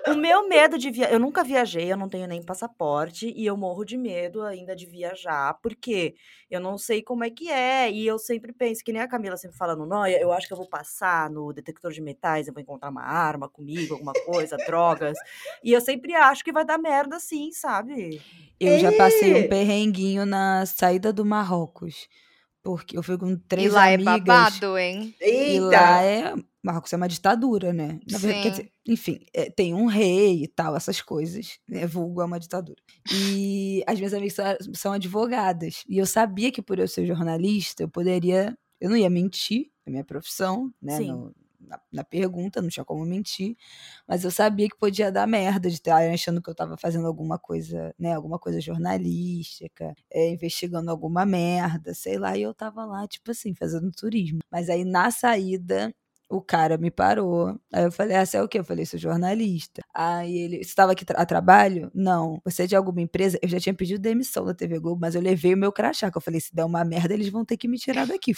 O 0.09 0.15
meu 0.15 0.49
medo 0.49 0.79
de 0.79 0.91
viajar. 0.91 1.13
Eu 1.13 1.21
nunca 1.21 1.45
viajei, 1.45 1.93
eu 1.93 1.97
não 1.97 2.09
tenho 2.09 2.27
nem 2.27 2.43
passaporte 2.43 3.33
e 3.37 3.45
eu 3.47 3.57
morro 3.57 3.85
de 3.85 3.97
medo 3.97 4.43
ainda 4.43 4.75
de 4.75 4.87
viajar, 4.87 5.55
porque 5.63 6.15
eu 6.51 6.59
não 6.61 6.79
sei 6.79 7.03
como 7.03 7.23
é 7.25 7.31
que 7.31 7.51
é. 7.51 7.91
E 7.91 8.07
eu 8.07 8.19
sempre 8.19 8.53
penso, 8.53 8.83
que 8.83 8.93
nem 8.93 9.03
a 9.03 9.09
Camila 9.09 9.37
sempre 9.37 9.57
falando, 9.57 9.85
não, 9.87 10.07
eu 10.07 10.33
acho 10.33 10.47
que 10.47 10.53
eu 10.53 10.57
vou 10.57 10.69
passar 10.69 11.29
no 11.31 11.53
detector 11.53 11.93
de 11.93 12.01
metais, 12.01 12.49
eu 12.49 12.55
vou 12.55 12.63
encontrar 12.63 12.89
uma 12.91 13.03
arma 13.05 13.49
comigo, 13.49 13.95
alguma 13.95 14.13
coisa, 14.25 14.57
drogas. 14.67 15.17
E 15.63 15.73
eu 15.73 15.81
sempre 15.81 16.15
acho 16.15 16.43
que 16.43 16.53
vai 16.53 16.65
dar 16.65 16.79
merda 16.79 17.17
assim, 17.17 17.53
sabe? 17.53 18.21
Eu 18.59 18.79
já 18.79 18.93
passei 18.93 19.33
É. 19.33 19.37
um 19.39 19.49
perrenguinho 19.49 20.27
na 20.27 20.67
saída 20.71 21.13
do 21.13 21.25
Marrocos. 21.25 22.09
Porque 22.63 22.97
eu 22.97 23.03
fui 23.03 23.17
com 23.17 23.31
E 23.31 23.37
três 23.39 23.73
lá 23.73 23.89
é 23.89 23.95
amigas. 23.95 24.21
babado, 24.21 24.77
hein? 24.79 25.15
E 25.21 25.25
Eita. 25.25 25.61
lá 25.67 26.03
é. 26.03 26.35
Marrocos 26.63 26.93
é 26.93 26.97
uma 26.97 27.09
ditadura, 27.09 27.73
né? 27.73 27.99
Na 28.11 28.19
verdade, 28.19 28.43
quer 28.43 28.49
Sim. 28.55 28.63
dizer, 28.63 28.73
enfim, 28.87 29.21
é, 29.33 29.49
tem 29.51 29.73
um 29.73 29.87
rei 29.87 30.43
e 30.45 30.47
tal, 30.49 30.77
essas 30.77 31.01
coisas. 31.01 31.59
Né? 31.67 31.87
Vulgo 31.87 32.21
é 32.21 32.25
uma 32.27 32.39
ditadura. 32.39 32.77
E 33.11 33.83
as 33.87 33.97
minhas 33.99 34.13
amigas 34.13 34.35
são, 34.35 34.45
são 34.75 34.93
advogadas. 34.93 35.85
E 35.89 35.97
eu 35.97 36.05
sabia 36.05 36.53
que 36.53 36.61
por 36.61 36.79
eu 36.79 36.87
ser 36.87 37.07
jornalista, 37.07 37.83
eu 37.83 37.89
poderia. 37.89 38.55
Eu 38.79 38.91
não 38.91 38.97
ia 38.97 39.09
mentir, 39.09 39.69
é 39.87 39.91
minha 39.91 40.05
profissão, 40.05 40.71
né? 40.83 40.99
Sim. 40.99 41.13
no- 41.13 41.35
na, 41.71 41.81
na 41.93 42.05
pergunta, 42.05 42.61
não 42.61 42.69
tinha 42.69 42.85
como 42.85 43.05
mentir. 43.07 43.57
Mas 44.07 44.25
eu 44.25 44.31
sabia 44.31 44.69
que 44.69 44.77
podia 44.77 45.11
dar 45.13 45.27
merda 45.27 45.69
de 45.69 45.77
estar 45.77 45.97
achando 46.13 46.43
que 46.43 46.51
eu 46.51 46.53
estava 46.53 46.77
fazendo 46.77 47.07
alguma 47.07 47.39
coisa, 47.39 47.95
né? 47.99 48.15
Alguma 48.15 48.39
coisa 48.39 48.61
jornalística, 48.61 49.95
é, 50.13 50.31
investigando 50.31 50.91
alguma 50.91 51.25
merda, 51.25 51.95
sei 51.95 52.19
lá. 52.19 52.37
E 52.37 52.43
eu 52.43 52.53
tava 52.53 52.85
lá, 52.85 53.07
tipo 53.07 53.31
assim, 53.31 53.55
fazendo 53.55 53.91
turismo. 53.93 54.41
Mas 54.51 54.69
aí 54.69 54.85
na 54.85 55.11
saída 55.11 55.95
o 56.31 56.41
cara 56.41 56.79
me 56.79 56.91
parou. 56.93 57.59
Aí 57.73 57.83
eu 57.83 57.91
falei, 57.91 58.17
ah, 58.17 58.25
você 58.25 58.37
é 58.37 58.43
o 58.43 58.49
quê? 58.49 58.61
Eu 58.61 58.65
falei, 58.65 58.87
sou 58.87 58.99
jornalista. 58.99 59.83
Aí 59.93 60.39
ele, 60.39 60.57
você 60.59 60.71
estava 60.71 60.93
aqui 60.93 61.05
a 61.13 61.27
trabalho? 61.27 61.91
Não. 61.93 62.41
Você 62.45 62.63
é 62.63 62.67
de 62.69 62.77
alguma 62.77 63.01
empresa? 63.01 63.37
Eu 63.43 63.49
já 63.49 63.59
tinha 63.59 63.75
pedido 63.75 64.01
demissão 64.01 64.45
da 64.45 64.55
TV 64.55 64.79
Globo, 64.79 65.01
mas 65.01 65.17
eu 65.17 65.21
levei 65.21 65.55
o 65.55 65.57
meu 65.57 65.73
crachá, 65.73 66.09
que 66.09 66.17
eu 66.17 66.23
falei, 66.23 66.41
se 66.41 66.55
der 66.55 66.65
uma 66.65 66.85
merda, 66.85 67.13
eles 67.13 67.29
vão 67.29 67.45
ter 67.45 67.57
que 67.57 67.67
me 67.67 67.77
tirar 67.77 68.07
daqui. 68.07 68.33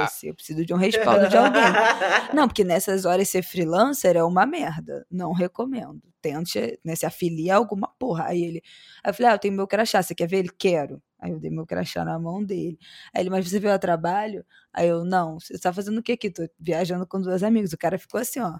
Foda-se, 0.00 0.26
eu 0.26 0.34
preciso 0.34 0.64
de 0.64 0.74
um 0.74 0.76
respaldo 0.76 1.28
de 1.28 1.36
alguém. 1.36 1.62
Não, 2.34 2.48
porque 2.48 2.64
nessas 2.64 3.04
horas 3.04 3.28
ser 3.28 3.42
freelancer 3.42 4.16
é 4.16 4.24
uma 4.24 4.44
merda. 4.44 5.06
Não 5.08 5.32
recomendo. 5.32 6.02
Tente 6.20 6.80
né, 6.84 6.96
se 6.96 7.06
afiliar 7.06 7.56
a 7.56 7.60
alguma 7.60 7.86
porra. 7.98 8.26
Aí 8.26 8.42
ele. 8.42 8.62
Aí 9.04 9.10
eu 9.10 9.14
falei, 9.14 9.30
ah, 9.30 9.34
eu 9.34 9.38
tenho 9.38 9.54
meu 9.54 9.66
crachá, 9.68 10.02
você 10.02 10.12
quer 10.12 10.26
ver? 10.26 10.38
Ele, 10.38 10.50
quero. 10.58 11.00
Aí 11.20 11.32
eu 11.32 11.40
dei 11.40 11.50
meu 11.50 11.66
crachá 11.66 12.04
na 12.04 12.18
mão 12.18 12.42
dele. 12.44 12.78
Aí 13.14 13.22
ele, 13.22 13.30
mas 13.30 13.48
você 13.48 13.58
veio 13.58 13.74
a 13.74 13.78
trabalho? 13.78 14.44
Aí 14.72 14.88
eu, 14.88 15.04
não, 15.04 15.40
você 15.40 15.58
tá 15.58 15.72
fazendo 15.72 15.98
o 15.98 16.02
que 16.02 16.12
aqui? 16.12 16.30
Tô 16.30 16.48
viajando 16.58 17.06
com 17.06 17.20
duas 17.20 17.42
amigas. 17.42 17.72
O 17.72 17.78
cara 17.78 17.98
ficou 17.98 18.20
assim, 18.20 18.40
ó, 18.40 18.54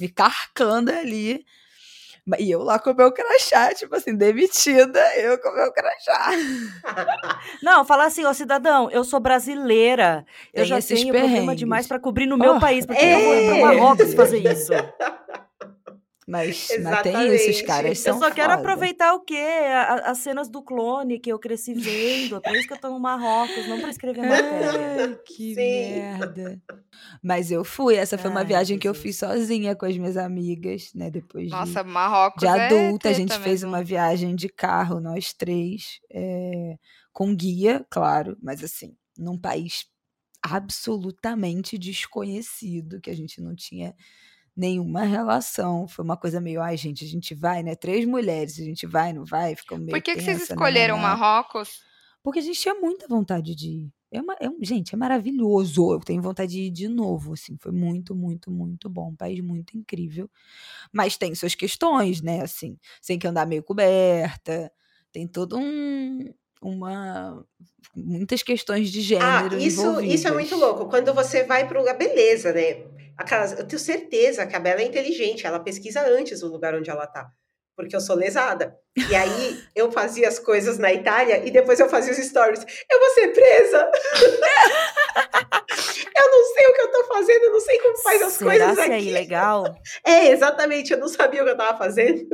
me 0.00 0.08
carcando 0.08 0.90
ali. 0.90 1.44
E 2.38 2.50
eu 2.50 2.62
lá 2.62 2.78
com 2.78 2.90
o 2.90 2.94
meu 2.96 3.12
crachá, 3.12 3.74
tipo 3.74 3.94
assim, 3.94 4.16
demitida, 4.16 4.98
eu 5.18 5.38
com 5.38 5.50
o 5.50 5.54
meu 5.56 5.70
crachá. 5.72 6.30
Não, 7.62 7.84
falar 7.84 8.06
assim, 8.06 8.24
ó, 8.24 8.32
cidadão, 8.32 8.90
eu 8.90 9.04
sou 9.04 9.20
brasileira. 9.20 10.24
Eu 10.52 10.60
Tem 10.60 10.64
já 10.64 10.80
tenho 10.80 11.08
problema 11.08 11.28
perrengues. 11.32 11.56
demais 11.58 11.86
pra 11.86 11.98
cobrir 11.98 12.24
no 12.26 12.38
meu 12.38 12.56
Oh, 12.56 12.60
país, 12.60 12.86
porque 12.86 13.04
eu 13.04 13.20
vou 13.20 13.34
ir 13.34 13.44
pra 13.46 13.56
é. 13.56 13.60
Marrocos 13.60 14.14
fazer 14.14 14.38
isso. 14.52 14.72
Mas, 16.26 16.76
mas 16.78 17.02
tem 17.02 17.34
isso, 17.34 17.50
os 17.50 17.62
caras 17.62 17.98
Eu 18.04 18.12
são 18.12 18.18
só 18.18 18.30
quero 18.30 18.52
foda. 18.52 18.54
aproveitar 18.54 19.14
o 19.14 19.20
quê? 19.24 19.36
A- 19.36 19.94
a- 19.94 20.10
as 20.12 20.18
cenas 20.18 20.48
do 20.48 20.62
clone 20.62 21.18
que 21.20 21.30
eu 21.32 21.38
cresci 21.38 21.74
vendo. 21.74 22.36
É 22.36 22.40
por 22.40 22.56
isso 22.56 22.66
que 22.66 22.72
eu 22.74 22.78
tô 22.78 22.90
no 22.90 23.00
Marrocos, 23.00 23.66
não 23.66 23.80
pra 23.80 23.90
escrever 23.90 24.22
matéria. 24.24 24.94
Ai, 25.02 25.16
que 25.24 25.54
Sim. 25.54 25.56
merda. 25.56 26.60
Mas 27.22 27.50
eu 27.50 27.64
fui, 27.64 27.96
essa 27.96 28.18
foi 28.18 28.30
uma 28.30 28.40
Ai, 28.40 28.46
viagem 28.46 28.78
que 28.78 28.88
eu 28.88 28.94
fiz 28.94 29.18
sozinha 29.18 29.76
com 29.76 29.86
as 29.86 29.96
minhas 29.98 30.16
amigas, 30.16 30.92
né? 30.94 31.10
Depois 31.10 31.54
de, 31.54 31.56
Nossa, 31.56 31.82
Marrocos 31.84 32.42
de 32.42 32.46
é 32.54 32.54
adulta, 32.54 33.10
a 33.10 33.12
treta 33.12 33.14
gente 33.14 33.38
fez 33.38 33.62
mesmo. 33.62 33.68
uma 33.70 33.82
viagem 33.84 34.34
de 34.36 34.48
carro, 34.48 35.00
nós 35.00 35.32
três, 35.34 36.00
é, 36.12 36.76
com 37.12 37.34
guia, 37.36 37.86
claro, 37.90 38.36
mas 38.42 38.62
assim, 38.64 38.96
num 39.18 39.38
país 39.38 39.86
absolutamente 40.42 41.78
desconhecido, 41.78 43.00
que 43.00 43.10
a 43.10 43.16
gente 43.16 43.40
não 43.40 43.54
tinha 43.56 43.94
nenhuma 44.56 45.02
relação. 45.02 45.86
Foi 45.88 46.04
uma 46.04 46.16
coisa 46.16 46.40
meio, 46.40 46.60
ai, 46.60 46.76
gente, 46.76 47.04
a 47.04 47.08
gente 47.08 47.34
vai, 47.34 47.62
né? 47.62 47.74
Três 47.74 48.04
mulheres, 48.04 48.58
a 48.58 48.64
gente 48.64 48.86
vai, 48.86 49.12
não 49.12 49.24
vai? 49.24 49.54
Ficou 49.56 49.78
meio 49.78 49.90
Por 49.90 50.00
que, 50.02 50.14
que 50.14 50.22
vocês 50.22 50.38
tensa, 50.38 50.52
escolheram 50.52 50.96
nananá. 50.96 51.16
Marrocos? 51.16 51.82
Porque 52.22 52.38
a 52.38 52.42
gente 52.42 52.58
tinha 52.60 52.74
muita 52.74 53.06
vontade 53.08 53.54
de 53.54 53.68
ir. 53.68 53.92
É 54.10 54.20
uma, 54.20 54.36
é 54.40 54.48
um, 54.48 54.56
gente, 54.62 54.94
é 54.94 54.96
maravilhoso. 54.96 55.92
Eu 55.92 56.00
tenho 56.00 56.22
vontade 56.22 56.52
de 56.52 56.60
ir 56.62 56.70
de 56.70 56.86
novo, 56.88 57.32
assim. 57.32 57.56
Foi 57.60 57.72
muito, 57.72 58.14
muito, 58.14 58.50
muito 58.50 58.88
bom. 58.88 59.10
Um 59.10 59.16
país 59.16 59.40
muito 59.40 59.76
incrível. 59.76 60.30
Mas 60.92 61.16
tem 61.16 61.34
suas 61.34 61.54
questões, 61.56 62.22
né? 62.22 62.40
Assim, 62.40 62.78
você 63.00 63.08
tem 63.08 63.18
que 63.18 63.26
andar 63.26 63.44
meio 63.46 63.62
coberta. 63.62 64.72
Tem 65.12 65.26
todo 65.26 65.58
um... 65.58 66.32
Uma... 66.62 67.44
Muitas 67.94 68.42
questões 68.42 68.90
de 68.90 69.00
Ah, 69.16 69.42
gênero 69.42 69.58
isso, 69.58 69.82
envolvidas. 69.82 70.14
isso 70.14 70.28
é 70.28 70.30
muito 70.32 70.56
louco. 70.56 70.86
Quando 70.86 71.12
você 71.12 71.44
vai 71.44 71.68
para 71.68 71.76
o 71.76 71.80
lugar, 71.80 71.98
beleza, 71.98 72.52
né? 72.52 72.84
Aquelas, 73.16 73.52
eu 73.58 73.66
tenho 73.66 73.78
certeza 73.78 74.46
que 74.46 74.56
a 74.56 74.60
Bela 74.60 74.80
é 74.80 74.84
inteligente, 74.84 75.46
ela 75.46 75.60
pesquisa 75.60 76.06
antes 76.06 76.42
o 76.42 76.48
lugar 76.48 76.74
onde 76.74 76.90
ela 76.90 77.06
tá. 77.06 77.30
Porque 77.76 77.94
eu 77.94 78.00
sou 78.00 78.16
lesada. 78.16 78.76
E 78.96 79.14
aí 79.14 79.60
eu 79.74 79.90
fazia 79.90 80.28
as 80.28 80.38
coisas 80.38 80.78
na 80.78 80.92
Itália 80.92 81.42
e 81.44 81.50
depois 81.50 81.80
eu 81.80 81.88
fazia 81.88 82.12
os 82.12 82.18
stories. 82.18 82.64
Eu 82.90 82.98
vou 83.00 83.10
ser 83.10 83.28
presa! 83.28 83.90
eu 86.16 86.30
não 86.30 86.44
sei 86.54 86.66
o 86.68 86.72
que 86.74 86.80
eu 86.80 86.90
tô 86.92 87.04
fazendo, 87.04 87.44
eu 87.44 87.52
não 87.52 87.60
sei 87.60 87.78
como 87.80 87.96
faz 87.98 88.22
as 88.22 88.32
Será 88.34 88.50
coisas 88.50 88.78
é 88.78 88.94
aqui. 88.94 89.08
ilegal? 89.08 89.64
É, 90.06 90.28
exatamente, 90.28 90.92
eu 90.92 90.98
não 90.98 91.08
sabia 91.08 91.42
o 91.42 91.44
que 91.44 91.50
eu 91.50 91.56
tava 91.56 91.76
fazendo. 91.78 92.24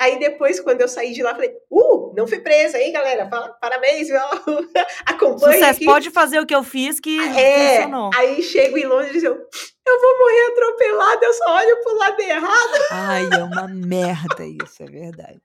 Aí 0.00 0.18
depois, 0.18 0.58
quando 0.60 0.80
eu 0.80 0.88
saí 0.88 1.12
de 1.12 1.22
lá, 1.22 1.32
falei, 1.34 1.52
uh, 1.70 2.12
não 2.16 2.26
fui 2.26 2.40
presa, 2.40 2.78
hein, 2.78 2.92
galera? 2.92 3.26
Parabéns, 3.60 4.08
viu? 4.08 4.18
acompanhe 5.06 5.54
Sucesso, 5.54 5.76
aqui. 5.76 5.84
pode 5.84 6.10
fazer 6.10 6.40
o 6.40 6.46
que 6.46 6.54
eu 6.54 6.64
fiz 6.64 6.98
que 6.98 7.18
É, 7.38 7.76
funcionou. 7.82 8.10
aí 8.14 8.42
chego 8.42 8.76
em 8.76 8.84
Londres 8.86 9.22
e 9.22 9.26
eu, 9.26 9.34
eu 9.34 10.00
vou 10.00 10.18
morrer 10.18 10.46
atropelada, 10.52 11.24
eu 11.26 11.32
só 11.34 11.56
olho 11.56 11.82
pro 11.82 11.94
lado 11.96 12.20
errado, 12.20 12.72
Ai, 12.90 13.28
é 13.32 13.44
uma 13.44 13.68
merda 13.68 14.44
isso, 14.44 14.82
é 14.82 14.86
verdade. 14.86 15.40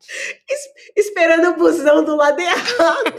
Esperando 0.95 1.49
o 1.49 1.57
busão 1.57 2.03
do 2.03 2.15
lado 2.15 2.39
errado. 2.39 3.13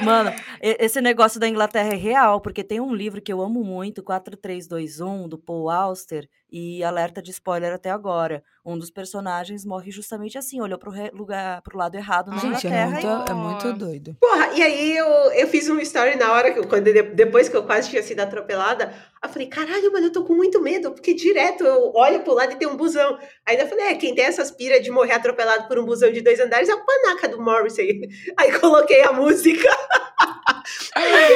Mano, 0.00 0.34
esse 0.78 1.00
negócio 1.00 1.38
da 1.38 1.46
Inglaterra 1.48 1.92
é 1.92 1.96
real, 1.96 2.40
porque 2.40 2.64
tem 2.64 2.80
um 2.80 2.94
livro 2.94 3.20
que 3.20 3.32
eu 3.32 3.40
amo 3.42 3.62
muito, 3.62 4.02
4321, 4.02 5.28
do 5.28 5.36
Paul 5.38 5.68
Auster, 5.68 6.28
e 6.50 6.82
alerta 6.84 7.20
de 7.20 7.30
spoiler 7.32 7.72
até 7.74 7.90
agora. 7.90 8.42
Um 8.64 8.78
dos 8.78 8.88
personagens 8.90 9.64
morre 9.64 9.90
justamente 9.90 10.38
assim, 10.38 10.60
olhou 10.60 10.78
pro 10.78 10.90
re- 10.90 11.10
lugar, 11.12 11.60
pro 11.62 11.76
lado 11.76 11.96
errado 11.96 12.30
na 12.30 12.38
Gente, 12.38 12.66
é 12.66 12.70
Inglaterra. 12.86 12.90
muito, 12.90 13.28
e- 13.28 13.30
é 13.30 13.34
muito 13.34 13.72
doido. 13.78 14.16
Porra, 14.20 14.52
e 14.54 14.62
aí 14.62 14.96
eu, 14.96 15.06
eu 15.32 15.48
fiz 15.48 15.68
um 15.68 15.78
story 15.80 16.16
na 16.16 16.32
hora, 16.32 16.52
que 16.54 16.64
quando, 16.66 16.84
de- 16.84 17.02
depois 17.02 17.48
que 17.48 17.56
eu 17.56 17.64
quase 17.64 17.90
tinha 17.90 18.02
sido 18.02 18.20
atropelada, 18.20 18.94
eu 19.22 19.28
falei, 19.28 19.48
caralho, 19.48 19.92
mano, 19.92 20.06
eu 20.06 20.12
tô 20.12 20.24
com 20.24 20.34
muito 20.34 20.62
medo, 20.62 20.92
porque 20.92 21.12
direto 21.12 21.64
eu 21.64 21.92
olho 21.94 22.20
pro 22.22 22.32
lado 22.34 22.52
e 22.52 22.56
tem 22.56 22.68
um 22.68 22.76
busão. 22.76 23.18
Aí 23.44 23.58
eu 23.58 23.66
falei, 23.66 23.86
é, 23.86 23.94
quem 23.96 24.14
tem 24.14 24.24
essas 24.24 24.50
piras 24.50 24.82
de 24.82 24.90
morrer 24.90 25.14
atropelado 25.14 25.66
por 25.68 25.78
um 25.78 25.84
busão 25.84 26.10
de 26.12 26.20
dois 26.22 26.38
andares 26.40 26.68
é 26.68 26.74
o 26.74 26.84
panaca 26.86 27.28
do 27.28 27.42
Morrissey. 27.42 28.08
Aí 28.38 28.58
coloquei 28.60 29.02
a 29.02 29.12
música. 29.12 29.68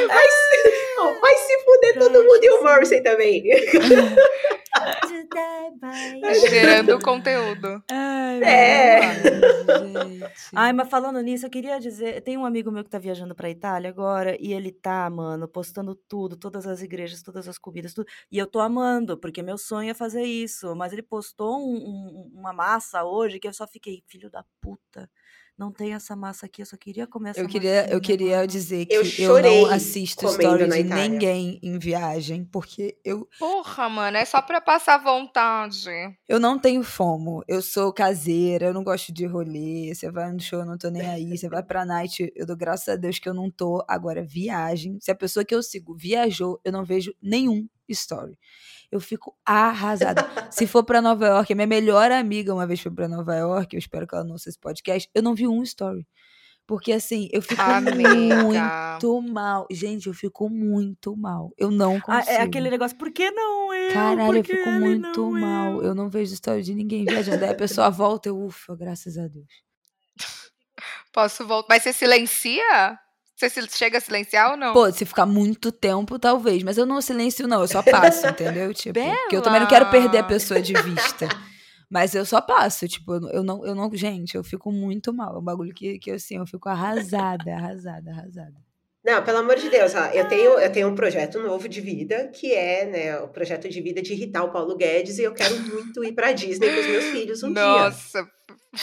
Vai, 0.07 0.27
se, 0.27 1.19
vai 1.19 1.35
se 1.35 1.59
fuder 1.63 1.99
todo 1.99 2.23
mundo 2.23 2.39
e 2.43 2.49
o 2.51 2.63
Morrissey 2.63 3.01
também. 3.03 3.43
Gerando 6.49 6.99
conteúdo. 7.01 7.83
Ai, 7.91 8.43
É. 8.43 8.99
Ai, 10.55 10.73
mas 10.73 10.89
falando 10.89 11.21
nisso, 11.21 11.45
eu 11.45 11.49
queria 11.49 11.79
dizer, 11.79 12.21
tem 12.21 12.37
um 12.37 12.45
amigo 12.45 12.71
meu 12.71 12.83
que 12.83 12.89
tá 12.89 12.97
viajando 12.99 13.35
pra 13.35 13.49
Itália 13.49 13.89
agora 13.89 14.35
e 14.39 14.53
ele 14.53 14.71
tá, 14.71 15.09
mano, 15.09 15.47
postando 15.47 15.95
tudo, 15.95 16.35
todas 16.35 16.65
as 16.67 16.81
igrejas, 16.81 17.21
todas 17.21 17.47
as 17.47 17.57
comidas, 17.57 17.93
tudo. 17.93 18.07
E 18.31 18.37
eu 18.37 18.47
tô 18.47 18.59
amando, 18.59 19.17
porque 19.17 19.41
meu 19.41 19.57
sonho 19.57 19.89
é 19.91 19.93
fazer 19.93 20.23
isso. 20.23 20.75
Mas 20.75 20.93
ele 20.93 21.01
postou 21.03 21.59
um- 21.59 21.75
um- 21.77 22.31
uma 22.35 22.53
massa 22.53 23.03
hoje 23.03 23.39
que 23.39 23.47
eu 23.47 23.53
só 23.53 23.67
fiquei, 23.67 24.03
filho 24.07 24.29
da 24.29 24.43
puta. 24.61 25.09
Não 25.59 25.73
tem 25.73 25.93
essa 25.93 26.15
massa 26.15 26.45
aqui, 26.45 26.61
eu 26.61 26.65
só 26.65 26.77
queria 26.77 27.05
comer 27.05 27.31
essa 27.31 27.41
Eu 27.41 27.47
queria, 27.49 27.89
eu 27.91 27.99
queria 27.99 28.45
dizer 28.47 28.85
que 28.85 28.93
Eu 28.93 29.03
eu, 29.03 29.43
não 29.43 29.65
assisto 29.65 30.25
story 30.25 30.69
de 30.69 30.79
Itália. 30.79 31.09
ninguém 31.09 31.59
em 31.61 31.77
viagem, 31.77 32.45
porque 32.45 32.97
eu, 33.03 33.27
Porra, 33.37 33.89
mano, 33.89 34.15
é 34.15 34.23
só 34.23 34.41
pra 34.41 34.61
passar 34.61 34.97
vontade. 34.99 35.89
eu 36.29 36.39
não 36.39 36.57
tenho 36.57 36.81
fomo. 36.81 37.43
Eu 37.45 37.61
sou 37.61 37.91
caseira, 37.91 38.67
eu 38.67 38.73
não 38.73 38.85
gosto 38.85 39.11
de 39.11 39.25
rolê. 39.25 39.93
Você 39.93 40.09
vai 40.09 40.31
no 40.31 40.39
show, 40.39 40.59
eu 40.59 40.65
não 40.65 40.77
tô 40.77 40.89
nem 40.89 41.05
aí. 41.05 41.37
Você 41.37 41.49
vai 41.49 41.61
pra 41.61 41.85
night, 41.85 42.31
eu 42.33 42.45
dou 42.45 42.55
graças 42.55 42.87
a 42.87 42.95
Deus 42.95 43.19
que 43.19 43.27
eu 43.27 43.33
não 43.33 43.51
tô. 43.51 43.83
Agora, 43.85 44.23
viagem. 44.23 44.97
Se 45.01 45.11
a 45.11 45.15
pessoa 45.15 45.43
que 45.43 45.53
eu 45.53 45.61
sigo 45.61 45.93
viajou, 45.93 46.57
eu 46.63 46.71
não 46.71 46.85
vejo 46.85 47.13
nenhum 47.21 47.67
story. 47.89 48.37
Eu 48.91 48.99
fico 48.99 49.35
arrasada. 49.45 50.27
Se 50.51 50.65
for 50.65 50.83
pra 50.83 51.01
Nova 51.01 51.27
York, 51.27 51.53
a 51.53 51.55
minha 51.55 51.67
melhor 51.67 52.11
amiga 52.11 52.53
uma 52.53 52.65
vez 52.65 52.79
foi 52.81 52.91
pra 52.91 53.07
Nova 53.07 53.35
York, 53.35 53.75
eu 53.75 53.79
espero 53.79 54.07
que 54.07 54.15
ela 54.15 54.23
não 54.23 54.31
ouça 54.33 54.49
esse 54.49 54.59
podcast, 54.59 55.09
eu 55.13 55.21
não 55.21 55.35
vi 55.35 55.47
um 55.47 55.61
story. 55.63 56.07
Porque 56.65 56.91
assim, 56.91 57.27
eu 57.31 57.41
fico 57.41 57.59
Amiga. 57.59 58.43
muito 58.43 59.21
mal. 59.23 59.65
Gente, 59.71 60.05
eu 60.07 60.13
fico 60.13 60.47
muito 60.49 61.17
mal. 61.17 61.51
Eu 61.57 61.71
não 61.71 61.97
Ah, 61.97 62.01
consigo. 62.01 62.29
é 62.31 62.41
aquele 62.41 62.69
negócio, 62.69 62.95
por 62.95 63.11
que 63.11 63.31
não 63.31 63.73
eu? 63.73 63.91
Caralho, 63.91 64.37
eu 64.37 64.43
fico 64.43 64.69
muito 64.71 65.19
não 65.31 65.31
mal. 65.31 65.81
Eu 65.81 65.95
não 65.95 66.09
vejo 66.09 66.31
história 66.31 66.61
de 66.61 66.75
ninguém 66.75 67.05
viajando. 67.05 67.43
Aí 67.43 67.49
a 67.51 67.55
pessoa 67.55 67.89
volta, 67.89 68.29
eu, 68.29 68.39
ufa, 68.39 68.75
graças 68.75 69.17
a 69.17 69.27
Deus. 69.27 69.47
Posso 71.11 71.45
voltar. 71.47 71.67
Mas 71.73 71.81
você 71.83 71.91
silencia? 71.91 72.99
Você 73.39 73.49
se- 73.49 73.67
chega 73.77 73.97
a 73.97 74.01
silenciar 74.01 74.51
ou 74.51 74.57
não? 74.57 74.73
Pô, 74.73 74.91
se 74.91 75.05
ficar 75.05 75.25
muito 75.25 75.71
tempo, 75.71 76.19
talvez. 76.19 76.61
Mas 76.61 76.77
eu 76.77 76.85
não 76.85 77.01
silencio, 77.01 77.47
não. 77.47 77.61
Eu 77.61 77.67
só 77.67 77.81
passo, 77.81 78.27
entendeu? 78.27 78.73
Tipo, 78.73 78.99
porque 79.21 79.35
eu 79.37 79.41
também 79.41 79.61
não 79.61 79.67
quero 79.67 79.89
perder 79.89 80.17
a 80.17 80.23
pessoa 80.23 80.61
de 80.61 80.73
vista. 80.73 81.29
Mas 81.89 82.13
eu 82.13 82.25
só 82.25 82.41
passo, 82.41 82.87
tipo, 82.87 83.13
eu 83.13 83.41
não- 83.41 83.65
eu 83.65 83.73
não, 83.75 83.85
eu. 83.91 83.95
Gente, 83.97 84.35
eu 84.35 84.43
fico 84.43 84.71
muito 84.71 85.13
mal. 85.13 85.35
É 85.35 85.39
um 85.39 85.43
bagulho 85.43 85.73
que, 85.73 85.97
que 85.99 86.11
assim, 86.11 86.35
eu 86.35 86.45
fico 86.45 86.67
arrasada, 86.67 87.55
arrasada, 87.55 88.11
arrasada. 88.11 88.53
Não, 89.05 89.23
pelo 89.23 89.37
amor 89.37 89.55
de 89.55 89.69
Deus, 89.69 89.93
eu 90.13 90.27
tenho, 90.27 90.59
eu 90.59 90.71
tenho 90.71 90.89
um 90.89 90.93
projeto 90.93 91.39
novo 91.39 91.69
de 91.69 91.79
vida, 91.79 92.27
que 92.35 92.53
é 92.53 92.85
né, 92.85 93.17
o 93.19 93.29
projeto 93.29 93.69
de 93.69 93.81
vida 93.81 94.01
de 94.01 94.11
irritar 94.11 94.43
o 94.43 94.51
Paulo 94.51 94.75
Guedes, 94.75 95.17
e 95.17 95.23
eu 95.23 95.33
quero 95.33 95.57
muito 95.57 96.03
ir 96.03 96.11
pra 96.11 96.33
Disney 96.33 96.69
com 96.73 96.79
os 96.81 96.87
meus 96.87 97.05
filhos 97.05 97.41
um 97.41 97.47
dia. 97.53 97.63
Nossa, 97.63 98.27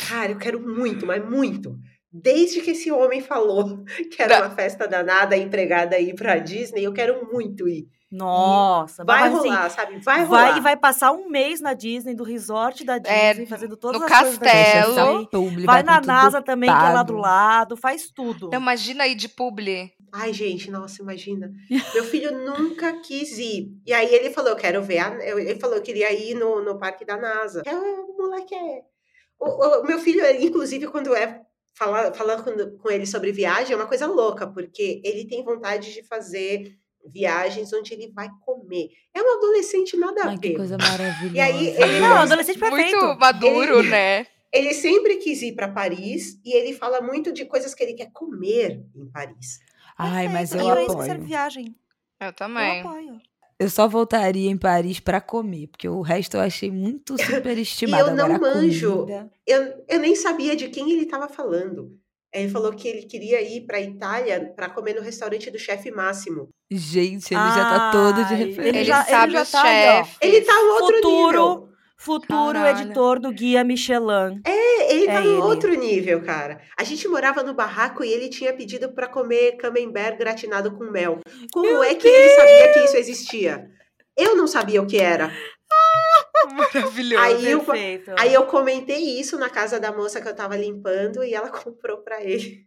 Cara, 0.09 0.33
eu 0.33 0.39
quero 0.39 0.59
muito, 0.59 1.07
mas 1.07 1.23
muito. 1.29 1.79
Desde 2.13 2.61
que 2.61 2.71
esse 2.71 2.91
homem 2.91 3.21
falou 3.21 3.85
que 4.11 4.23
era 4.23 4.41
Tá. 4.41 4.47
uma 4.47 4.55
festa 4.55 4.87
danada, 4.89 5.35
a 5.35 5.39
empregada 5.39 5.99
ir 5.99 6.15
pra 6.15 6.39
Disney, 6.39 6.85
eu 6.85 6.93
quero 6.93 7.29
muito 7.33 7.69
ir. 7.69 7.89
Nossa, 8.11 9.05
Vai 9.05 9.29
mas, 9.29 9.35
assim, 9.41 9.49
rolar, 9.49 9.71
sabe? 9.71 9.99
Vai 9.99 10.25
rolar. 10.25 10.51
Vai, 10.53 10.61
vai 10.61 10.77
passar 10.77 11.11
um 11.13 11.29
mês 11.29 11.61
na 11.61 11.75
Disney, 11.75 12.15
do 12.15 12.23
resort 12.23 12.85
da 12.85 12.97
É, 13.05 13.31
Disney, 13.31 13.47
fazendo 13.47 13.77
todas 13.77 14.01
no 14.01 14.07
as 14.07 14.13
coisas 14.21 14.39
castelo. 14.39 14.95
Disney. 14.95 15.29
Publi, 15.31 15.65
Vai 15.67 15.83
com 15.83 15.91
na 15.91 16.01
NASA 16.01 16.41
também, 16.41 16.71
que 16.71 16.75
é 16.77 16.93
lá 16.93 17.03
do 17.03 17.17
lado, 17.17 17.77
faz 17.77 18.09
tudo. 18.11 18.49
não, 18.51 18.61
imagina 18.61 19.05
aí 19.05 19.15
de 19.15 19.29
publi. 19.29 19.93
Ai, 20.13 20.33
gente, 20.33 20.71
nossa, 20.71 21.03
imagina. 21.03 21.51
Meu 21.93 22.05
filho 22.05 22.31
nunca 22.33 22.93
quis 23.01 23.37
ir. 23.39 23.73
E 23.85 23.93
aí 23.93 24.15
ele 24.15 24.31
falou, 24.31 24.51
eu 24.51 24.57
quero 24.57 24.81
ver. 24.83 24.99
A... 24.99 25.09
Ele 25.39 25.59
falou 25.59 25.77
que 25.81 25.87
queria 25.93 26.13
ir 26.13 26.35
no, 26.35 26.63
no 26.65 26.79
parque 26.79 27.05
da 27.05 27.17
NASA. 27.17 27.63
É, 27.67 27.75
o 27.75 28.17
moleque 28.17 28.55
é. 28.55 28.83
O- 29.39 29.81
o 29.81 29.85
meu 29.85 29.99
filho, 29.99 30.25
inclusive, 30.41 30.87
quando 30.87 31.15
é 31.15 31.43
falar, 31.77 32.13
falar 32.15 32.43
com, 32.43 32.53
com 32.79 32.91
ele 32.91 33.07
sobre 33.07 33.31
viagem, 33.33 33.73
é 33.73 33.77
uma 33.77 33.87
coisa 33.87 34.07
louca, 34.07 34.47
porque 34.47 35.01
ele 35.05 35.27
tem 35.27 35.45
vontade 35.45 35.93
de 35.93 36.03
fazer 36.03 36.77
viagens 37.09 37.73
onde 37.73 37.95
ele 37.95 38.11
vai 38.13 38.29
comer. 38.45 38.89
É 39.15 39.23
um 39.23 39.37
adolescente 39.39 39.97
nada 39.97 40.23
a 40.25 40.29
Ai, 40.31 40.39
que 40.39 40.49
ver. 40.49 40.57
coisa 40.57 40.77
maravilhosa. 40.79 41.35
E 41.37 41.41
aí, 41.41 41.69
ele- 41.69 42.01
Não, 42.01 42.17
adolescente 42.17 42.59
perfeito. 42.59 42.97
Muito 42.97 43.21
maduro, 43.21 43.79
Ele- 43.81 43.91
né? 43.91 44.27
Ele 44.53 44.73
sempre 44.73 45.17
quis 45.17 45.43
ir 45.43 45.53
para 45.55 45.69
Paris 45.69 46.41
e 46.43 46.57
ele 46.57 46.73
fala 46.73 47.03
muito 47.03 47.31
de 47.31 47.45
coisas 47.45 47.75
que 47.75 47.83
ele 47.83 47.93
quer 47.93 48.11
comer 48.11 48.81
em 48.95 49.07
Paris. 49.11 49.59
Ai, 49.99 50.29
mas 50.29 50.53
eu 50.53 50.59
Perfeito, 50.65 50.79
é 50.79 50.83
isso 50.85 50.97
que 50.97 51.03
serve 51.05 51.13
apoio. 51.15 51.29
viagem. 51.29 51.77
Eu 52.19 52.27
Eu 52.29 52.33
também. 52.33 52.81
apoio. 52.81 53.21
Eu 53.59 53.71
só 53.71 53.89
voltaria 53.89 54.51
em 54.51 54.57
Paris 54.57 55.01
pra 55.01 55.21
comer, 55.21 55.69
porque 55.69 55.89
o 55.89 56.03
resto 56.03 56.37
eu 56.37 56.41
achei 56.41 56.71
muito 56.71 57.17
superestimado. 57.23 58.11
eu 58.11 58.15
não 58.17 58.27
Agora, 58.27 58.37
a 58.37 58.55
manjo. 58.55 58.91
comida- 58.99 59.31
Eu, 59.47 59.85
eu 59.89 59.99
nem 59.99 60.15
sabia 60.15 60.55
de 60.55 60.69
quem 60.69 60.91
ele 60.93 61.03
estava 61.05 61.29
falando. 61.29 61.99
Ele 62.35 62.51
falou 62.51 62.71
que 62.73 62.87
ele 62.87 63.03
queria 63.05 63.41
ir 63.41 63.63
para 63.63 63.81
Itália 63.81 64.53
para 64.55 64.69
comer 64.69 64.95
no 64.95 65.01
restaurante 65.01 65.51
do 65.51 65.59
chefe 65.59 65.91
Máximo. 65.91 66.49
Gente, 66.71 67.33
ele 67.33 67.41
já 67.49 67.65
tá 67.65 67.91
todo 67.91 68.25
de 68.27 68.35
referência. 68.35 68.69
Ele 68.69 68.79
Ele, 68.79 68.85
já- 68.85 69.01
ele 69.01 69.09
sabe 69.11 69.33
já 69.33 69.43
os 69.43 69.51
tá 69.51 69.63
chefes. 69.63 70.17
Ele 70.21 70.41
tá 70.43 70.53
no 70.53 70.71
outro 70.73 70.97
Futuro, 70.97 71.27
nível. 71.49 71.66
Futuro 71.97 72.53
Caralho. 72.53 72.79
editor 72.81 73.19
do 73.21 73.33
Guia 73.33 73.65
Michelin. 73.65 74.41
É, 74.47 74.95
ele 74.95 75.07
É 75.09 75.15
tá 75.15 75.21
no 75.21 75.43
outro 75.45 75.73
nível, 75.75 76.23
cara. 76.23 76.61
A 76.79 76.85
gente 76.85 77.07
morava 77.09 77.43
no 77.43 77.55
barraco 77.55 78.05
e 78.05 78.13
ele 78.13 78.29
tinha 78.29 78.53
pedido 78.53 78.93
para 78.93 79.09
comer 79.09 79.57
camembert 79.57 80.17
gratinado 80.19 80.73
com 80.77 80.85
mel. 80.91 81.21
Como 81.53 81.83
é 81.83 81.95
que 81.95 82.07
ele 82.07 82.29
sabia 82.37 82.73
que 82.73 82.79
isso 82.81 82.97
existia? 82.97 83.69
Eu 84.17 84.37
não 84.37 84.47
sabia 84.47 84.81
o 84.83 84.87
que 84.87 84.99
era. 84.99 85.33
Maravilhoso. 86.55 87.23
Aí 87.23 87.51
eu, 87.51 87.61
Perfeito. 87.61 88.13
aí 88.19 88.33
eu 88.33 88.45
comentei 88.47 89.19
isso 89.19 89.39
na 89.39 89.51
casa 89.51 89.81
da 89.81 89.93
moça 89.93 90.21
que 90.21 90.29
eu 90.29 90.35
tava 90.37 90.57
limpando 90.57 91.25
e 91.25 91.35
ela 91.35 91.49
comprou 91.51 91.99
para 91.99 92.23
ele. 92.23 92.65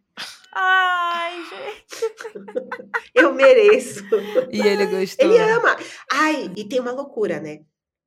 Ai, 0.53 1.35
gente. 1.43 2.13
Eu 3.13 3.31
mereço. 3.33 4.03
E 4.51 4.59
ele 4.59 4.87
gostou. 4.87 5.25
Ele 5.25 5.37
ama. 5.37 5.77
Ai, 6.11 6.51
e 6.57 6.67
tem 6.67 6.79
uma 6.79 6.91
loucura, 6.91 7.39
né? 7.39 7.59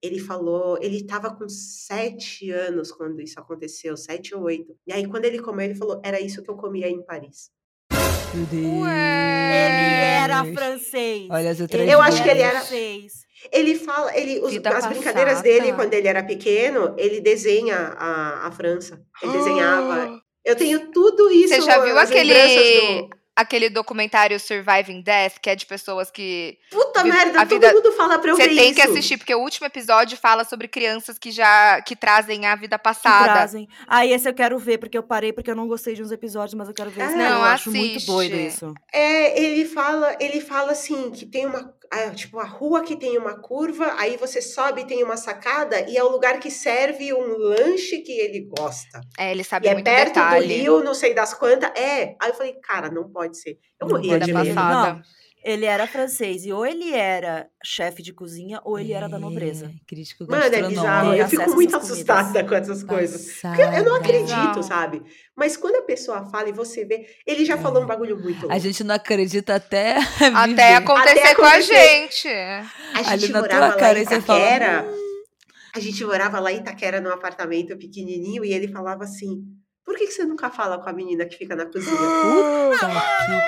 Ele 0.02 0.18
falou, 0.18 0.78
ele 0.82 1.04
tava 1.04 1.30
com 1.34 1.48
sete 1.48 2.50
anos 2.50 2.90
quando 2.90 3.20
isso 3.20 3.38
aconteceu, 3.38 3.96
sete 3.96 4.34
ou 4.34 4.42
oito. 4.42 4.74
E 4.86 4.92
aí, 4.92 5.06
quando 5.06 5.24
ele 5.26 5.38
comeu, 5.40 5.64
ele 5.64 5.74
falou: 5.76 6.00
era 6.04 6.20
isso 6.20 6.42
que 6.42 6.50
eu 6.50 6.56
comia 6.56 6.88
em 6.88 7.00
Paris. 7.04 7.50
Meu 8.34 8.46
Deus. 8.46 8.64
Ele 8.64 10.04
era 10.24 10.44
francês. 10.52 11.28
Olha 11.30 11.50
as 11.50 11.60
outras 11.60 11.88
Eu 11.88 12.00
acho 12.00 12.22
que 12.22 12.28
ele 12.28 12.40
era- 12.40 12.60
francês. 12.60 13.12
Ele 13.52 13.74
fala, 13.76 14.16
ele, 14.16 14.38
os- 14.40 14.54
as 14.56 14.86
brincadeiras 14.86 15.34
passada. 15.34 15.42
dele, 15.42 15.72
quando 15.72 15.92
ele 15.94 16.06
era 16.06 16.22
pequeno, 16.22 16.94
ele 16.96 17.20
desenha 17.20 17.76
a, 17.76 18.46
a 18.46 18.52
França. 18.52 19.04
Ele 19.22 19.32
desenhava. 19.32 20.20
Eu 20.44 20.56
tenho 20.56 20.90
tudo 20.90 21.30
isso. 21.30 21.54
Você 21.54 21.60
já 21.60 21.78
viu 21.78 21.96
aquele, 21.96 22.34
do- 22.34 23.10
aquele 23.36 23.70
documentário 23.70 24.38
Surviving 24.40 25.00
Death, 25.02 25.38
que 25.40 25.48
é 25.50 25.54
de 25.54 25.64
pessoas 25.66 26.10
que. 26.10 26.58
Puta 26.92 27.04
merda, 27.04 27.40
a 27.40 27.46
todo 27.46 27.60
vida- 27.60 27.72
mundo 27.74 27.92
fala 27.92 28.18
pra 28.18 28.30
eu 28.30 28.36
Você 28.36 28.48
ver 28.48 28.54
tem 28.56 28.66
isso. 28.70 28.74
que 28.74 28.82
assistir, 28.82 29.16
porque 29.16 29.34
o 29.34 29.40
último 29.40 29.66
episódio 29.66 30.16
fala 30.18 30.44
sobre 30.44 30.68
crianças 30.68 31.18
que 31.18 31.30
já 31.30 31.80
que 31.82 31.96
trazem 31.96 32.46
a 32.46 32.54
vida 32.54 32.76
que 32.78 32.84
passada. 32.84 33.24
trazem. 33.32 33.68
Ah, 33.86 34.04
esse 34.06 34.28
eu 34.28 34.34
quero 34.34 34.58
ver, 34.58 34.78
porque 34.78 34.96
eu 34.98 35.02
parei 35.02 35.32
porque 35.32 35.50
eu 35.50 35.56
não 35.56 35.66
gostei 35.68 35.94
de 35.94 36.02
uns 36.02 36.10
episódios, 36.12 36.54
mas 36.54 36.68
eu 36.68 36.74
quero 36.74 36.90
ver 36.90 37.04
esse. 37.06 37.16
Não, 37.16 37.38
eu 37.38 37.42
acho 37.44 37.70
muito 37.70 37.92
assiste. 37.96 38.06
doido 38.06 38.36
isso. 38.36 38.74
É, 38.92 39.40
ele 39.42 39.64
fala, 39.64 40.16
ele 40.20 40.40
fala 40.40 40.72
assim 40.72 41.10
que 41.10 41.24
tem 41.26 41.46
uma 41.46 41.74
tipo, 42.14 42.38
a 42.40 42.44
rua 42.44 42.82
que 42.82 42.96
tem 42.96 43.18
uma 43.18 43.34
curva, 43.38 43.94
aí 43.98 44.16
você 44.16 44.40
sobe 44.40 44.80
e 44.80 44.86
tem 44.86 45.04
uma 45.04 45.18
sacada, 45.18 45.78
e 45.90 45.94
é 45.94 46.02
o 46.02 46.08
lugar 46.08 46.40
que 46.40 46.50
serve 46.50 47.12
um 47.12 47.36
lanche 47.36 47.98
que 47.98 48.12
ele 48.12 48.48
gosta. 48.56 48.98
É, 49.18 49.30
ele 49.30 49.42
E 49.42 49.44
sabe 49.44 49.68
é 49.68 49.74
muito 49.74 49.84
perto 49.84 50.14
detalhe. 50.14 50.46
do 50.46 50.52
rio, 50.54 50.82
não 50.82 50.94
sei 50.94 51.12
das 51.12 51.34
quantas. 51.34 51.70
É. 51.78 52.16
Aí 52.18 52.30
eu 52.30 52.34
falei, 52.34 52.54
cara, 52.62 52.90
não 52.90 53.10
pode 53.10 53.36
ser. 53.36 53.58
Eu 53.78 53.86
Não 53.88 53.88
morria 53.96 54.14
Vida 54.14 54.24
de 54.24 54.32
pode 54.32 54.48
medo. 54.48 54.54
ser. 54.54 54.64
passada. 54.66 54.92
Não, 54.94 55.02
Ele 55.44 55.64
era 55.66 55.86
francês 55.88 56.44
e 56.46 56.52
ou 56.52 56.64
ele 56.64 56.92
era 56.92 57.48
chefe 57.64 58.00
de 58.02 58.12
cozinha 58.12 58.60
ou 58.64 58.78
ele 58.78 58.92
era 58.92 59.08
da 59.08 59.18
nobreza. 59.18 59.66
É, 59.66 59.72
crítico 59.86 60.24
Mano, 60.28 60.36
é 60.44 60.50
gastronômico. 60.50 60.80
bizarro. 60.82 61.14
Eu 61.14 61.28
fico 61.28 61.50
muito 61.54 61.76
assustada 61.76 62.44
com 62.44 62.54
essas 62.54 62.82
coisas. 62.84 63.40
Porque 63.40 63.60
eu 63.62 63.84
não 63.84 63.96
acredito, 63.96 64.62
sabe? 64.62 65.02
Mas 65.34 65.56
quando 65.56 65.76
a 65.76 65.82
pessoa 65.82 66.24
fala 66.30 66.48
e 66.48 66.52
você 66.52 66.84
vê, 66.84 67.06
ele 67.26 67.44
já 67.44 67.58
falou 67.58 67.82
um 67.82 67.86
bagulho 67.86 68.16
muito 68.20 68.50
A 68.52 68.58
gente 68.58 68.84
não 68.84 68.94
acredita 68.94 69.56
até 69.56 69.96
Até 70.34 70.76
acontecer 70.76 71.18
Até 71.20 71.34
com 71.34 71.42
a 71.42 71.48
acontecer. 71.48 71.74
gente. 71.74 72.28
A 72.28 73.10
Ali 73.10 73.20
gente 73.20 73.32
na 73.32 73.40
morava 73.40 73.66
tua 73.72 73.76
cara, 73.80 73.92
lá 73.92 73.98
em 73.98 74.00
aí 74.00 74.04
você 74.06 74.20
fala, 74.20 74.38
Itaquera. 74.40 74.86
A 75.74 75.80
gente 75.80 76.04
morava 76.04 76.38
lá 76.38 76.52
em 76.52 76.58
Itaquera 76.58 77.00
num 77.00 77.10
apartamento 77.10 77.76
pequenininho 77.76 78.44
e 78.44 78.52
ele 78.52 78.68
falava 78.68 79.04
assim: 79.04 79.42
que, 80.02 80.06
que 80.08 80.12
você 80.14 80.24
nunca 80.24 80.50
fala 80.50 80.78
com 80.78 80.88
a 80.88 80.92
menina 80.92 81.24
que 81.26 81.36
fica 81.36 81.54
na 81.54 81.66
cozinha? 81.66 81.96
Puta 81.96 82.86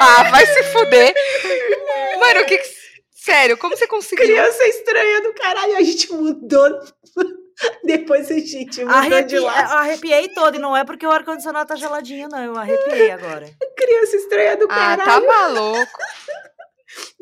Ah, 0.00 0.22
vai 0.30 0.46
se 0.46 0.62
fuder. 0.64 1.14
Mano, 2.20 2.40
o 2.40 2.46
que 2.46 2.58
que... 2.58 2.84
Sério, 3.12 3.56
como 3.56 3.76
você 3.76 3.86
conseguiu? 3.86 4.24
Criança 4.26 4.66
estranha 4.66 5.22
do 5.22 5.32
caralho, 5.34 5.76
a 5.76 5.82
gente 5.82 6.12
mudou. 6.12 6.68
Depois 7.84 8.30
a 8.30 8.34
gente 8.34 8.84
mudou 8.84 9.00
de 9.02 9.14
Arrepi... 9.14 9.38
lá. 9.38 9.80
Arrepiei 9.80 10.28
todo, 10.34 10.56
e 10.56 10.58
não 10.58 10.76
é 10.76 10.84
porque 10.84 11.06
o 11.06 11.10
ar-condicionado 11.10 11.68
tá 11.68 11.76
geladinho, 11.76 12.28
não. 12.28 12.44
Eu 12.44 12.56
arrepiei 12.56 13.10
agora. 13.10 13.46
Criança 13.76 14.16
estranha 14.16 14.56
do 14.56 14.64
Ah, 14.64 14.96
caralho. 14.96 15.04
tá 15.04 15.20
maluco. 15.20 15.98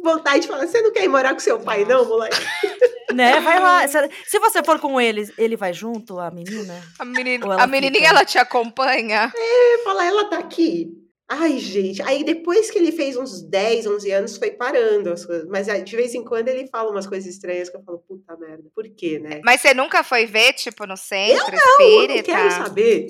Vontade 0.03 0.41
de 0.41 0.49
falar: 0.49 0.66
você 0.66 0.81
não 0.83 0.93
quer 0.93 1.05
ir 1.05 1.09
morar 1.09 1.33
com 1.35 1.41
seu 1.41 1.59
pai, 1.61 1.85
não, 1.85 2.05
moleque? 2.05 2.37
né? 3.14 3.41
Vai 3.41 3.61
lá. 3.61 3.87
Se- 3.89 4.39
você 4.39 4.62
for 4.64 4.79
com 4.81 5.01
ele, 5.01 5.29
ele 5.39 5.57
vai 5.57 5.73
junto, 5.73 6.18
a 6.18 6.31
menina? 6.31 6.83
A, 6.99 7.05
menina, 7.05 7.62
a 7.62 7.66
menininha, 7.66 8.09
ela 8.09 8.25
te 8.25 8.39
acompanha? 8.39 9.33
Eu 9.35 9.85
falar, 9.85 10.07
ela 10.07 10.25
tá 10.29 10.39
aqui. 10.39 10.89
Ai, 11.29 11.57
gente. 11.59 12.03
Aí 12.03 12.25
depois 12.25 12.70
que 12.70 12.79
ele 12.79 12.93
fez 12.93 13.16
uns 13.16 13.41
10, 13.43 13.87
11 13.87 14.11
anos, 14.11 14.37
foi 14.37 14.51
parando 14.51 15.11
as 15.11 15.25
coisas. 15.25 15.49
Mas 15.49 15.66
de 15.66 15.97
vez 15.97 16.14
em 16.14 16.23
quando 16.23 16.49
ele 16.49 16.66
fala 16.68 16.91
umas 16.91 17.07
coisas 17.07 17.33
estranhas 17.33 17.70
que 17.70 17.77
eu 17.77 17.83
falo, 17.83 18.05
puta 18.07 18.37
merda, 18.37 18.64
por 18.75 18.85
quê, 18.95 19.18
né? 19.18 19.41
Mas 19.43 19.62
você 19.62 19.73
nunca 19.73 20.03
foi 20.05 20.27
ver, 20.27 20.53
tipo, 20.53 20.85
no 20.87 20.97
centro 20.97 21.47
Eu 21.47 21.53
não 21.53 21.59
espírita? 22.03 22.23
quero 22.25 22.51
saber. 22.51 23.07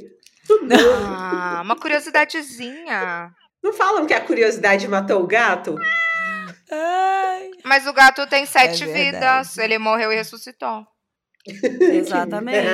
Não. 0.62 0.94
Ah, 1.04 1.62
uma 1.64 1.74
curiosidadezinha. 1.74 3.32
não 3.62 3.72
falam 3.72 4.06
que 4.06 4.14
a 4.14 4.20
curiosidade 4.20 4.86
matou 4.86 5.22
o 5.22 5.26
gato? 5.26 5.74
Ai. 6.74 7.50
Mas 7.64 7.86
o 7.86 7.92
gato 7.92 8.26
tem 8.26 8.46
sete 8.46 8.84
verdade. 8.86 9.02
vidas. 9.12 9.58
Ele 9.58 9.78
morreu 9.78 10.10
e 10.12 10.16
ressuscitou. 10.16 10.86
Exatamente. 11.92 12.66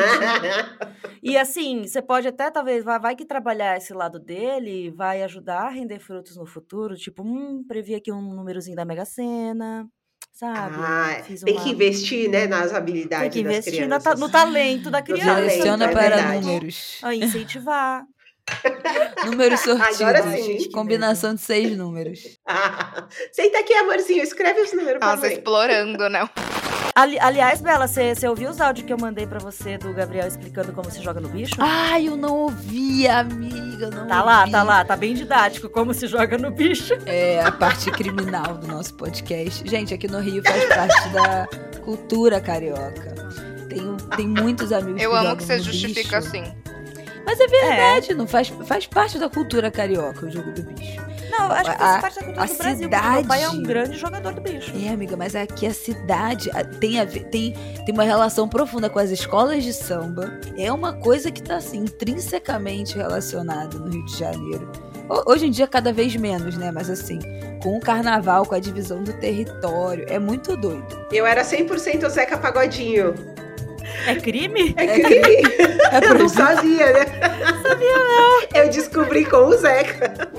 E 1.22 1.36
assim, 1.36 1.82
você 1.86 2.03
pode 2.03 2.28
até, 2.28 2.51
talvez, 2.51 2.84
vai, 2.84 2.99
vai 3.01 3.16
que 3.16 3.24
trabalhar 3.24 3.76
esse 3.76 3.92
lado 3.92 4.18
dele 4.18 4.90
vai 4.90 5.22
ajudar 5.22 5.62
a 5.62 5.70
render 5.70 5.99
frutos 5.99 6.36
no 6.36 6.46
futuro. 6.46 6.94
Tipo, 6.94 7.22
hum, 7.22 7.64
previ 7.66 7.94
aqui 7.94 8.12
um 8.12 8.20
númerozinho 8.34 8.76
da 8.76 8.84
Mega 8.84 9.05
Sena, 9.05 9.88
sabe? 10.32 10.76
Ah, 10.78 11.22
Fiz 11.24 11.40
tem 11.42 11.55
uma- 11.55 11.62
que 11.64 11.70
investir, 11.70 12.30
né, 12.30 12.46
nas 12.46 12.68
Tem 12.68 12.76
habilidades 12.78 13.32
que 13.34 13.42
das 13.42 13.53
investir 13.53 13.88
na 13.88 13.99
no 14.16 14.28
talento 14.28 14.90
da 14.90 15.03
criança. 15.03 15.34
Direciona 15.34 15.84
é 15.86 15.92
para 15.92 16.40
números. 16.40 17.01
A 17.03 17.14
incentivar. 17.14 18.05
Números 19.26 19.61
sortidos. 19.61 20.01
Agora 20.01 20.22
sim. 20.36 20.70
Combinação 20.72 21.34
de 21.34 21.40
seis 21.40 21.76
números. 21.76 22.20
Ah, 22.51 23.07
senta 23.32 23.59
aqui, 23.59 23.74
amorzinho, 23.74 24.22
escreve 24.22 24.61
os 24.62 24.72
números 24.72 24.99
pra 24.99 25.09
Nossa, 25.11 25.22
mãe. 25.26 25.32
explorando, 25.34 26.09
né? 26.09 26.28
Ali- 26.94 27.18
aliás, 27.20 27.61
Bela, 27.61 27.86
você 27.86 28.14
ouviu 28.28 28.51
os 28.51 28.61
áudios 28.61 28.86
que 28.86 28.92
eu 28.92 28.96
mandei 28.99 29.26
pra 29.26 29.38
você 29.38 29.76
do 29.78 29.92
Gabriel 29.92 30.26
explicando 30.26 30.72
como 30.72 30.90
se 30.90 31.01
joga 31.03 31.20
no 31.20 31.28
bicho? 31.28 31.55
Ai, 31.59 32.09
eu 32.09 32.16
não 32.16 32.34
ouvi, 32.44 33.07
amiga. 33.07 33.90
Não 33.90 34.07
Tá 34.09 34.22
lá, 34.22 34.40
ouvi. 34.40 34.51
tá 34.53 34.62
lá, 34.62 34.84
tá 34.84 34.96
bem 34.96 35.14
didático 35.14 35.68
como 35.68 35.92
se 35.94 36.07
joga 36.07 36.36
no 36.38 36.51
bicho. 36.51 36.94
É 37.07 37.40
a 37.42 37.53
parte 37.53 37.90
criminal 37.92 38.55
do 38.57 38.66
nosso 38.66 38.94
podcast. 38.94 39.68
Gente, 39.68 39.92
aqui 39.94 40.09
no 40.09 40.18
Rio 40.20 40.42
faz 40.42 40.64
parte 40.74 41.09
da 41.11 41.49
cultura 41.84 42.40
carioca. 42.40 43.14
Tenho, 43.68 43.96
tem 44.16 44.26
muitos 44.26 44.72
amigos 44.72 45.01
Eu 45.03 45.11
que 45.11 45.16
amo 45.16 45.36
que 45.36 45.44
você 45.44 45.61
justifica 45.61 46.01
bicho. 46.03 46.16
assim. 46.16 46.42
Mas 47.29 47.41
é 47.41 47.47
verdade, 47.47 48.14
não 48.14 48.26
faz, 48.26 48.49
faz 48.49 48.87
parte 48.87 49.18
da 49.18 49.29
cultura 49.29 49.70
carioca 49.70 50.24
o 50.26 50.31
jogo 50.31 50.51
do 50.53 50.62
bicho. 50.62 50.97
Não, 51.31 51.53
acho 51.53 51.64
que 51.76 51.83
A- 51.83 52.01
faz 52.01 52.01
parte 52.01 52.14
da 52.16 52.24
cultura 52.24 52.43
a 52.43 52.47
do 52.47 52.57
Brasil, 52.57 52.89
porque 52.89 53.09
meu 53.11 53.24
pai 53.26 53.43
é 53.43 53.47
um 53.49 53.51
cidade- 53.51 53.68
grande 53.68 53.97
jogador 53.99 54.33
do 54.35 54.41
bicho. 54.41 54.72
É, 54.83 54.89
amiga, 54.89 55.16
mas 55.16 55.37
aqui 55.37 55.66
a 55.66 55.74
cidade 55.74 56.51
tem, 56.81 56.99
a 56.99 57.07
tem, 57.07 57.53
tem 57.55 57.93
uma 57.93 58.03
relação 58.05 58.49
profunda 58.49 58.89
com 58.89 58.99
as 58.99 59.11
escolas 59.11 59.62
de 59.62 59.72
samba. 59.74 60.41
É 60.57 60.72
uma 60.72 60.95
coisa 60.95 61.31
que 61.31 61.43
tá 61.43 61.57
assim, 61.57 61.81
intrinsecamente 61.81 62.97
relacionada 62.97 63.79
no 63.79 63.91
Rio 63.91 64.05
de 64.07 64.16
Janeiro. 64.16 64.72
Ho- 65.09 65.31
Hoje 65.31 65.47
em 65.47 65.51
dia, 65.51 65.66
cada 65.66 65.93
vez 65.93 66.16
menos, 66.16 66.57
né? 66.57 66.70
Mas 66.72 66.89
assim, 66.91 67.18
com 67.62 67.76
o 67.76 67.81
carnaval, 67.81 68.45
com 68.47 68.55
a 68.55 68.59
divisão 68.59 69.03
do 69.05 69.12
território, 69.12 70.07
é 70.09 70.18
muito 70.18 70.57
doido. 70.57 71.07
Eu 71.12 71.26
era 71.26 71.43
100% 71.45 72.09
Zeca 72.09 72.37
Pagodinho. 72.39 73.14
É 74.07 74.14
crime? 74.16 74.74
É 74.76 75.01
crime. 75.01 75.42
É 75.92 75.99
Eu 76.09 76.14
não 76.14 76.28
sabia, 76.28 76.92
né? 76.92 77.05
Sabia 77.66 77.99
não. 77.99 78.62
Eu 78.62 78.68
descobri 78.70 79.24
com 79.24 79.36
o 79.38 79.57
Zeca. 79.57 80.30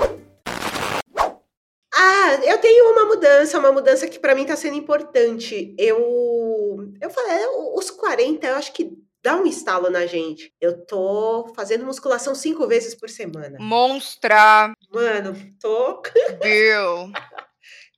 Ah, 1.94 2.36
eu 2.44 2.58
tenho 2.60 2.92
uma 2.94 3.06
mudança, 3.06 3.60
uma 3.60 3.72
mudança 3.72 4.08
que 4.08 4.20
pra 4.20 4.36
mim 4.36 4.46
tá 4.46 4.56
sendo 4.56 4.76
importante. 4.78 5.76
Eu 5.78 5.98
eu 7.02 7.10
falei, 7.10 7.44
é, 7.44 7.48
os 7.76 7.92
40, 7.92 8.48
eu 8.48 8.56
acho 8.56 8.72
que 8.74 8.92
dá 9.24 9.36
um 9.36 9.46
estalo 9.46 9.90
na 9.90 10.06
gente. 10.06 10.54
Eu 10.62 10.86
tô 10.86 11.52
fazendo 11.56 11.86
musculação 11.86 12.34
cinco 12.36 12.68
vezes 12.68 12.96
por 12.96 13.10
semana. 13.10 13.58
Monstra, 13.60 14.72
Mano, 14.94 15.36
tô, 15.60 16.02
Bill. 16.42 17.12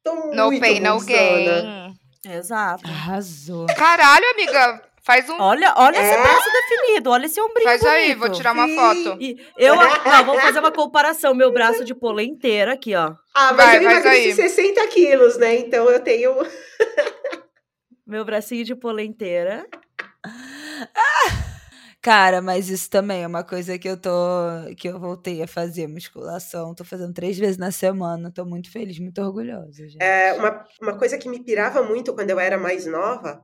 tô 0.04 0.16
No 0.34 0.46
muito 0.48 0.62
pain, 0.62 0.80
no 0.80 1.00
gain. 1.02 1.94
Exato. 2.26 2.84
Arrasou. 2.88 3.66
Caralho, 3.76 4.26
amiga. 4.32 4.82
Faz 5.04 5.28
um. 5.30 5.36
Olha, 5.42 5.74
olha 5.78 5.98
esse 5.98 6.14
É? 6.14 6.22
braço 6.22 6.50
definido, 6.52 7.10
olha 7.10 7.26
esse 7.26 7.42
ombrinho 7.42 7.64
Faz 7.68 7.84
aí, 7.86 8.04
bonito. 8.10 8.20
vou 8.20 8.32
tirar 8.32 8.54
uma 8.54 8.68
Sim. 8.68 8.76
foto. 8.76 9.18
E 9.20 9.36
eu, 9.58 9.76
não, 10.06 10.26
vamos 10.26 10.42
fazer 10.44 10.60
uma 10.60 10.72
comparação. 10.72 11.34
Meu 11.34 11.52
braço 11.52 11.84
de 11.84 11.96
pola 11.96 12.22
inteiro 12.22 12.72
aqui, 12.72 12.96
ó. 12.96 13.16
Ah, 13.34 13.52
mas 13.54 13.66
Vai, 13.66 13.78
eu 13.78 13.82
emagreci 13.82 14.08
aí. 14.28 14.34
60 14.34 14.88
quilos, 14.88 15.38
né? 15.38 15.56
Então 15.56 15.90
eu 15.90 16.00
tenho. 16.00 16.36
Meu 18.06 18.24
bracinho 18.26 18.64
de 18.66 18.76
pola 18.76 19.02
inteira. 19.02 19.66
Cara, 22.02 22.42
mas 22.42 22.68
isso 22.70 22.90
também 22.90 23.22
é 23.24 23.28
uma 23.28 23.44
coisa 23.44 23.78
que 23.78 23.88
eu 23.88 23.96
tô. 23.96 24.10
que 24.76 24.90
eu 24.90 25.00
voltei 25.00 25.42
a 25.44 25.48
fazer 25.48 25.88
musculação. 25.88 26.74
Tô 26.74 26.84
fazendo 26.84 27.14
três 27.14 27.38
vezes 27.38 27.58
na 27.58 27.72
semana. 27.72 28.32
Tô 28.32 28.44
muito 28.44 28.72
feliz, 28.72 28.98
muito 29.00 29.22
orgulhosa, 29.22 29.88
gente. 29.88 30.02
É, 30.02 30.34
uma, 30.34 30.66
uma 30.82 30.98
coisa 30.98 31.18
que 31.18 31.30
me 31.30 31.44
pirava 31.44 31.84
muito 31.84 32.14
quando 32.14 32.32
eu 32.32 32.40
era 32.40 32.58
mais 32.58 32.86
nova, 32.88 33.44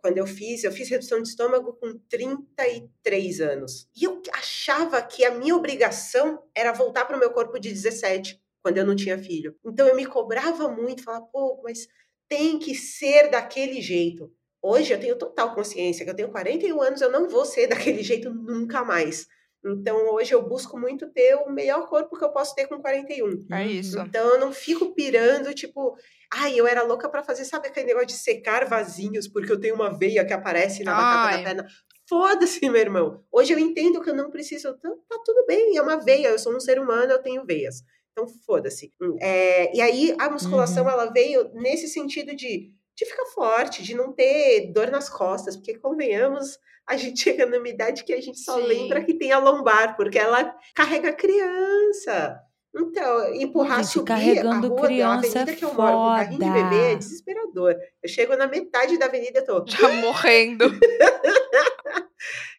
quando 0.00 0.18
eu 0.18 0.26
fiz, 0.26 0.64
eu 0.64 0.72
fiz 0.72 0.88
redução 0.88 1.22
de 1.22 1.28
estômago 1.28 1.72
com 1.74 1.98
33 2.08 3.40
anos. 3.40 3.88
E 3.96 4.04
eu 4.04 4.22
achava 4.32 5.00
que 5.02 5.24
a 5.24 5.34
minha 5.34 5.56
obrigação 5.56 6.42
era 6.54 6.72
voltar 6.72 7.04
para 7.04 7.16
o 7.16 7.20
meu 7.20 7.30
corpo 7.30 7.58
de 7.58 7.70
17, 7.70 8.40
quando 8.62 8.78
eu 8.78 8.86
não 8.86 8.96
tinha 8.96 9.18
filho. 9.18 9.56
Então 9.64 9.86
eu 9.86 9.96
me 9.96 10.06
cobrava 10.06 10.68
muito, 10.68 11.02
falava, 11.02 11.26
pô, 11.26 11.60
mas 11.62 11.88
tem 12.28 12.58
que 12.58 12.74
ser 12.74 13.30
daquele 13.30 13.80
jeito. 13.80 14.32
Hoje 14.60 14.92
eu 14.92 15.00
tenho 15.00 15.16
total 15.16 15.54
consciência 15.54 16.04
que 16.04 16.10
eu 16.10 16.16
tenho 16.16 16.30
41 16.30 16.80
anos, 16.82 17.00
eu 17.00 17.10
não 17.10 17.28
vou 17.28 17.44
ser 17.44 17.66
daquele 17.68 18.02
jeito 18.02 18.32
nunca 18.32 18.84
mais. 18.84 19.26
Então 19.72 20.14
hoje 20.14 20.34
eu 20.34 20.42
busco 20.42 20.78
muito 20.78 21.10
ter 21.10 21.34
o 21.34 21.50
melhor 21.50 21.88
corpo 21.88 22.16
que 22.16 22.24
eu 22.24 22.32
posso 22.32 22.54
ter 22.54 22.66
com 22.66 22.80
41. 22.80 23.46
É 23.52 23.66
isso. 23.66 23.98
Então 24.00 24.34
eu 24.34 24.40
não 24.40 24.52
fico 24.52 24.94
pirando, 24.94 25.54
tipo, 25.54 25.96
ai, 26.32 26.58
eu 26.58 26.66
era 26.66 26.82
louca 26.82 27.08
pra 27.08 27.22
fazer, 27.22 27.44
sabe 27.44 27.68
aquele 27.68 27.86
negócio 27.86 28.08
de 28.08 28.14
secar 28.14 28.66
vasinhos 28.66 29.28
porque 29.28 29.52
eu 29.52 29.60
tenho 29.60 29.74
uma 29.74 29.96
veia 29.96 30.24
que 30.24 30.32
aparece 30.32 30.84
na 30.84 30.92
batata 30.92 31.28
Ai. 31.28 31.36
da 31.38 31.44
perna. 31.44 31.66
Foda-se, 32.08 32.60
meu 32.68 32.80
irmão. 32.80 33.22
Hoje 33.30 33.52
eu 33.52 33.58
entendo 33.58 34.00
que 34.00 34.08
eu 34.08 34.14
não 34.14 34.30
preciso. 34.30 34.72
Tá, 34.78 34.88
tá 35.08 35.18
tudo 35.24 35.44
bem, 35.46 35.76
é 35.76 35.82
uma 35.82 35.96
veia, 35.96 36.28
eu 36.28 36.38
sou 36.38 36.56
um 36.56 36.60
ser 36.60 36.80
humano, 36.80 37.12
eu 37.12 37.22
tenho 37.22 37.44
veias. 37.44 37.82
Então 38.12 38.26
foda-se. 38.46 38.92
É, 39.20 39.76
e 39.76 39.80
aí 39.80 40.14
a 40.18 40.28
musculação 40.28 40.88
ela 40.88 41.06
veio 41.12 41.50
nesse 41.54 41.86
sentido 41.86 42.34
de, 42.34 42.72
de 42.98 43.06
ficar 43.06 43.26
forte, 43.26 43.84
de 43.84 43.94
não 43.94 44.12
ter 44.12 44.72
dor 44.72 44.90
nas 44.90 45.08
costas, 45.08 45.56
porque 45.56 45.78
convenhamos. 45.78 46.58
A 46.84 46.96
gente 46.96 47.20
chega 47.20 47.46
numa 47.46 47.68
idade 47.68 48.02
que 48.02 48.12
a 48.12 48.20
gente 48.20 48.40
só 48.40 48.56
Sim. 48.56 48.66
lembra 48.66 49.04
que 49.04 49.14
tem 49.14 49.30
a 49.30 49.38
lombar, 49.38 49.96
porque 49.96 50.18
ela 50.18 50.52
carrega 50.74 51.12
criança. 51.12 52.40
Então, 52.74 53.34
empurrar, 53.34 53.78
Gente, 53.78 53.92
subir 53.92 54.06
carregando 54.06 54.66
a 54.66 54.70
rua 54.70 54.82
criança 54.82 55.20
da 55.32 55.40
avenida 55.42 55.52
é 55.52 55.54
que 55.54 55.64
eu 55.64 55.74
moro 55.74 55.96
com 55.96 56.16
carrinho 56.16 56.38
de 56.40 56.50
bebê 56.50 56.92
é 56.92 56.94
desesperador. 56.96 57.76
Eu 58.02 58.08
chego 58.08 58.36
na 58.36 58.46
metade 58.48 58.98
da 58.98 59.06
avenida, 59.06 59.38
eu 59.38 59.44
tô... 59.44 59.64
Já 59.66 59.88
morrendo. 60.02 60.64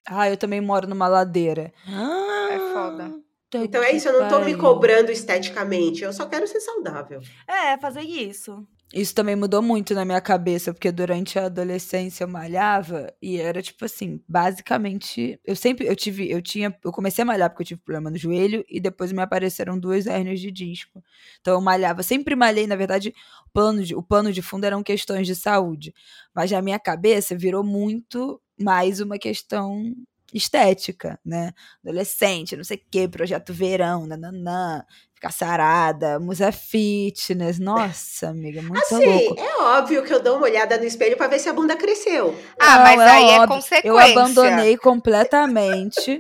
Ah, 0.08 0.30
eu 0.30 0.38
também 0.38 0.62
moro 0.62 0.88
numa 0.88 1.08
ladeira. 1.08 1.74
É 1.86 2.74
foda. 2.74 3.12
Puta 3.52 3.66
Então 3.66 3.84
é 3.84 3.92
isso, 3.92 4.08
eu 4.08 4.22
não 4.22 4.30
tô 4.30 4.40
me 4.40 4.56
cobrando 4.56 5.12
esteticamente, 5.12 6.04
eu 6.04 6.14
só 6.14 6.28
quero 6.28 6.48
ser 6.48 6.60
saudável. 6.60 7.20
É, 7.48 7.78
fazer 7.78 8.02
isso. 8.02 8.66
Isso 8.92 9.14
também 9.14 9.36
mudou 9.36 9.62
muito 9.62 9.94
na 9.94 10.04
minha 10.04 10.20
cabeça, 10.20 10.74
porque 10.74 10.92
durante 10.92 11.38
a 11.38 11.46
adolescência 11.46 12.24
eu 12.24 12.28
malhava 12.28 13.14
e 13.22 13.38
era 13.38 13.62
tipo 13.62 13.86
assim, 13.86 14.20
basicamente, 14.28 15.40
eu 15.46 15.56
sempre 15.56 15.86
eu 15.86 15.96
tive, 15.96 16.28
eu 16.28 16.42
tinha, 16.42 16.76
eu 16.84 16.92
comecei 16.92 17.22
a 17.22 17.26
malhar 17.26 17.52
porque 17.52 17.62
eu 17.62 17.68
tive 17.68 17.82
problema 17.82 18.10
no 18.10 18.18
joelho 18.18 18.66
e 18.68 18.80
depois 18.80 19.12
me 19.12 19.22
apareceram 19.22 19.78
duas 19.80 20.08
hérnias 20.08 20.40
de 20.40 20.52
disco. 20.52 21.04
Então 21.40 21.54
eu 21.54 21.62
malhava, 21.62 22.02
sempre 22.02 22.36
malhei, 22.36 22.66
na 22.66 22.76
verdade, 22.76 23.14
o 23.46 23.50
plano 23.54 23.84
de, 23.84 23.96
o 23.96 24.02
pano 24.02 24.34
de 24.34 24.42
fundo 24.42 24.64
eram 24.64 24.82
questões 24.82 25.28
de 25.28 25.36
saúde, 25.36 25.94
mas 26.34 26.50
na 26.50 26.62
minha 26.62 26.80
cabeça 26.80 27.38
virou 27.38 27.64
muito 27.64 28.42
mais 28.60 29.00
uma 29.00 29.20
questão 29.20 29.94
estética, 30.34 31.20
né? 31.26 31.52
Adolescente, 31.84 32.56
não 32.58 32.64
sei 32.64 32.78
o 32.78 32.82
quê, 32.92 33.08
projeto 33.08 33.54
verão, 33.54 34.06
nananã, 34.06 34.84
ficar 35.14 35.32
sarada, 35.32 36.20
musa 36.20 36.52
fitness. 36.52 37.60
Nossa, 37.60 38.30
amiga, 38.30 38.62
muito 38.62 38.78
Assim, 38.84 39.06
louco. 39.06 39.36
é 39.42 39.62
óbvio 39.62 40.04
que 40.04 40.14
eu 40.14 40.22
dou 40.22 40.38
uma 40.38 40.46
olhada 40.46 40.78
no 40.78 40.84
espelho 40.86 41.18
pra 41.18 41.28
ver 41.28 41.40
se 41.40 41.50
a 41.50 41.54
bunda 41.54 41.76
cresceu. 41.76 42.34
Ah, 42.60 42.78
Não, 42.78 42.84
mas 42.84 43.00
aí 43.02 43.24
é 43.32 43.40
óbvio. 43.40 43.48
consequência. 43.56 43.88
Eu 43.88 43.98
abandonei 43.98 44.78
completamente 44.78 46.20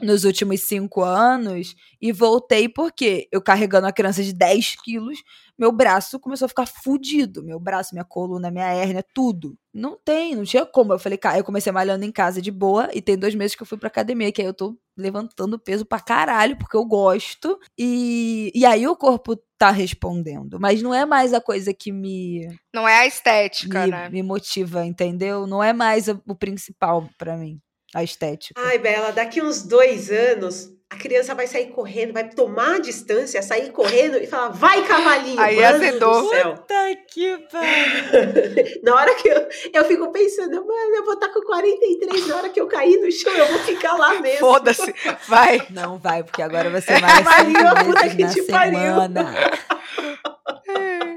nos 0.00 0.24
últimos 0.24 0.60
cinco 0.62 1.02
anos 1.02 1.74
e 2.00 2.12
voltei 2.12 2.68
porque 2.68 3.28
eu 3.30 3.40
carregando 3.42 3.86
a 3.86 3.92
criança 3.92 4.22
de 4.22 4.32
10 4.32 4.76
quilos, 4.82 5.22
meu 5.58 5.70
braço 5.70 6.18
começou 6.18 6.46
a 6.46 6.48
ficar 6.48 6.66
fudido. 6.66 7.42
Meu 7.42 7.60
braço, 7.60 7.94
minha 7.94 8.04
coluna, 8.04 8.50
minha 8.50 8.66
hérnia, 8.66 9.04
tudo. 9.14 9.56
Não 9.72 9.96
tem, 10.02 10.34
não 10.34 10.44
tinha 10.44 10.66
como. 10.66 10.92
Eu 10.92 10.98
falei, 10.98 11.16
cara, 11.18 11.38
eu 11.38 11.44
comecei 11.44 11.70
malhando 11.72 12.04
em 12.04 12.10
casa 12.12 12.42
de 12.42 12.50
boa 12.50 12.88
e 12.92 13.00
tem 13.00 13.16
dois 13.16 13.34
meses 13.34 13.54
que 13.54 13.62
eu 13.62 13.66
fui 13.66 13.78
pra 13.78 13.86
academia, 13.88 14.32
que 14.32 14.40
aí 14.40 14.46
eu 14.48 14.54
tô 14.54 14.76
levantando 14.96 15.58
peso 15.58 15.84
pra 15.86 16.00
caralho, 16.00 16.56
porque 16.56 16.76
eu 16.76 16.84
gosto. 16.84 17.58
E, 17.78 18.50
e 18.54 18.66
aí 18.66 18.86
o 18.86 18.96
corpo 18.96 19.36
tá 19.56 19.70
respondendo. 19.70 20.58
Mas 20.58 20.82
não 20.82 20.92
é 20.92 21.06
mais 21.06 21.32
a 21.32 21.40
coisa 21.40 21.72
que 21.72 21.92
me, 21.92 22.48
Não 22.74 22.88
é 22.88 23.00
a 23.00 23.06
estética, 23.06 23.84
me, 23.84 23.90
né? 23.90 24.08
me 24.08 24.22
motiva, 24.22 24.84
entendeu? 24.84 25.46
Não 25.46 25.62
é 25.62 25.72
mais 25.72 26.08
o, 26.08 26.20
o 26.26 26.34
principal 26.34 27.08
pra 27.16 27.36
mim, 27.36 27.60
a 27.94 28.02
estética. 28.02 28.60
Ai, 28.60 28.78
Bela, 28.78 29.12
daqui 29.12 29.42
uns 29.42 29.62
dois 29.62 30.10
anos, 30.10 30.72
a 30.92 30.96
criança 30.96 31.34
vai 31.34 31.46
sair 31.46 31.68
correndo, 31.68 32.12
vai 32.12 32.28
tomar 32.28 32.76
a 32.76 32.78
distância, 32.78 33.42
sair 33.42 33.70
correndo 33.70 34.18
e 34.18 34.26
falar, 34.26 34.50
vai, 34.50 34.86
cavalinho! 34.86 35.40
Aí 35.40 35.56
mano 35.56 35.76
azedou. 35.76 36.22
do 36.22 36.28
céu. 36.28 36.54
Puta 36.54 36.96
que 37.08 37.38
pariu. 37.50 38.80
Na 38.84 38.94
hora 38.94 39.14
que 39.14 39.28
eu, 39.28 39.48
eu 39.72 39.84
fico 39.86 40.12
pensando, 40.12 40.66
mano, 40.66 40.94
eu 40.94 41.04
vou 41.04 41.14
estar 41.14 41.30
com 41.30 41.40
43, 41.40 42.28
na 42.28 42.36
hora 42.36 42.48
que 42.50 42.60
eu 42.60 42.66
cair 42.66 42.98
no 42.98 43.10
chão, 43.10 43.32
eu 43.32 43.46
vou 43.46 43.58
ficar 43.60 43.94
lá 43.94 44.20
mesmo. 44.20 44.40
Foda-se. 44.40 44.94
Vai. 45.26 45.66
Não 45.70 45.98
vai, 45.98 46.22
porque 46.22 46.42
agora 46.42 46.68
vai 46.68 46.80
ser 46.80 47.00
mais 47.00 47.24
Maria, 47.24 47.44
cinco 47.46 47.84
puta 47.84 48.08
que 48.08 48.22
na 48.22 48.30
te 48.30 48.42
pariu. 48.42 48.92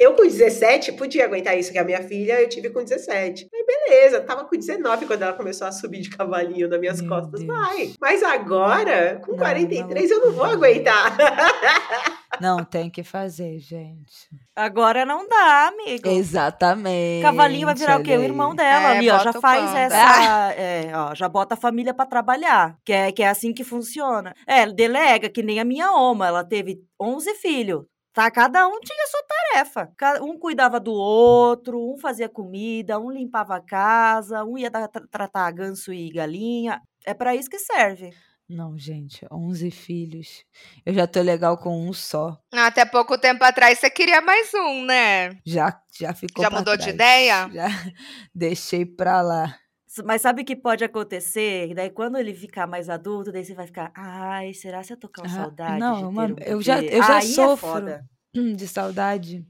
Eu 0.00 0.14
com 0.14 0.22
17 0.22 0.92
podia 0.92 1.26
aguentar 1.26 1.58
isso, 1.58 1.70
que 1.70 1.76
a 1.76 1.84
minha 1.84 2.02
filha 2.02 2.40
eu 2.40 2.48
tive 2.48 2.70
com 2.70 2.82
17. 2.82 3.46
Aí 3.52 3.66
beleza, 3.66 4.22
tava 4.22 4.46
com 4.46 4.56
19 4.56 5.04
quando 5.04 5.20
ela 5.20 5.34
começou 5.34 5.66
a 5.66 5.72
subir 5.72 6.00
de 6.00 6.08
cavalinho 6.08 6.70
nas 6.70 6.80
minhas 6.80 7.02
Meu 7.02 7.10
costas. 7.10 7.40
Deus. 7.42 7.46
Vai. 7.46 7.92
Mas 8.00 8.22
agora, 8.22 9.20
com 9.22 9.32
Não, 9.32 9.38
43, 9.38 10.10
eu 10.10 10.20
não 10.24 10.32
vou 10.32 10.46
aguentar. 10.46 11.14
Não, 12.40 12.64
tem 12.64 12.88
que 12.88 13.02
fazer, 13.02 13.58
gente. 13.58 14.30
Agora 14.56 15.04
não 15.04 15.28
dá, 15.28 15.68
amigo. 15.68 16.08
Exatamente. 16.08 17.20
Cavalinho 17.22 17.66
vai 17.66 17.74
virar 17.74 18.00
o 18.00 18.02
quê? 18.02 18.16
O 18.16 18.22
irmão 18.22 18.54
dela 18.54 18.94
É, 18.94 18.96
ali, 18.96 19.10
ó. 19.10 19.18
Já 19.18 19.32
faz 19.34 19.74
essa. 19.74 20.54
é, 20.56 20.90
ó, 20.94 21.14
já 21.14 21.28
bota 21.28 21.52
a 21.54 21.58
família 21.58 21.92
pra 21.92 22.06
trabalhar. 22.06 22.78
Que 22.82 22.92
é, 22.94 23.12
que 23.12 23.22
é 23.22 23.28
assim 23.28 23.52
que 23.52 23.62
funciona. 23.62 24.34
É, 24.46 24.64
delega, 24.66 25.28
que 25.28 25.42
nem 25.42 25.60
a 25.60 25.64
minha 25.64 25.92
oma. 25.92 26.28
Ela 26.28 26.42
teve 26.42 26.80
11 26.98 27.34
filhos. 27.34 27.84
Tá, 28.12 28.28
cada 28.30 28.66
um 28.66 28.80
tinha 28.80 29.06
sua 29.06 29.22
tarefa. 29.22 29.92
Um 30.22 30.36
cuidava 30.38 30.80
do 30.80 30.92
outro, 30.92 31.92
um 31.94 31.96
fazia 31.96 32.28
comida, 32.28 32.98
um 32.98 33.10
limpava 33.10 33.56
a 33.56 33.60
casa, 33.60 34.44
um 34.44 34.58
ia 34.58 34.68
dar- 34.70 34.88
tra- 34.88 35.06
tratar 35.10 35.50
ganso 35.52 35.92
e 35.92 36.10
galinha. 36.10 36.80
É 37.04 37.14
pra 37.14 37.34
isso 37.36 37.48
que 37.48 37.58
serve. 37.58 38.12
Não, 38.48 38.76
gente, 38.76 39.24
11 39.30 39.70
filhos. 39.70 40.44
Eu 40.84 40.92
já 40.92 41.06
tô 41.06 41.20
legal 41.22 41.56
com 41.56 41.88
um 41.88 41.92
só. 41.92 42.36
Até 42.52 42.84
pouco 42.84 43.16
tempo 43.16 43.44
atrás 43.44 43.78
você 43.78 43.88
queria 43.88 44.20
mais 44.20 44.52
um, 44.54 44.84
né? 44.84 45.30
Já, 45.46 45.80
já 45.96 46.12
ficou 46.12 46.42
Já 46.42 46.50
pra 46.50 46.58
mudou 46.58 46.76
de 46.76 46.82
trás. 46.82 46.94
ideia? 46.94 47.48
Já 47.52 47.68
deixei 48.34 48.84
pra 48.84 49.22
lá. 49.22 49.56
Mas 50.04 50.22
sabe 50.22 50.42
o 50.42 50.44
que 50.44 50.56
pode 50.56 50.84
acontecer? 50.84 51.72
Daí 51.74 51.90
quando 51.90 52.18
ele 52.18 52.34
ficar 52.34 52.66
mais 52.66 52.88
adulto, 52.88 53.30
daí 53.32 53.44
você 53.44 53.54
vai 53.54 53.66
ficar, 53.66 53.92
ai, 53.96 54.52
será 54.54 54.82
se 54.82 54.92
eu 54.92 54.96
tô 54.96 55.08
com 55.08 55.22
Ah, 55.24 55.28
saudade 55.28 55.78
não, 55.80 55.94
de 55.94 56.00
ter 56.00 56.06
uma- 56.06 56.24
um 56.26 56.36
eu 56.46 56.62
já- 56.62 56.76
bebê?" 56.80 56.96
eu 56.96 57.02
já 57.02 57.16
Aí 57.18 57.30
é 57.30 57.34
sofro. 57.34 57.68
foda. 57.68 58.04
Hum, 58.34 58.52
De 58.56 58.68
saudade. 58.68 59.44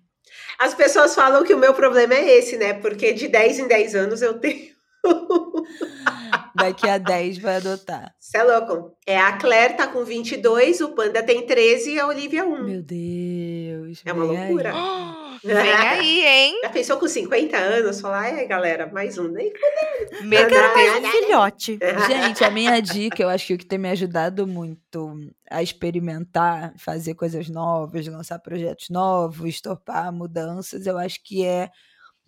As 0.58 0.74
pessoas 0.74 1.14
falam 1.14 1.42
que 1.44 1.52
o 1.52 1.58
meu 1.58 1.74
problema 1.74 2.14
é 2.14 2.38
esse, 2.38 2.56
né? 2.56 2.72
Porque 2.74 3.12
de 3.12 3.26
10 3.28 3.58
em 3.58 3.66
10 3.66 3.94
anos 3.94 4.22
eu 4.22 4.38
tenho. 4.38 4.69
Daqui 6.54 6.88
a 6.88 6.98
10 6.98 7.38
vai 7.38 7.56
adotar. 7.56 8.14
Você 8.18 8.38
é 8.38 8.42
louco. 8.42 8.96
É, 9.06 9.18
a 9.18 9.36
Claire 9.38 9.76
tá 9.76 9.86
com 9.86 10.04
22, 10.04 10.80
o 10.80 10.90
Panda 10.90 11.22
tem 11.22 11.46
13 11.46 11.94
e 11.94 12.00
a 12.00 12.06
Olivia 12.06 12.44
1. 12.44 12.64
Meu 12.64 12.82
Deus. 12.82 14.02
É 14.04 14.12
uma 14.12 14.24
aí. 14.24 14.48
loucura. 14.48 14.72
Vem 15.42 15.56
aí, 15.72 16.24
hein? 16.26 16.60
Já 16.62 16.68
pensou 16.68 16.98
com 16.98 17.08
50 17.08 17.56
anos? 17.56 18.00
Falar, 18.00 18.20
ai, 18.20 18.46
galera, 18.46 18.86
mais 18.86 19.16
um. 19.16 19.28
Nem 19.28 19.52
Meu 20.22 20.46
Deus. 20.46 20.62
Um 20.98 21.10
filhote. 21.10 21.78
Gente, 22.06 22.44
a 22.44 22.50
minha 22.50 22.80
dica, 22.80 23.22
eu 23.22 23.28
acho 23.28 23.46
que 23.46 23.54
o 23.54 23.58
que 23.58 23.64
tem 23.64 23.78
me 23.78 23.88
ajudado 23.88 24.46
muito 24.46 25.18
a 25.50 25.62
experimentar, 25.62 26.74
fazer 26.78 27.14
coisas 27.14 27.48
novas, 27.48 28.06
lançar 28.06 28.38
projetos 28.38 28.90
novos, 28.90 29.60
topar 29.60 30.12
mudanças, 30.12 30.86
eu 30.86 30.98
acho 30.98 31.22
que 31.24 31.44
é 31.44 31.70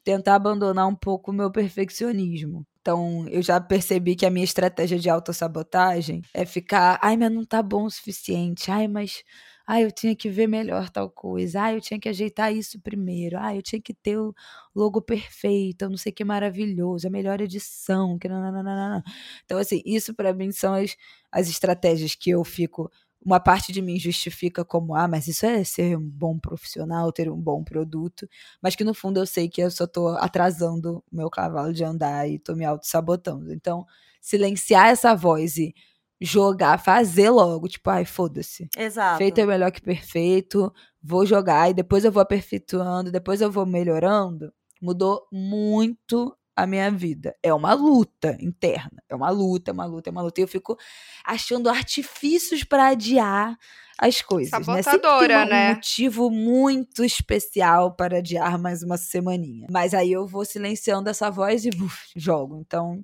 tentar 0.05 0.35
abandonar 0.37 0.87
um 0.89 0.95
pouco 0.95 1.31
o 1.31 1.35
meu 1.35 1.51
perfeccionismo. 1.51 2.67
Então, 2.81 3.27
eu 3.29 3.41
já 3.43 3.61
percebi 3.61 4.17
que 4.17 4.27
a 4.27 4.31
minha 4.31 4.45
estratégia 4.45 4.99
de 4.99 5.09
autossabotagem 5.09 6.23
é 6.35 6.45
ficar, 6.45 6.99
ai, 7.01 7.17
mas 7.17 7.31
não 7.33 7.45
tá 7.45 7.63
bom 7.63 7.85
o 7.85 7.91
suficiente, 7.91 8.71
ai, 8.73 8.89
mas 8.89 9.23
ai, 9.65 9.85
eu 9.85 9.93
tinha 9.93 10.17
que 10.17 10.29
ver 10.29 10.49
melhor 10.49 10.91
tal 10.91 11.09
coisa, 11.09 11.61
ai, 11.63 11.77
eu 11.77 11.81
tinha 11.81 12.01
que 12.01 12.09
ajeitar 12.09 12.53
isso 12.53 12.81
primeiro, 12.81 13.39
ai, 13.39 13.59
eu 13.59 13.63
tinha 13.63 13.81
que 13.81 13.95
ter 13.95 14.19
o 14.19 14.35
logo 14.75 15.01
perfeito, 15.01 15.89
não 15.89 15.97
sei 15.97 16.11
que 16.11 16.25
maravilhoso, 16.25 17.07
a 17.07 17.11
melhor 17.11 17.41
edição, 17.41 18.19
que 18.19 18.29
nananana. 18.29 19.03
Então, 19.45 19.59
assim, 19.59 19.81
isso 19.87 20.13
pra 20.15 20.35
mim 20.35 20.51
são 20.51 20.75
as, 20.75 20.97
as 21.31 21.49
estratégias 21.49 22.15
que 22.17 22.31
eu 22.31 22.43
fico. 22.45 22.91
Uma 23.25 23.39
parte 23.39 23.73
de 23.73 23.81
mim 23.81 23.99
justifica 23.99 24.65
como, 24.65 24.95
ah, 24.95 25.07
mas 25.07 25.29
isso 25.29 25.47
é 25.47 25.63
ser 25.65 25.97
um 25.97 26.09
bom 26.09 26.39
profissional, 26.39 27.13
ter 27.13 27.31
um 27.31 27.41
bom 27.41 27.63
produto, 27.63 28.29
mas 28.61 28.75
que 28.75 28.85
no 28.85 28.95
fundo 28.95 29.21
eu 29.21 29.27
sei 29.27 29.49
que 29.49 29.61
eu 29.61 29.71
só 29.71 29.87
tô 29.87 30.09
atrasando 30.09 31.05
o 31.11 31.17
meu 31.17 31.31
cavalo 31.31 31.73
de 31.73 31.85
andar 31.85 32.29
e 32.29 32.39
tô 32.39 32.55
me 32.55 32.65
auto-sabotando. 32.65 33.53
Então, 33.53 33.87
silenciar 34.21 34.89
essa 34.89 35.15
voz 35.15 35.57
e 35.57 35.73
jogar, 36.21 36.79
fazer 36.79 37.31
logo, 37.31 37.69
tipo, 37.69 37.91
ai, 37.91 38.05
foda-se. 38.05 38.69
Exato. 38.77 39.19
Feito 39.19 39.41
é 39.41 39.47
melhor 39.47 39.73
que 39.73 39.83
perfeito, 39.83 40.73
vou 41.03 41.27
jogar 41.27 41.71
e 41.71 41.75
depois 41.75 42.05
eu 42.05 42.13
vou 42.13 42.23
aperfeiçoando, 42.23 43.11
depois 43.11 43.41
eu 43.41 43.51
vou 43.51 43.67
melhorando. 43.67 44.53
Mudou 44.81 45.27
muito 45.33 46.37
a 46.57 46.67
minha 46.67 46.91
vida. 46.91 47.35
É 47.43 47.53
uma 47.53 47.73
luta 47.75 48.37
interna. 48.41 49.03
É 49.09 49.15
uma 49.15 49.31
luta, 49.31 49.71
é 49.71 49.75
uma 49.75 49.85
luta, 49.87 50.11
é 50.11 50.13
uma 50.13 50.23
luta. 50.23 50.41
E 50.41 50.45
eu 50.45 50.49
fico 50.49 50.77
achando 51.25 51.69
artifícios 51.69 52.65
para 52.65 52.89
adiar 52.89 53.57
as 53.99 54.21
coisas. 54.21 54.51
né? 54.53 54.59
Sempre 54.59 54.75
tem 54.75 54.83
Sabotadora, 54.83 55.37
uma- 55.39 55.45
um 55.45 55.49
né? 55.49 55.75
motivo 55.75 56.31
muito 56.31 57.05
especial 57.05 57.95
para 57.95 58.19
adiar 58.19 58.59
mais 58.59 58.83
uma 58.83 58.97
semaninha. 58.97 59.67
Mas 59.71 59.95
aí 59.95 60.11
eu 60.13 60.27
vou 60.27 60.45
silenciando 60.45 61.09
essa 61.09 61.31
voz 61.31 61.65
e 61.65 61.71
buf, 61.71 61.97
jogo. 62.17 62.57
Então, 62.59 63.03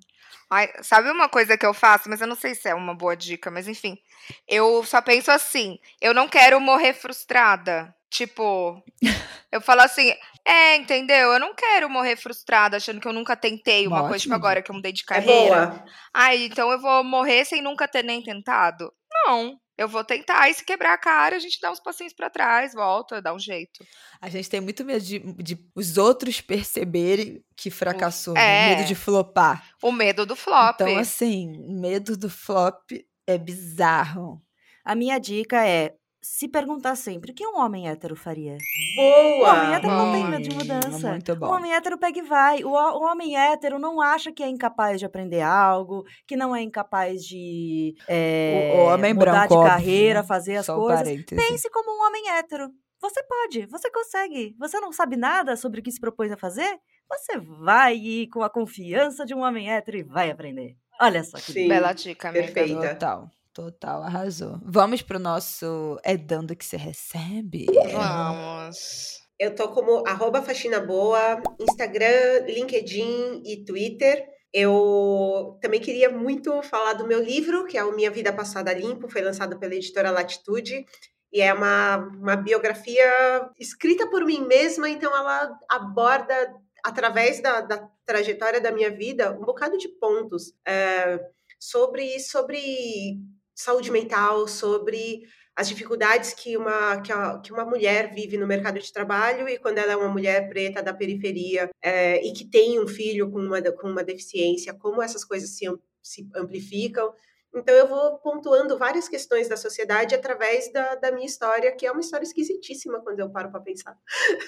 Ai, 0.50 0.70
sabe 0.82 1.10
uma 1.10 1.28
coisa 1.28 1.56
que 1.58 1.66
eu 1.66 1.74
faço, 1.74 2.08
mas 2.08 2.20
eu 2.20 2.26
não 2.26 2.36
sei 2.36 2.54
se 2.54 2.68
é 2.68 2.74
uma 2.74 2.94
boa 2.94 3.16
dica, 3.16 3.50
mas 3.50 3.68
enfim. 3.68 3.98
Eu 4.46 4.82
só 4.84 5.00
penso 5.00 5.30
assim, 5.30 5.78
eu 6.00 6.12
não 6.14 6.28
quero 6.28 6.60
morrer 6.60 6.94
frustrada. 6.94 7.94
Tipo, 8.10 8.82
eu 9.52 9.60
falo 9.60 9.82
assim, 9.82 10.14
é, 10.44 10.76
entendeu? 10.76 11.32
Eu 11.34 11.38
não 11.38 11.54
quero 11.54 11.90
morrer 11.90 12.16
frustrada 12.16 12.78
achando 12.78 13.00
que 13.00 13.06
eu 13.08 13.12
nunca 13.12 13.36
tentei 13.36 13.86
uma 13.86 14.00
Uma 14.00 14.08
coisa, 14.08 14.22
tipo 14.22 14.34
agora 14.34 14.62
que 14.62 14.70
eu 14.70 14.74
mudei 14.74 14.92
de 14.92 15.02
É 15.02 15.06
carreira. 15.06 15.66
boa. 15.66 15.84
Ai, 16.14 16.44
então 16.44 16.70
eu 16.70 16.80
vou 16.80 17.04
morrer 17.04 17.44
sem 17.44 17.60
nunca 17.60 17.86
ter 17.86 18.02
nem 18.02 18.22
tentado? 18.22 18.90
Não. 19.12 19.60
Eu 19.78 19.86
vou 19.86 20.02
tentar 20.02 20.50
e 20.50 20.54
se 20.54 20.64
quebrar 20.64 20.94
a 20.94 20.98
cara, 20.98 21.36
a 21.36 21.38
gente 21.38 21.60
dá 21.60 21.70
uns 21.70 21.78
passinhos 21.78 22.12
pra 22.12 22.28
trás, 22.28 22.74
volta, 22.74 23.22
dá 23.22 23.32
um 23.32 23.38
jeito. 23.38 23.86
A 24.20 24.28
gente 24.28 24.50
tem 24.50 24.60
muito 24.60 24.84
medo 24.84 25.04
de, 25.04 25.20
de 25.34 25.56
os 25.72 25.96
outros 25.96 26.40
perceberem 26.40 27.44
que 27.56 27.70
fracassou, 27.70 28.34
né? 28.34 28.72
É. 28.72 28.74
medo 28.74 28.88
de 28.88 28.96
flopar. 28.96 29.64
O 29.80 29.92
medo 29.92 30.26
do 30.26 30.34
flop. 30.34 30.80
Então, 30.80 30.98
assim, 30.98 31.52
medo 31.68 32.16
do 32.16 32.28
flop 32.28 32.90
é 33.24 33.38
bizarro. 33.38 34.42
A 34.84 34.96
minha 34.96 35.18
dica 35.18 35.64
é 35.64 35.94
se 36.20 36.48
perguntar 36.48 36.96
sempre 36.96 37.30
o 37.30 37.34
que 37.34 37.46
um 37.46 37.58
homem 37.58 37.88
hétero 37.88 38.16
faria. 38.16 38.56
O 38.98 39.02
Boa! 39.38 39.52
homem 39.52 39.74
hétero 39.74 39.92
não 39.94 40.12
tem 40.12 40.22
Bom. 40.24 40.28
medo 40.30 40.42
de 40.48 40.54
mudança. 40.54 41.10
Muito 41.10 41.32
O 41.32 41.36
bom. 41.36 41.46
homem 41.46 41.72
hétero 41.74 41.98
pega 41.98 42.18
e 42.18 42.22
vai. 42.22 42.64
O, 42.64 42.70
o 42.70 43.02
homem 43.04 43.36
hétero 43.36 43.78
não 43.78 44.00
acha 44.00 44.32
que 44.32 44.42
é 44.42 44.48
incapaz 44.48 44.98
de 44.98 45.06
aprender 45.06 45.40
algo, 45.42 46.04
que 46.26 46.36
não 46.36 46.54
é 46.54 46.60
incapaz 46.62 47.22
de 47.24 47.94
é, 48.08 48.72
O- 48.74 48.78
o 48.78 48.84
homem 48.94 49.14
mudar 49.14 49.32
branco, 49.32 49.48
de 49.48 49.54
óbvio, 49.54 49.70
carreira, 49.70 50.20
né? 50.22 50.26
fazer 50.26 50.56
as 50.56 50.66
Só 50.66 50.74
coisas. 50.76 51.02
parêntese. 51.04 51.40
Pense 51.48 51.70
como 51.70 51.90
um 51.90 52.06
homem 52.06 52.28
hétero. 52.30 52.68
Você 53.00 53.22
pode, 53.22 53.64
você 53.66 53.88
consegue. 53.92 54.56
Você 54.58 54.80
não 54.80 54.92
sabe 54.92 55.16
nada 55.16 55.54
sobre 55.56 55.78
o 55.78 55.82
que 55.82 55.92
se 55.92 56.00
propôs 56.00 56.32
a 56.32 56.36
fazer? 56.36 56.78
Você 57.08 57.38
vai 57.38 57.94
ir 57.96 58.26
com 58.28 58.42
a 58.42 58.50
confiança 58.50 59.24
de 59.24 59.34
um 59.34 59.42
homem 59.44 59.70
hétero 59.70 59.96
e 59.98 60.02
vai 60.02 60.30
aprender. 60.30 60.74
Olha 61.00 61.22
só 61.22 61.36
que 61.38 61.52
Sim. 61.52 61.68
Bela 61.68 61.92
dica, 61.92 62.28
amiga. 62.28 62.52
Perfeita. 62.52 62.88
Total, 62.94 63.28
total, 63.58 64.04
arrasou. 64.04 64.60
Vamos 64.62 65.02
pro 65.02 65.18
nosso 65.18 65.98
É 66.04 66.16
Dando 66.16 66.54
Que 66.54 66.64
Se 66.64 66.76
Recebe? 66.76 67.66
Vamos. 67.92 69.18
Eu 69.36 69.52
tô 69.52 69.68
como 69.70 70.06
arroba 70.06 70.40
faxina 70.42 70.78
boa, 70.78 71.42
Instagram, 71.58 72.46
LinkedIn 72.46 73.42
e 73.44 73.64
Twitter. 73.64 74.24
Eu 74.54 75.58
também 75.60 75.80
queria 75.80 76.08
muito 76.08 76.62
falar 76.62 76.92
do 76.92 77.06
meu 77.06 77.20
livro, 77.20 77.66
que 77.66 77.76
é 77.76 77.82
o 77.82 77.96
Minha 77.96 78.12
Vida 78.12 78.32
Passada 78.32 78.72
Limpo, 78.72 79.10
foi 79.10 79.22
lançado 79.22 79.58
pela 79.58 79.74
editora 79.74 80.12
Latitude. 80.12 80.86
E 81.32 81.40
é 81.40 81.52
uma, 81.52 81.96
uma 81.96 82.36
biografia 82.36 83.10
escrita 83.58 84.08
por 84.08 84.24
mim 84.24 84.46
mesma, 84.46 84.88
então 84.88 85.14
ela 85.14 85.58
aborda, 85.68 86.54
através 86.84 87.42
da, 87.42 87.60
da 87.60 87.88
trajetória 88.06 88.60
da 88.60 88.70
minha 88.70 88.90
vida, 88.90 89.32
um 89.32 89.44
bocado 89.44 89.76
de 89.76 89.88
pontos 89.88 90.54
é, 90.64 91.18
sobre, 91.58 92.18
sobre 92.20 93.18
saúde 93.58 93.90
mental, 93.90 94.46
sobre 94.46 95.22
as 95.56 95.68
dificuldades 95.68 96.32
que 96.32 96.56
uma, 96.56 97.00
que, 97.00 97.12
a, 97.12 97.40
que 97.40 97.52
uma 97.52 97.64
mulher 97.64 98.14
vive 98.14 98.38
no 98.38 98.46
mercado 98.46 98.78
de 98.78 98.92
trabalho 98.92 99.48
e 99.48 99.58
quando 99.58 99.78
ela 99.78 99.92
é 99.92 99.96
uma 99.96 100.08
mulher 100.08 100.48
preta 100.48 100.80
da 100.80 100.94
periferia 100.94 101.68
é, 101.82 102.24
e 102.24 102.32
que 102.32 102.44
tem 102.44 102.78
um 102.78 102.86
filho 102.86 103.28
com 103.28 103.40
uma, 103.40 103.60
com 103.72 103.90
uma 103.90 104.04
deficiência, 104.04 104.72
como 104.72 105.02
essas 105.02 105.24
coisas 105.24 105.50
se, 105.50 105.66
se 106.00 106.28
amplificam. 106.36 107.12
Então, 107.54 107.74
eu 107.74 107.88
vou 107.88 108.18
pontuando 108.18 108.78
várias 108.78 109.08
questões 109.08 109.48
da 109.48 109.56
sociedade 109.56 110.14
através 110.14 110.70
da, 110.72 110.94
da 110.96 111.10
minha 111.10 111.26
história, 111.26 111.74
que 111.74 111.86
é 111.86 111.90
uma 111.90 112.00
história 112.00 112.24
esquisitíssima 112.24 113.00
quando 113.00 113.20
eu 113.20 113.30
paro 113.30 113.50
para 113.50 113.60
pensar. 113.60 113.96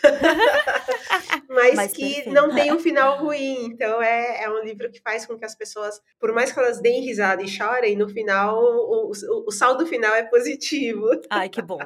Mas, 1.49 1.75
Mas 1.75 1.93
que 1.93 2.15
perfeito. 2.15 2.33
não 2.33 2.55
tem 2.55 2.73
um 2.73 2.79
final 2.79 3.19
ruim. 3.19 3.65
Então, 3.65 4.03
é, 4.03 4.45
é 4.45 4.51
um 4.51 4.63
livro 4.63 4.91
que 4.91 5.01
faz 5.01 5.25
com 5.25 5.37
que 5.37 5.45
as 5.45 5.55
pessoas, 5.55 6.01
por 6.19 6.33
mais 6.33 6.53
que 6.53 6.59
elas 6.59 6.81
deem 6.81 7.03
risada 7.03 7.43
e 7.43 7.49
chorem, 7.49 7.97
no 7.97 8.09
final, 8.09 8.63
o, 8.63 9.11
o, 9.11 9.45
o 9.47 9.51
saldo 9.51 9.87
final 9.87 10.15
é 10.15 10.23
positivo. 10.25 11.09
Ai, 11.31 11.49
que 11.49 11.63
bom. 11.63 11.79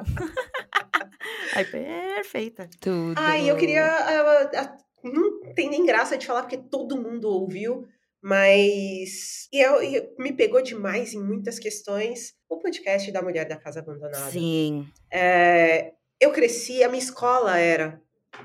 Ai, 1.55 1.65
perfeita. 1.65 2.69
Tudo. 2.79 3.15
Ai, 3.17 3.49
eu 3.49 3.55
queria. 3.55 3.85
ah, 3.85 4.51
ah, 4.55 4.77
não 5.03 5.39
tem 5.53 5.69
nem 5.69 5.85
graça 5.85 6.17
de 6.17 6.25
falar, 6.25 6.41
porque 6.41 6.57
todo 6.57 6.99
mundo 6.99 7.29
ouviu, 7.29 7.87
mas. 8.25 9.47
E, 9.53 9.59
eu, 9.59 9.83
e 9.83 10.15
me 10.17 10.33
pegou 10.33 10.59
demais 10.59 11.13
em 11.13 11.21
muitas 11.21 11.59
questões 11.59 12.33
o 12.49 12.57
podcast 12.57 13.11
da 13.11 13.21
Mulher 13.21 13.47
da 13.47 13.55
Casa 13.55 13.81
Abandonada. 13.81 14.31
Sim. 14.31 14.87
É, 15.13 15.93
eu 16.19 16.31
cresci, 16.31 16.83
a 16.83 16.89
minha 16.89 17.03
escola 17.03 17.59
era 17.59 18.01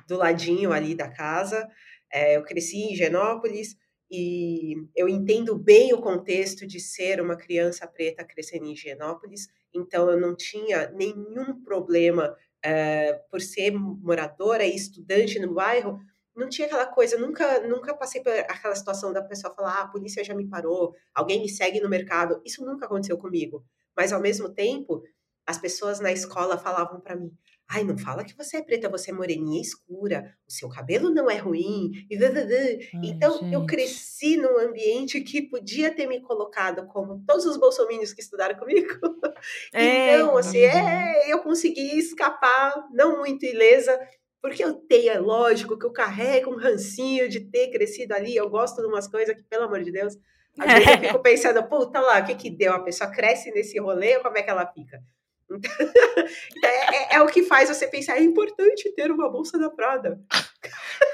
do 0.06 0.18
ladinho 0.18 0.70
ali 0.70 0.94
da 0.94 1.08
casa. 1.08 1.66
É, 2.12 2.36
eu 2.36 2.42
cresci 2.42 2.76
em 2.76 2.92
Higienópolis 2.92 3.74
e 4.10 4.74
eu 4.94 5.08
entendo 5.08 5.56
bem 5.56 5.94
o 5.94 6.02
contexto 6.02 6.66
de 6.66 6.78
ser 6.78 7.18
uma 7.18 7.34
criança 7.34 7.86
preta 7.86 8.22
crescendo 8.22 8.66
em 8.66 8.72
Higienópolis. 8.72 9.48
Então, 9.74 10.10
eu 10.10 10.20
não 10.20 10.36
tinha 10.36 10.90
nenhum 10.90 11.58
problema 11.64 12.36
é, 12.62 13.14
por 13.30 13.40
ser 13.40 13.70
moradora 13.70 14.62
e 14.62 14.76
estudante 14.76 15.38
no 15.38 15.54
bairro. 15.54 15.98
Não 16.34 16.48
tinha 16.48 16.66
aquela 16.66 16.86
coisa, 16.86 17.18
nunca, 17.18 17.60
nunca 17.66 17.94
passei 17.94 18.22
por 18.22 18.32
aquela 18.32 18.74
situação 18.74 19.12
da 19.12 19.22
pessoa 19.22 19.54
falar: 19.54 19.74
ah, 19.74 19.82
a 19.82 19.88
polícia 19.88 20.24
já 20.24 20.34
me 20.34 20.48
parou, 20.48 20.94
alguém 21.14 21.40
me 21.40 21.48
segue 21.48 21.80
no 21.80 21.88
mercado. 21.88 22.40
Isso 22.44 22.64
nunca 22.64 22.86
aconteceu 22.86 23.18
comigo. 23.18 23.64
Mas, 23.96 24.12
ao 24.12 24.20
mesmo 24.20 24.48
tempo, 24.48 25.02
as 25.46 25.58
pessoas 25.58 26.00
na 26.00 26.12
escola 26.12 26.56
falavam 26.56 27.00
para 27.00 27.16
mim: 27.16 27.32
ai, 27.68 27.84
não 27.84 27.96
fala 27.96 28.24
que 28.24 28.36
você 28.36 28.56
é 28.56 28.62
preta, 28.62 28.88
você 28.88 29.10
é 29.10 29.14
moreninha 29.14 29.60
escura, 29.60 30.36
o 30.48 30.52
seu 30.52 30.68
cabelo 30.68 31.08
não 31.08 31.30
é 31.30 31.36
ruim. 31.36 31.92
E 32.10 32.18
dadadã. 32.18 32.56
então, 33.02 33.36
eu 33.52 33.60
gente. 33.60 33.66
cresci 33.66 34.36
num 34.36 34.58
ambiente 34.58 35.20
que 35.20 35.42
podia 35.42 35.94
ter 35.94 36.06
me 36.06 36.20
colocado 36.20 36.86
como 36.88 37.22
todos 37.24 37.46
os 37.46 37.56
bolsominions 37.56 38.12
que 38.12 38.20
estudaram 38.20 38.58
comigo. 38.58 38.88
É, 39.72 40.16
então, 40.16 40.36
assim, 40.36 40.58
é, 40.58 41.32
eu 41.32 41.38
consegui 41.38 41.96
escapar, 41.98 42.74
não 42.92 43.20
muito 43.20 43.46
ilesa, 43.46 43.98
porque 44.40 44.64
eu 44.64 44.74
tenho, 44.74 45.10
é 45.10 45.18
lógico 45.18 45.78
que 45.78 45.84
eu 45.84 45.92
carrego 45.92 46.50
um 46.50 46.56
rancinho 46.56 47.28
de 47.28 47.40
ter 47.40 47.70
crescido 47.70 48.14
ali. 48.14 48.34
Eu 48.34 48.48
gosto 48.48 48.80
de 48.80 48.86
umas 48.86 49.06
coisas 49.06 49.34
que, 49.36 49.42
pelo 49.42 49.64
amor 49.64 49.82
de 49.82 49.92
Deus, 49.92 50.16
às 50.58 50.72
vezes 50.72 50.88
eu 50.88 50.98
fico 50.98 51.18
pensando, 51.22 51.62
puta 51.68 52.00
lá, 52.00 52.20
o 52.20 52.24
que 52.24 52.34
que 52.34 52.50
deu? 52.50 52.72
A 52.72 52.80
pessoa 52.80 53.10
cresce 53.10 53.50
nesse 53.50 53.78
rolê, 53.78 54.18
como 54.20 54.38
é 54.38 54.42
que 54.42 54.50
ela 54.50 54.66
fica? 54.66 55.02
É, 56.64 57.14
é- 57.14 57.16
é 57.16 57.22
o 57.22 57.26
que 57.26 57.42
faz 57.42 57.68
você 57.68 57.86
pensar, 57.88 58.16
é 58.16 58.22
importante 58.22 58.92
ter 58.94 59.10
uma 59.10 59.28
bolsa 59.30 59.58
da 59.58 59.70
Prada. 59.70 60.20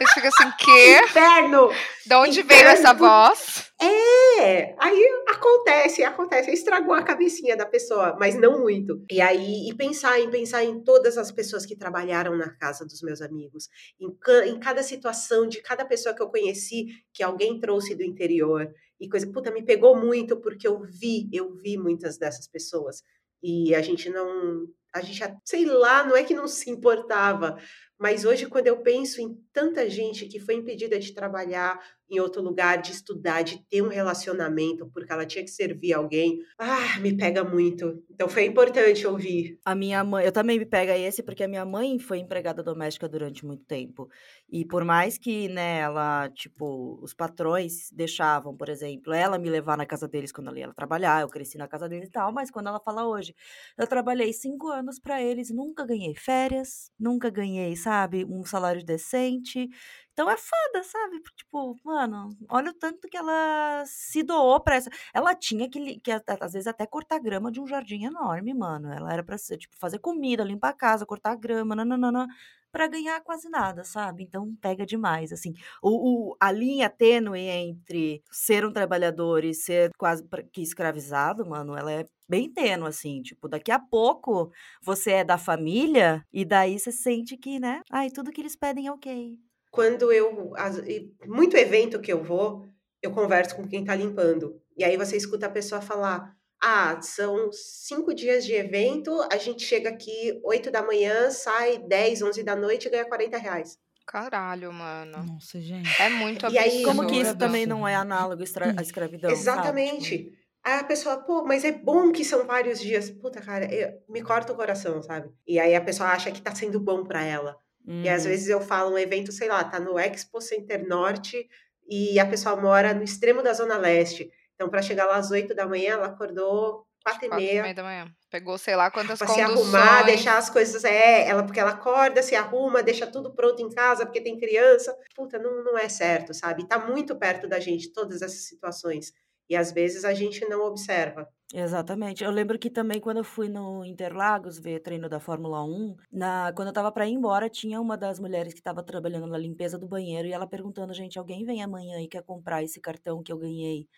Você 0.01 0.15
fica 0.15 0.29
assim, 0.29 0.51
quê? 0.59 0.99
Inferno! 1.05 1.71
De 2.05 2.15
onde 2.15 2.43
veio 2.43 2.67
essa 2.69 2.93
Inferno. 2.93 2.99
voz? 2.99 3.73
É, 3.81 4.75
aí 4.79 5.09
acontece, 5.29 6.03
acontece, 6.03 6.51
estragou 6.51 6.95
a 6.95 7.03
cabecinha 7.03 7.57
da 7.57 7.65
pessoa, 7.67 8.17
mas 8.19 8.35
não 8.35 8.61
muito. 8.61 9.05
E 9.11 9.21
aí, 9.21 9.69
e 9.69 9.75
pensar 9.75 10.19
em 10.19 10.31
pensar 10.31 10.65
em 10.65 10.83
todas 10.83 11.17
as 11.17 11.31
pessoas 11.31 11.65
que 11.65 11.77
trabalharam 11.77 12.37
na 12.37 12.51
casa 12.51 12.85
dos 12.85 13.01
meus 13.03 13.21
amigos, 13.23 13.69
em, 14.01 14.09
em 14.51 14.59
cada 14.59 14.83
situação 14.83 15.47
de 15.47 15.63
cada 15.63 15.85
pessoa 15.85 16.15
que 16.15 16.23
eu 16.23 16.29
conheci 16.29 16.87
que 17.13 17.23
alguém 17.23 17.61
trouxe 17.61 17.95
do 17.95 18.03
interior 18.03 18.69
e 18.99 19.09
coisa, 19.09 19.27
puta, 19.31 19.51
me 19.51 19.63
pegou 19.63 19.95
muito 19.95 20.39
porque 20.41 20.67
eu 20.67 20.81
vi, 20.83 21.29
eu 21.33 21.55
vi 21.55 21.77
muitas 21.77 22.17
dessas 22.17 22.49
pessoas 22.49 23.03
e 23.47 23.77
a 23.77 23.81
gente 23.81 24.11
não, 24.11 24.67
a 24.93 25.01
gente, 25.01 25.23
sei 25.45 25.65
lá, 25.65 26.03
não 26.03 26.17
é 26.17 26.25
que 26.25 26.35
não 26.35 26.49
se 26.49 26.69
importava, 26.69 27.57
mas 27.97 28.25
hoje 28.25 28.47
quando 28.47 28.67
eu 28.67 28.83
penso 28.83 29.21
em 29.21 29.41
tanta 29.53 29.89
gente 29.89 30.27
que 30.27 30.41
foi 30.41 30.57
impedida 30.57 30.99
de 30.99 31.15
trabalhar 31.15 31.79
em 32.11 32.21
outro 32.21 32.43
lugar, 32.43 32.81
de 32.81 32.93
estudar, 32.93 33.43
de 33.43 33.65
ter 33.69 33.83
um 33.83 33.89
relacionamento, 33.89 34.89
porque 34.93 35.13
ela 35.13 35.27
tinha 35.27 35.45
que 35.45 35.51
servir 35.51 35.93
alguém, 35.93 36.39
ah, 36.59 36.99
me 37.01 37.17
pega 37.17 37.45
muito. 37.45 38.03
Então 38.11 38.29
foi 38.29 38.45
importante 38.45 39.07
ouvir. 39.07 39.59
A 39.69 39.75
minha 39.75 40.05
mãe, 40.05 40.25
eu 40.25 40.31
também 40.31 40.61
me 40.61 40.65
pega 40.65 40.97
esse 40.97 41.25
porque 41.25 41.43
a 41.43 41.49
minha 41.49 41.65
mãe 41.65 41.99
foi 41.99 42.19
empregada 42.19 42.63
doméstica 42.63 43.09
durante 43.09 43.45
muito 43.45 43.65
tempo. 43.65 44.09
E 44.49 44.65
por 44.65 44.85
mais 44.85 45.19
que, 45.19 45.49
né, 45.49 45.81
ela, 45.81 46.29
tipo, 46.31 47.01
os 47.03 47.13
patrões 47.13 47.91
deixavam, 47.93 48.57
por 48.57 48.69
exemplo, 48.69 49.13
ela 49.13 49.39
me 49.39 49.51
levar 49.51 49.77
na 49.77 49.85
casa 49.85 50.07
deles 50.07 50.31
quando 50.31 50.47
ela 50.51 50.59
ia 50.61 50.73
trabalhar, 50.73 51.23
eu 51.23 51.29
cresci 51.29 51.59
na 51.59 51.67
casa 51.67 51.89
deles 51.89 52.09
e 52.09 52.13
tal, 52.13 52.33
mas 52.33 52.49
quando 52.49 52.69
ela 52.69 52.79
fala 52.79 53.09
hoje, 53.09 53.35
eu 53.77 53.89
trabalhei 53.89 54.33
cinco 54.33 54.69
anos 54.69 55.01
pra 55.01 55.21
eles, 55.21 55.51
nunca 55.51 55.85
ganhei 55.85 56.15
férias, 56.15 56.93
nunca 56.97 57.29
ganhei, 57.29 57.75
sabe, 57.75 58.25
um 58.25 58.45
salário 58.45 58.85
decente. 58.85 59.69
Então 60.17 60.31
é 60.31 60.37
foda, 60.39 60.83
sabe? 60.83 61.21
Tipo, 61.37 61.77
mano, 61.85 62.31
olha 62.49 62.71
o 62.71 62.75
tanto 62.75 63.07
que 63.07 63.19
ela 63.19 63.85
se 63.87 64.23
doou 64.23 64.59
pra 64.61 64.77
essa. 64.77 64.89
Ela 65.13 65.35
tinha 65.35 65.69
que, 65.69 66.01
que 66.01 66.11
às 66.11 66.55
vezes 66.55 66.67
até 66.67 66.87
cortar 66.87 67.19
grama 67.21 67.53
de 67.53 67.61
um 67.61 67.67
jardim 67.67 68.05
enorme, 68.07 68.55
mano. 68.55 68.91
Ela 68.91 69.13
era 69.13 69.23
pra 69.23 69.37
ser, 69.37 69.59
tipo, 69.59 69.77
fazer 69.79 69.99
comida, 69.99 70.43
limpar 70.43 70.71
a 70.71 70.73
casa, 70.73 71.05
cortar 71.05 71.37
grama, 71.37 71.77
nananana, 71.77 72.27
pra 72.73 72.87
ganhar 72.89 73.21
quase 73.23 73.51
nada, 73.51 73.85
sabe? 73.85 74.23
Então 74.23 74.55
pega 74.61 74.87
demais, 74.87 75.33
assim. 75.33 75.53
O, 75.83 76.31
o- 76.33 76.37
a 76.41 76.51
linha 76.51 76.89
tênue 76.89 77.39
entre 77.41 78.23
ser 78.31 78.65
um 78.65 78.73
trabalhador 78.73 79.45
e 79.45 79.53
ser 79.53 79.91
quase 79.99 80.25
que 80.51 80.63
escravizado, 80.63 81.45
mano, 81.47 81.77
ela 81.77 81.93
é 81.93 82.07
bem 82.27 82.51
tênue, 82.51 82.89
assim. 82.89 83.21
Tipo, 83.23 83.49
daqui 83.49 83.71
a 83.71 83.79
pouco 83.79 84.51
você 84.83 85.13
é 85.13 85.25
da 85.25 85.37
família 85.37 86.23
e 86.33 86.43
daí 86.45 86.79
você 86.79 86.91
sente 86.91 87.37
que, 87.37 87.61
né? 87.61 87.81
Ai, 87.91 88.11
tudo 88.11 88.31
que 88.33 88.41
eles 88.41 88.57
pedem 88.57 88.87
é 88.87 88.93
ok. 88.93 89.39
Quando 89.77 90.11
eu, 90.11 90.53
as- 90.57 90.81
muito 91.27 91.55
evento 91.57 92.01
que 92.01 92.11
eu 92.13 92.25
vou, 92.25 92.65
eu 93.03 93.11
converso 93.13 93.55
com 93.55 93.69
quem 93.69 93.85
tá 93.85 93.95
limpando. 93.95 94.59
E 94.77 94.83
aí 94.83 94.97
você 94.97 95.17
escuta 95.19 95.45
a 95.47 95.51
pessoa 95.51 95.83
falar: 95.83 96.33
ah, 96.63 96.99
são 97.03 97.53
cinco 97.53 98.15
dias 98.15 98.45
de 98.47 98.55
evento, 98.55 99.11
a 99.31 99.37
gente 99.37 99.63
chega 99.65 99.91
aqui 99.91 100.41
8 100.43 100.71
da 100.71 100.83
manhã, 100.83 101.31
sai 101.31 101.77
10, 101.79 102.23
11 102.23 102.43
da 102.43 102.57
noite 102.57 102.89
e 102.89 102.91
ganha 102.91 103.05
40 103.05 103.37
reais. 103.37 103.79
Caralho, 104.07 104.73
mano. 104.73 105.25
Nossa, 105.25 105.61
gente. 105.61 105.91
É 106.01 106.09
muito 106.09 106.47
E 106.47 106.57
aí- 106.59 106.67
absurdo. 106.69 106.85
Como 106.87 107.01
que 107.07 107.13
isso 107.17 107.21
Absurdo. 107.33 107.39
também 107.39 107.67
não 107.67 107.87
é 107.87 107.95
análogo 107.95 108.43
à 108.43 108.83
escravidão? 108.83 109.29
sabe? 109.31 109.41
Exatamente. 109.41 110.19
Tipo, 110.25 110.47
Aí 110.65 110.81
a 110.81 110.85
pessoa, 110.85 111.19
pô, 111.19 111.45
mas 111.45 111.65
é 111.65 111.71
bom 111.71 112.11
que 112.11 112.25
são 112.25 112.45
vários 112.45 112.81
dias. 112.81 113.09
Puta, 113.09 113.41
cara, 113.41 113.73
eu- 113.73 113.93
me 114.09 114.21
corta 114.21 114.53
o 114.53 114.57
coração, 114.57 115.01
sabe? 115.01 115.29
E 115.47 115.61
aí 115.61 115.77
a 115.77 115.81
pessoa 115.81 116.09
acha 116.09 116.33
que 116.33 116.43
tá 116.43 116.53
sendo 116.53 116.81
bom 116.81 117.05
pra 117.05 117.23
ela. 117.23 117.57
E 117.87 118.09
às 118.09 118.25
uhum. 118.25 118.31
vezes 118.31 118.49
eu 118.49 118.61
falo 118.61 118.95
um 118.95 118.99
evento, 118.99 119.31
sei 119.31 119.49
lá, 119.49 119.63
tá 119.63 119.79
no 119.79 119.99
Expo 119.99 120.41
Center 120.41 120.87
Norte 120.87 121.49
e 121.89 122.19
a 122.19 122.27
pessoa 122.27 122.57
mora 122.57 122.93
no 122.93 123.03
extremo 123.03 123.43
da 123.43 123.53
Zona 123.53 123.79
Leste. 123.79 124.31
Então, 124.55 124.69
para 124.69 124.83
chegar 124.83 125.07
lá 125.07 125.17
às 125.17 125.31
8 125.31 125.55
da 125.55 125.67
manhã, 125.67 125.93
ela 125.93 126.07
acordou 126.07 126.87
4 127.05 127.27
e 127.27 127.29
Quatro 127.29 127.45
e 127.45 127.63
meia 127.63 127.75
da 127.75 127.83
manhã. 127.85 128.11
Pegou 128.29 128.59
sei 128.59 128.75
lá 128.75 128.91
quantas 128.91 129.19
para 129.19 129.29
se 129.29 129.41
conduções. 129.41 129.75
arrumar, 129.75 130.03
deixar 130.03 130.37
as 130.39 130.51
coisas. 130.51 130.85
É, 130.85 131.29
ela, 131.29 131.45
porque 131.45 131.61
ela 131.61 131.71
acorda, 131.71 132.23
se 132.23 132.35
arruma, 132.35 132.83
deixa 132.83 133.07
tudo 133.07 133.33
pronto 133.33 133.63
em 133.63 133.71
casa, 133.71 134.05
porque 134.05 134.21
tem 134.21 134.37
criança. 134.37 134.97
Puta, 135.15 135.39
não, 135.39 135.63
não 135.63 135.79
é 135.79 135.89
certo, 135.89 136.35
sabe? 136.35 136.67
Tá 136.67 136.79
muito 136.79 137.15
perto 137.15 137.47
da 137.47 137.61
gente 137.61 137.93
todas 137.93 138.23
essas 138.23 138.49
situações. 138.49 139.13
E 139.49 139.57
às 139.57 139.73
vezes 139.73 140.05
a 140.05 140.15
gente 140.15 140.45
não 140.49 140.63
observa. 140.67 141.29
Exatamente. 141.55 142.25
Eu 142.25 142.31
lembro 142.33 142.59
que 142.59 142.69
também 142.69 143.01
quando 143.01 143.19
eu 143.19 143.25
fui 143.25 143.49
no 143.49 143.85
Interlagos 143.85 144.59
ver 144.59 144.81
treino 144.81 145.09
da 145.09 145.21
Fórmula 145.21 145.63
1, 145.65 145.95
na, 146.11 146.53
quando 146.57 146.69
eu 146.69 146.75
tava 146.75 146.91
para 146.91 147.07
ir 147.07 147.13
embora, 147.13 147.49
tinha 147.49 147.81
uma 147.81 147.97
das 147.97 148.19
mulheres 148.19 148.53
que 148.53 148.59
estava 148.59 148.83
trabalhando 148.83 149.29
na 149.29 149.39
limpeza 149.39 149.79
do 149.79 149.87
banheiro 149.87 150.27
e 150.27 150.33
ela 150.33 150.47
perguntando, 150.49 150.93
gente, 150.93 151.19
alguém 151.19 151.45
vem 151.45 151.63
amanhã 151.63 152.01
e 152.01 152.09
quer 152.09 152.25
comprar 152.25 152.65
esse 152.65 152.81
cartão 152.81 153.23
que 153.23 153.33
eu 153.33 153.39
ganhei 153.39 153.89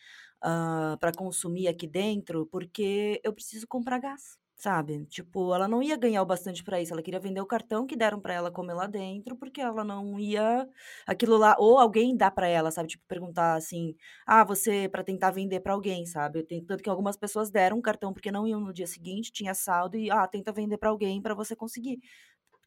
para 1.00 1.12
consumir 1.16 1.68
aqui 1.68 1.86
dentro? 1.86 2.46
Porque 2.46 3.20
eu 3.24 3.32
preciso 3.32 3.66
comprar 3.66 3.98
gás. 3.98 4.38
Sabe? 4.60 5.06
Tipo, 5.06 5.54
ela 5.54 5.68
não 5.68 5.80
ia 5.80 5.96
ganhar 5.96 6.20
o 6.20 6.26
bastante 6.26 6.64
pra 6.64 6.80
isso. 6.80 6.92
Ela 6.92 7.00
queria 7.00 7.20
vender 7.20 7.40
o 7.40 7.46
cartão 7.46 7.86
que 7.86 7.94
deram 7.94 8.18
pra 8.20 8.34
ela 8.34 8.50
comer 8.50 8.74
lá 8.74 8.88
dentro, 8.88 9.36
porque 9.36 9.60
ela 9.60 9.84
não 9.84 10.18
ia 10.18 10.68
aquilo 11.06 11.36
lá, 11.36 11.54
ou 11.60 11.78
alguém 11.78 12.16
dá 12.16 12.28
pra 12.28 12.48
ela, 12.48 12.72
sabe? 12.72 12.88
Tipo, 12.88 13.04
perguntar 13.06 13.54
assim: 13.54 13.94
"Ah, 14.26 14.42
você 14.42 14.88
pra 14.88 15.04
tentar 15.04 15.30
vender 15.30 15.60
pra 15.60 15.74
alguém", 15.74 16.04
sabe? 16.06 16.42
Tanto 16.66 16.82
que 16.82 16.90
algumas 16.90 17.16
pessoas 17.16 17.50
deram 17.52 17.76
um 17.78 17.80
cartão 17.80 18.12
porque 18.12 18.32
não 18.32 18.48
iam 18.48 18.58
no 18.58 18.72
dia 18.72 18.86
seguinte, 18.88 19.30
tinha 19.30 19.54
saldo 19.54 19.96
e 19.96 20.10
ah, 20.10 20.26
tenta 20.26 20.50
vender 20.50 20.76
pra 20.76 20.88
alguém 20.90 21.22
pra 21.22 21.34
você 21.34 21.54
conseguir. 21.54 22.00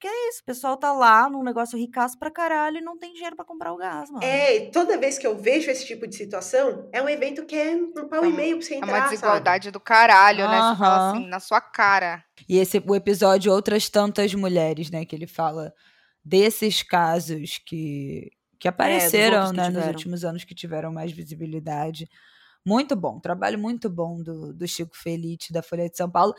Porque 0.02 0.08
é 0.08 0.30
isso, 0.30 0.42
o 0.42 0.46
pessoal 0.46 0.76
tá 0.76 0.92
lá 0.92 1.30
num 1.30 1.44
negócio 1.44 1.78
ricaço 1.78 2.18
pra 2.18 2.32
caralho 2.32 2.80
e 2.80 2.82
não 2.82 2.98
tem 2.98 3.14
dinheiro 3.14 3.36
pra 3.36 3.46
comprar 3.46 3.72
o 3.72 3.78
gás, 3.78 4.10
mano. 4.10 4.24
É, 4.26 4.56
e 4.56 4.72
toda 4.72 4.98
vez 4.98 5.20
que 5.20 5.28
eu 5.28 5.38
vejo 5.38 5.70
esse 5.70 5.86
tipo 5.86 6.08
de 6.08 6.16
situação, 6.16 6.90
é 6.92 7.00
um 7.04 7.08
evento 7.08 7.46
que 7.46 7.56
é 7.56 7.76
um 7.76 7.92
pau 8.10 8.24
É 8.24 8.26
e 8.26 8.30
uma- 8.30 8.36
meio 8.36 8.58
pra 8.58 8.66
você 8.66 8.74
É 8.74 8.78
entrar, 8.78 8.88
uma 8.90 8.98
sabe? 8.98 9.10
desigualdade 9.12 9.70
do 9.70 9.80
caralho, 9.80 10.50
né? 10.50 10.58
Você 10.72 10.76
fala 10.80 11.12
assim, 11.12 11.28
na 11.28 11.40
sua 11.40 11.62
cara. 11.62 12.24
E 12.50 12.58
esse 12.58 12.82
o 12.84 12.96
episódio 12.96 13.52
Outras 13.54 13.90
Tantas 13.90 14.34
Mulheres, 14.34 14.90
né? 14.90 15.06
Que 15.06 15.16
ele 15.16 15.28
fala 15.28 15.72
desses 16.26 16.82
casos 16.82 17.60
que, 17.64 18.32
que 18.60 18.68
apareceram 18.68 19.46
outros 19.46 19.52
que 19.52 19.58
né, 19.58 19.70
nos 19.70 19.88
últimos 19.88 20.26
anos 20.26 20.44
que 20.44 20.56
tiveram 20.56 20.92
mais 20.92 21.12
visibilidade. 21.12 22.10
Muito 22.66 22.96
bom, 22.96 23.20
trabalho 23.20 23.60
muito 23.60 23.88
bom 23.88 24.22
do, 24.22 24.52
do 24.52 24.68
Chico 24.68 24.96
Felite, 24.98 25.54
da 25.54 25.62
Folha 25.62 25.88
de 25.88 25.96
São 25.98 26.10
Paulo. 26.10 26.34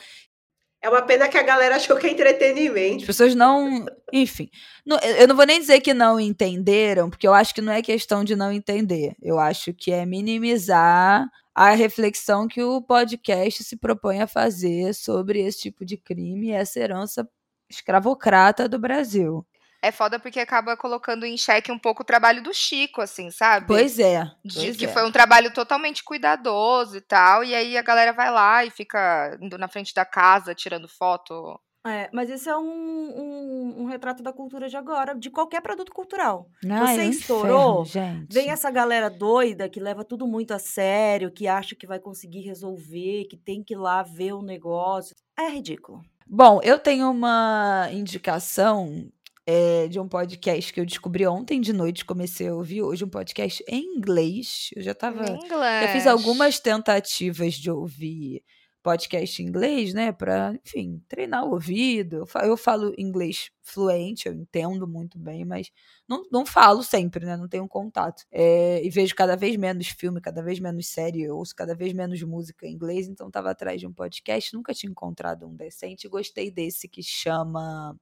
É 0.82 0.88
uma 0.88 1.02
pena 1.02 1.28
que 1.28 1.38
a 1.38 1.42
galera 1.44 1.76
achou 1.76 1.96
que 1.96 2.06
é 2.06 2.10
As 2.10 2.14
entretenimento. 2.14 3.06
pessoas 3.06 3.34
não. 3.36 3.86
Enfim. 4.12 4.50
não- 4.84 4.98
eu 4.98 5.28
não 5.28 5.36
vou 5.36 5.46
nem 5.46 5.60
dizer 5.60 5.80
que 5.80 5.94
não 5.94 6.18
entenderam, 6.18 7.08
porque 7.08 7.26
eu 7.26 7.32
acho 7.32 7.54
que 7.54 7.60
não 7.62 7.72
é 7.72 7.80
questão 7.80 8.24
de 8.24 8.34
não 8.34 8.50
entender. 8.52 9.14
Eu 9.22 9.38
acho 9.38 9.72
que 9.72 9.92
é 9.92 10.04
minimizar 10.04 11.26
a 11.54 11.70
reflexão 11.70 12.48
que 12.48 12.62
o 12.62 12.82
podcast 12.82 13.62
se 13.62 13.76
propõe 13.76 14.20
a 14.22 14.26
fazer 14.26 14.92
sobre 14.94 15.40
esse 15.40 15.60
tipo 15.60 15.84
de 15.84 15.96
crime 15.96 16.48
e 16.48 16.52
essa 16.52 16.80
herança 16.80 17.28
escravocrata 17.70 18.68
do 18.68 18.78
Brasil. 18.78 19.46
É 19.82 19.90
foda 19.90 20.16
porque 20.16 20.38
acaba 20.38 20.76
colocando 20.76 21.26
em 21.26 21.36
xeque 21.36 21.72
um 21.72 21.78
pouco 21.78 22.02
o 22.02 22.06
trabalho 22.06 22.40
do 22.40 22.54
Chico, 22.54 23.00
assim, 23.00 23.32
sabe? 23.32 23.66
Pois 23.66 23.98
é. 23.98 24.30
De 24.44 24.54
pois 24.54 24.76
que 24.76 24.84
é. 24.84 24.88
foi 24.88 25.04
um 25.04 25.10
trabalho 25.10 25.52
totalmente 25.52 26.04
cuidadoso 26.04 26.96
e 26.96 27.00
tal. 27.00 27.42
E 27.42 27.52
aí 27.52 27.76
a 27.76 27.82
galera 27.82 28.12
vai 28.12 28.30
lá 28.30 28.64
e 28.64 28.70
fica 28.70 29.36
indo 29.42 29.58
na 29.58 29.66
frente 29.66 29.92
da 29.92 30.04
casa, 30.04 30.54
tirando 30.54 30.86
foto. 30.88 31.60
É, 31.84 32.08
mas 32.12 32.30
esse 32.30 32.48
é 32.48 32.56
um, 32.56 32.62
um, 32.62 33.74
um 33.82 33.84
retrato 33.86 34.22
da 34.22 34.32
cultura 34.32 34.68
de 34.68 34.76
agora, 34.76 35.16
de 35.16 35.28
qualquer 35.30 35.60
produto 35.60 35.90
cultural. 35.90 36.46
Ai, 36.64 36.94
Você 36.94 37.00
é 37.00 37.06
estourou, 37.06 37.82
inferno, 37.82 38.18
gente. 38.20 38.32
Vem 38.32 38.50
essa 38.50 38.70
galera 38.70 39.10
doida 39.10 39.68
que 39.68 39.80
leva 39.80 40.04
tudo 40.04 40.28
muito 40.28 40.54
a 40.54 40.60
sério, 40.60 41.32
que 41.32 41.48
acha 41.48 41.74
que 41.74 41.88
vai 41.88 41.98
conseguir 41.98 42.42
resolver, 42.42 43.24
que 43.24 43.36
tem 43.36 43.64
que 43.64 43.74
ir 43.74 43.78
lá 43.78 44.04
ver 44.04 44.32
o 44.32 44.42
negócio. 44.42 45.16
É 45.36 45.48
ridículo. 45.48 46.00
Bom, 46.24 46.60
eu 46.62 46.78
tenho 46.78 47.10
uma 47.10 47.88
indicação 47.90 49.10
é, 49.46 49.88
de 49.88 49.98
um 49.98 50.08
podcast 50.08 50.72
que 50.72 50.80
eu 50.80 50.86
descobri 50.86 51.26
ontem 51.26 51.60
de 51.60 51.72
noite, 51.72 52.04
comecei 52.04 52.48
a 52.48 52.54
ouvir 52.54 52.82
hoje, 52.82 53.04
um 53.04 53.08
podcast 53.08 53.64
em 53.68 53.96
inglês. 53.96 54.70
Eu 54.74 54.82
já 54.82 54.94
tava. 54.94 55.24
Em 55.24 55.40
Já 55.80 55.88
fiz 55.88 56.02
inglês. 56.02 56.06
algumas 56.06 56.60
tentativas 56.60 57.54
de 57.54 57.70
ouvir 57.70 58.42
podcast 58.82 59.40
em 59.40 59.46
inglês, 59.46 59.94
né? 59.94 60.12
Pra, 60.12 60.54
enfim, 60.64 61.02
treinar 61.08 61.44
o 61.44 61.52
ouvido. 61.52 62.24
Eu 62.42 62.56
falo 62.56 62.92
inglês 62.98 63.50
fluente, 63.62 64.26
eu 64.26 64.34
entendo 64.34 64.86
muito 64.88 65.18
bem, 65.18 65.44
mas 65.44 65.70
não, 66.08 66.24
não 66.30 66.44
falo 66.44 66.82
sempre, 66.82 67.24
né? 67.24 67.36
Não 67.36 67.48
tenho 67.48 67.66
contato. 67.68 68.24
É, 68.30 68.84
e 68.84 68.90
vejo 68.90 69.14
cada 69.14 69.36
vez 69.36 69.56
menos 69.56 69.88
filme, 69.88 70.20
cada 70.20 70.42
vez 70.42 70.58
menos 70.58 70.88
série, 70.88 71.22
eu 71.22 71.36
ouço 71.36 71.54
cada 71.54 71.74
vez 71.74 71.92
menos 71.92 72.20
música 72.22 72.66
em 72.66 72.72
inglês, 72.72 73.06
então 73.08 73.30
tava 73.30 73.50
atrás 73.50 73.80
de 73.80 73.86
um 73.86 73.92
podcast, 73.92 74.52
nunca 74.52 74.74
tinha 74.74 74.90
encontrado 74.90 75.46
um 75.46 75.54
decente. 75.54 76.08
Gostei 76.08 76.50
desse 76.50 76.88
que 76.88 77.02
chama 77.02 77.96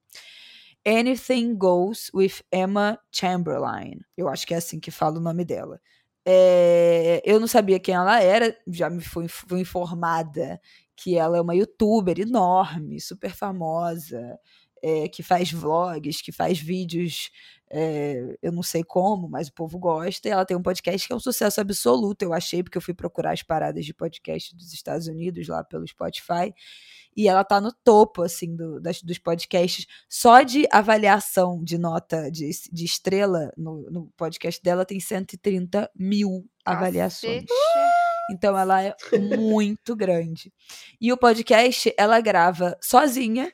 Anything 0.85 1.55
Goes 1.55 2.09
with 2.13 2.41
Emma 2.51 2.99
Chamberlain. 3.11 3.99
Eu 4.17 4.27
acho 4.27 4.45
que 4.47 4.53
é 4.53 4.57
assim 4.57 4.79
que 4.79 4.91
fala 4.91 5.17
o 5.17 5.21
nome 5.21 5.45
dela. 5.45 5.79
É, 6.25 7.21
eu 7.25 7.39
não 7.39 7.47
sabia 7.47 7.79
quem 7.79 7.95
ela 7.95 8.21
era, 8.21 8.55
já 8.67 8.89
me 8.89 9.01
fui, 9.01 9.27
fui 9.27 9.61
informada 9.61 10.59
que 10.95 11.17
ela 11.17 11.37
é 11.37 11.41
uma 11.41 11.55
youtuber 11.55 12.19
enorme, 12.19 13.01
super 13.01 13.31
famosa, 13.31 14.37
é, 14.83 15.07
que 15.07 15.23
faz 15.23 15.51
vlogs, 15.51 16.21
que 16.21 16.31
faz 16.31 16.59
vídeos, 16.59 17.31
é, 17.73 18.37
eu 18.41 18.51
não 18.51 18.61
sei 18.61 18.83
como, 18.83 19.29
mas 19.29 19.47
o 19.47 19.53
povo 19.53 19.79
gosta. 19.79 20.27
E 20.27 20.31
ela 20.31 20.45
tem 20.45 20.57
um 20.57 20.61
podcast 20.61 21.07
que 21.07 21.13
é 21.13 21.15
um 21.15 21.19
sucesso 21.19 21.61
absoluto, 21.61 22.21
eu 22.21 22.33
achei, 22.33 22.61
porque 22.61 22.77
eu 22.77 22.81
fui 22.81 22.93
procurar 22.93 23.31
as 23.31 23.41
paradas 23.41 23.85
de 23.85 23.93
podcast 23.93 24.53
dos 24.55 24.73
Estados 24.73 25.07
Unidos 25.07 25.47
lá 25.47 25.63
pelo 25.63 25.87
Spotify. 25.87 26.53
E 27.15 27.27
ela 27.27 27.43
tá 27.43 27.61
no 27.61 27.71
topo, 27.71 28.23
assim, 28.23 28.55
do, 28.55 28.79
das, 28.79 29.01
dos 29.01 29.17
podcasts. 29.17 29.85
Só 30.09 30.41
de 30.41 30.67
avaliação 30.71 31.63
de 31.63 31.77
nota 31.77 32.29
de, 32.29 32.49
de 32.71 32.85
estrela 32.85 33.51
no, 33.57 33.89
no 33.89 34.07
podcast 34.17 34.61
dela 34.61 34.85
tem 34.85 34.99
130 34.99 35.89
mil 35.95 36.45
avaliações. 36.65 37.45
Então 38.31 38.57
ela 38.57 38.83
é 38.83 38.95
muito 39.37 39.95
grande. 39.95 40.53
E 40.99 41.11
o 41.11 41.17
podcast 41.17 41.93
ela 41.97 42.19
grava 42.19 42.77
sozinha. 42.81 43.51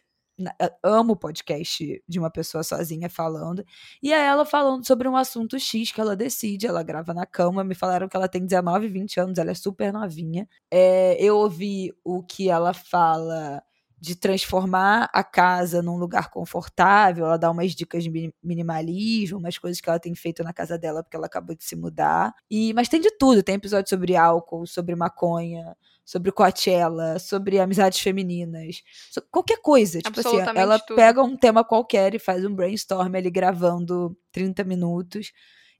Eu 0.59 0.69
Amo 0.83 1.15
podcast 1.15 2.03
de 2.07 2.19
uma 2.19 2.29
pessoa 2.29 2.63
sozinha 2.63 3.09
falando. 3.09 3.63
E 4.01 4.13
é 4.13 4.25
ela 4.25 4.45
falando 4.45 4.85
sobre 4.85 5.07
um 5.07 5.15
assunto 5.15 5.59
X 5.59 5.91
que 5.91 5.99
ela 6.01 6.15
decide. 6.15 6.67
Ela 6.67 6.83
grava 6.83 7.13
na 7.13 7.25
cama. 7.25 7.63
Me 7.63 7.75
falaram 7.75 8.07
que 8.07 8.15
ela 8.15 8.27
tem 8.27 8.45
19, 8.45 8.87
20 8.87 9.19
anos, 9.19 9.37
ela 9.37 9.51
é 9.51 9.55
super 9.55 9.91
novinha. 9.91 10.47
É, 10.71 11.17
eu 11.21 11.37
ouvi 11.37 11.91
o 12.03 12.23
que 12.23 12.49
ela 12.49 12.73
fala 12.73 13.61
de 13.99 14.15
transformar 14.15 15.09
a 15.11 15.23
casa 15.23 15.81
num 15.81 15.97
lugar 15.97 16.29
confortável. 16.29 17.25
Ela 17.25 17.37
dá 17.37 17.49
umas 17.49 17.73
dicas 17.73 18.03
de 18.03 18.09
mi- 18.11 18.33
minimalismo, 18.43 19.39
umas 19.39 19.57
coisas 19.57 19.81
que 19.81 19.89
ela 19.89 19.99
tem 19.99 20.13
feito 20.13 20.43
na 20.43 20.53
casa 20.53 20.77
dela 20.77 21.01
porque 21.03 21.17
ela 21.17 21.25
acabou 21.25 21.55
de 21.55 21.63
se 21.63 21.75
mudar. 21.75 22.33
E 22.49 22.73
mas 22.73 22.87
tem 22.89 23.01
de 23.01 23.09
tudo, 23.17 23.41
tem 23.41 23.55
episódio 23.55 23.89
sobre 23.89 24.15
álcool, 24.15 24.67
sobre 24.67 24.95
maconha, 24.95 25.75
sobre 26.07 26.31
Coachella, 26.31 27.19
sobre 27.19 27.59
amizades 27.59 27.99
femininas, 27.99 28.81
so- 29.11 29.21
qualquer 29.29 29.61
coisa, 29.61 29.99
tipo 30.01 30.21
assim, 30.21 30.37
ela 30.61 30.79
tudo. 30.79 30.95
pega 30.95 31.21
um 31.21 31.35
tema 31.35 31.65
qualquer 31.65 32.15
e 32.15 32.19
faz 32.19 32.45
um 32.45 32.55
brainstorm 32.55 33.13
ali 33.13 33.29
gravando 33.29 34.17
30 34.31 34.63
minutos. 34.63 35.33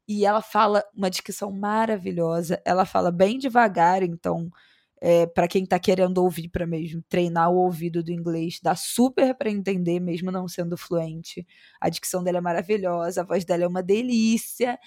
E 0.06 0.26
ela 0.26 0.42
fala 0.42 0.84
uma 0.96 1.10
dicção 1.10 1.50
maravilhosa. 1.52 2.62
Ela 2.66 2.86
fala 2.86 3.12
bem 3.12 3.38
devagar, 3.38 4.04
então 4.04 4.50
é, 5.02 5.26
para 5.28 5.48
quem 5.48 5.66
tá 5.66 5.78
querendo 5.80 6.18
ouvir 6.20 6.50
para 6.50 6.66
mesmo 6.68 7.02
treinar 7.08 7.52
o 7.52 7.58
ouvido 7.58 8.04
do 8.04 8.12
inglês, 8.12 8.60
dá 8.62 8.76
super 8.76 9.34
para 9.36 9.50
entender, 9.50 10.00
mesmo 10.00 10.32
não 10.32 10.48
sendo 10.48 10.76
fluente. 10.78 11.46
A 11.80 11.88
dicção 11.90 12.24
dela 12.24 12.40
é 12.40 12.42
maravilhosa, 12.42 13.22
a 13.22 13.24
voz 13.26 13.46
dela 13.46 13.64
é 13.64 13.68
uma 13.68 13.84
delícia. 13.84 14.78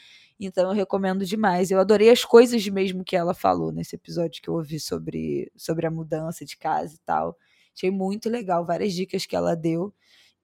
Então 0.47 0.71
eu 0.71 0.75
recomendo 0.75 1.25
demais. 1.27 1.71
Eu 1.71 1.79
adorei 1.81 2.11
as 2.11 2.25
coisas 2.25 2.67
mesmo 2.69 3.05
que 3.05 3.17
ela 3.17 3.35
falou 3.35 3.73
nesse 3.73 3.97
episódio 3.97 4.43
que 4.43 4.49
eu 4.49 4.55
ouvi 4.55 4.81
sobre, 4.81 5.51
sobre 5.57 5.87
a 5.87 5.91
mudança 5.91 6.45
de 6.45 6.57
casa 6.57 6.95
e 6.95 6.99
tal. 7.05 7.37
Achei 7.77 7.91
muito 7.91 8.29
legal, 8.31 8.65
várias 8.65 8.93
dicas 8.95 9.27
que 9.27 9.37
ela 9.37 9.55
deu. 9.55 9.95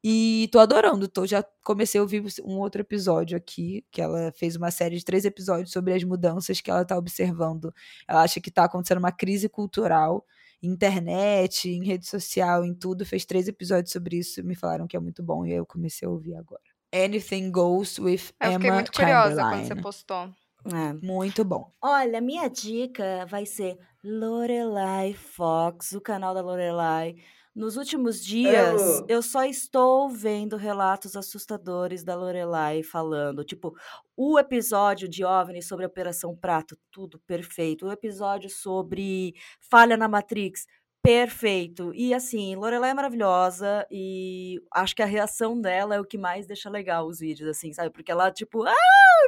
E 0.04 0.48
tô 0.52 0.60
adorando, 0.60 1.08
tô, 1.08 1.26
já 1.26 1.42
comecei 1.64 1.98
a 1.98 2.02
ouvir 2.02 2.22
um 2.44 2.58
outro 2.58 2.80
episódio 2.82 3.36
aqui, 3.36 3.84
que 3.90 4.00
ela 4.00 4.32
fez 4.36 4.54
uma 4.56 4.70
série 4.70 4.96
de 4.98 5.04
três 5.04 5.24
episódios 5.24 5.72
sobre 5.72 5.92
as 5.94 6.04
mudanças 6.04 6.60
que 6.60 6.70
ela 6.70 6.84
tá 6.84 6.96
observando. 6.96 7.74
Ela 8.08 8.22
acha 8.22 8.40
que 8.40 8.50
tá 8.50 8.64
acontecendo 8.64 8.98
uma 8.98 9.10
crise 9.12 9.48
cultural, 9.48 10.24
internet, 10.62 11.68
em 11.68 11.84
rede 11.84 12.06
social, 12.06 12.64
em 12.64 12.74
tudo. 12.74 13.04
Fez 13.04 13.24
três 13.24 13.48
episódios 13.48 13.92
sobre 13.92 14.18
isso, 14.18 14.44
me 14.44 14.54
falaram 14.54 14.86
que 14.86 14.96
é 14.96 15.00
muito 15.00 15.22
bom, 15.24 15.44
e 15.44 15.52
aí 15.52 15.58
eu 15.58 15.66
comecei 15.66 16.06
a 16.06 16.10
ouvir 16.10 16.36
agora. 16.36 16.75
Anything 17.04 17.50
Goes 17.50 17.98
with 17.98 18.32
Eu 18.40 18.52
fiquei 18.52 18.68
Emma 18.68 18.74
muito 18.74 18.92
curiosa 18.92 19.34
quando 19.36 19.50
Chamberlain. 19.50 19.64
você 19.66 19.74
postou. 19.76 20.30
É. 20.72 20.92
Muito 21.04 21.44
bom. 21.44 21.70
Olha, 21.80 22.20
minha 22.20 22.48
dica 22.48 23.24
vai 23.28 23.46
ser 23.46 23.78
Lorelai 24.02 25.14
Fox, 25.14 25.92
o 25.92 26.00
canal 26.00 26.34
da 26.34 26.40
Lorelai. 26.40 27.14
Nos 27.54 27.78
últimos 27.78 28.22
dias, 28.22 28.82
Amo. 28.82 29.06
eu 29.08 29.22
só 29.22 29.44
estou 29.44 30.10
vendo 30.10 30.56
relatos 30.58 31.16
assustadores 31.16 32.04
da 32.04 32.14
Lorelai 32.14 32.82
falando. 32.82 33.42
Tipo, 33.44 33.74
o 34.14 34.38
episódio 34.38 35.08
de 35.08 35.24
OVNI 35.24 35.62
sobre 35.62 35.84
a 35.86 35.88
Operação 35.88 36.36
Prato, 36.36 36.76
tudo 36.90 37.18
perfeito. 37.20 37.86
O 37.86 37.92
episódio 37.92 38.50
sobre 38.50 39.34
falha 39.58 39.96
na 39.96 40.06
Matrix, 40.06 40.66
Perfeito. 41.06 41.92
E 41.94 42.12
assim, 42.12 42.56
Lorelai 42.56 42.90
é 42.90 42.94
maravilhosa 42.94 43.86
e 43.88 44.60
acho 44.74 44.96
que 44.96 45.02
a 45.02 45.06
reação 45.06 45.60
dela 45.60 45.94
é 45.94 46.00
o 46.00 46.04
que 46.04 46.18
mais 46.18 46.48
deixa 46.48 46.68
legal 46.68 47.06
os 47.06 47.20
vídeos, 47.20 47.48
assim, 47.48 47.72
sabe? 47.72 47.90
Porque 47.90 48.10
ela, 48.10 48.28
tipo, 48.32 48.64
ah, 48.64 48.74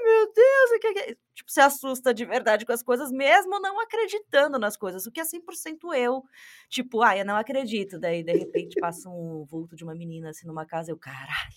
meu 0.04 0.32
Deus, 0.32 0.70
o 0.74 0.78
que 0.80 0.92
que 0.92 0.98
é? 0.98 1.16
Tipo, 1.34 1.52
se 1.52 1.60
assusta 1.60 2.12
de 2.12 2.24
verdade 2.24 2.66
com 2.66 2.72
as 2.72 2.82
coisas, 2.82 3.12
mesmo 3.12 3.60
não 3.60 3.78
acreditando 3.80 4.58
nas 4.58 4.76
coisas, 4.76 5.06
o 5.06 5.12
que 5.12 5.20
é 5.20 5.24
100% 5.24 5.94
eu. 5.96 6.24
Tipo, 6.68 7.00
ah, 7.00 7.16
eu 7.16 7.24
não 7.24 7.36
acredito. 7.36 7.96
Daí, 7.96 8.24
de 8.24 8.32
repente, 8.32 8.80
passa 8.80 9.08
um 9.08 9.44
vulto 9.48 9.76
de 9.76 9.84
uma 9.84 9.94
menina 9.94 10.30
assim 10.30 10.48
numa 10.48 10.66
casa, 10.66 10.90
eu, 10.90 10.96
caralho. 10.96 11.54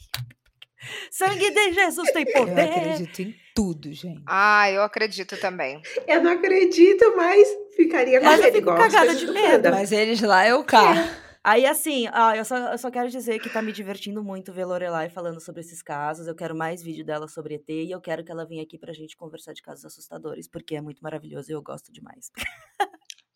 Sangue 1.09 1.49
de 1.51 1.73
Jesus 1.73 2.11
tem 2.11 2.25
Eu 2.27 2.33
poder. 2.33 2.61
acredito 2.61 3.21
em 3.21 3.35
tudo, 3.55 3.91
gente. 3.91 4.23
Ah, 4.27 4.69
eu 4.69 4.83
acredito 4.83 5.39
também. 5.39 5.81
Eu 6.07 6.23
não 6.23 6.31
acredito, 6.31 7.15
mas 7.15 7.47
ficaria 7.75 8.19
com 8.19 8.25
Mas 8.25 8.43
eu 8.43 8.51
fico 8.51 8.75
cagada 8.75 9.15
de 9.15 9.25
medo. 9.27 9.69
Mas 9.71 9.91
eles 9.91 10.21
lá 10.21 10.45
é 10.45 10.53
o 10.53 10.63
carro. 10.63 11.09
Aí, 11.43 11.65
assim, 11.65 12.07
ah, 12.13 12.37
eu, 12.37 12.45
só, 12.45 12.55
eu 12.55 12.77
só 12.77 12.91
quero 12.91 13.09
dizer 13.09 13.39
que 13.39 13.49
tá 13.49 13.63
me 13.63 13.71
divertindo 13.71 14.23
muito 14.23 14.53
ver 14.53 14.65
Lorelai 14.65 15.09
falando 15.09 15.39
sobre 15.39 15.61
esses 15.61 15.81
casos. 15.81 16.27
Eu 16.27 16.35
quero 16.35 16.55
mais 16.55 16.83
vídeo 16.83 17.03
dela 17.03 17.27
sobre 17.27 17.55
ET 17.55 17.67
e 17.67 17.89
eu 17.89 17.99
quero 17.99 18.23
que 18.23 18.31
ela 18.31 18.45
venha 18.45 18.61
aqui 18.61 18.77
pra 18.77 18.93
gente 18.93 19.17
conversar 19.17 19.53
de 19.53 19.61
casos 19.63 19.83
assustadores, 19.83 20.47
porque 20.47 20.75
é 20.75 20.81
muito 20.81 21.01
maravilhoso 21.01 21.49
e 21.49 21.55
eu 21.55 21.61
gosto 21.61 21.91
demais. 21.91 22.31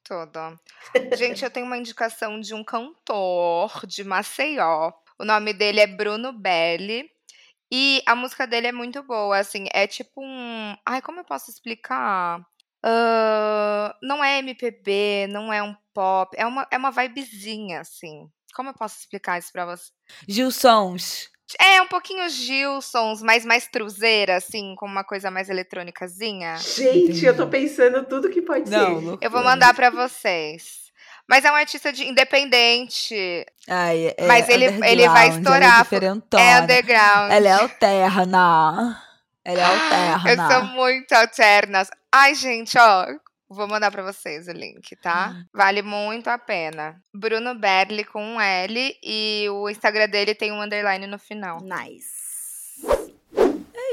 Tudo. 0.03 0.59
Gente, 1.17 1.43
eu 1.43 1.49
tenho 1.49 1.65
uma 1.65 1.79
indicação 1.79 2.39
de 2.39 2.53
um 2.53 2.63
cantor 2.63 3.87
de 3.87 4.03
Maceió. 4.03 4.91
O 5.17 5.25
nome 5.25 5.51
dele 5.51 5.79
é 5.79 5.87
Bruno 5.87 6.31
Belli. 6.31 7.09
E 7.71 8.03
a 8.05 8.15
música 8.15 8.45
dele 8.45 8.67
é 8.67 8.71
muito 8.71 9.01
boa, 9.01 9.39
assim, 9.39 9.65
é 9.73 9.87
tipo 9.87 10.21
um. 10.21 10.75
Ai, 10.85 11.01
como 11.01 11.21
eu 11.21 11.25
posso 11.25 11.49
explicar? 11.49 12.45
Ah, 12.87 13.95
não 14.01 14.23
é 14.23 14.37
MPB, 14.39 15.27
não 15.29 15.51
é 15.51 15.61
um 15.63 15.75
pop, 15.93 16.35
é 16.37 16.45
uma, 16.45 16.67
é 16.69 16.77
uma 16.77 16.91
vibezinha, 16.91 17.81
assim. 17.81 18.27
Como 18.55 18.69
eu 18.69 18.73
posso 18.73 18.99
explicar 18.99 19.39
isso 19.39 19.51
pra 19.51 19.65
você? 19.65 19.91
Gilsons. 20.27 21.29
É 21.59 21.81
um 21.81 21.87
pouquinho 21.87 22.27
Gilsons, 22.29 23.21
mas 23.21 23.45
mais 23.45 23.67
truzeira, 23.67 24.37
assim, 24.37 24.73
com 24.77 24.85
uma 24.85 25.03
coisa 25.03 25.29
mais 25.29 25.49
eletrônicazinha. 25.49 26.55
Gente, 26.57 27.23
eu 27.25 27.35
tô 27.35 27.47
pensando 27.47 28.03
tudo 28.05 28.29
que 28.29 28.41
pode 28.41 28.69
Não, 28.69 28.79
ser. 28.79 29.05
loucura. 29.05 29.17
Eu 29.21 29.29
vou 29.31 29.43
mandar 29.43 29.73
pra 29.73 29.89
vocês. 29.89 30.85
Mas 31.27 31.43
é 31.43 31.51
um 31.51 31.55
artista 31.55 31.91
de 31.91 32.03
independente. 32.07 33.45
Ai, 33.67 34.13
é 34.17 34.27
Mas 34.27 34.47
ele- 34.47 34.65
ele 34.65 35.07
vai 35.09 35.27
Ela 35.27 35.37
estourar, 35.37 35.87
é 35.91 36.37
É 36.39 36.61
underground. 36.61 37.31
Ela 37.31 37.47
é 37.47 37.51
alterna. 37.53 39.01
Ela 39.43 39.61
é 39.61 39.65
Eu 39.65 39.71
alterna. 40.41 40.51
sou 40.51 40.63
muito 40.75 41.11
alternas. 41.13 41.89
Ai, 42.17 42.33
gente, 42.33 42.77
ó. 42.77 43.07
Vou 43.49 43.67
mandar 43.67 43.91
pra 43.91 44.01
vocês 44.01 44.47
o 44.47 44.53
link, 44.53 44.95
tá? 44.95 45.31
Hum. 45.31 45.45
Vale 45.53 45.81
muito 45.81 46.29
a 46.29 46.37
pena. 46.37 46.95
Bruno 47.13 47.53
Berli 47.53 48.05
com 48.05 48.23
um 48.23 48.39
L 48.39 48.97
e 49.03 49.49
o 49.49 49.69
Instagram 49.69 50.07
dele 50.07 50.33
tem 50.33 50.49
um 50.49 50.61
underline 50.61 51.07
no 51.07 51.19
final. 51.19 51.57
Nice. 51.61 52.24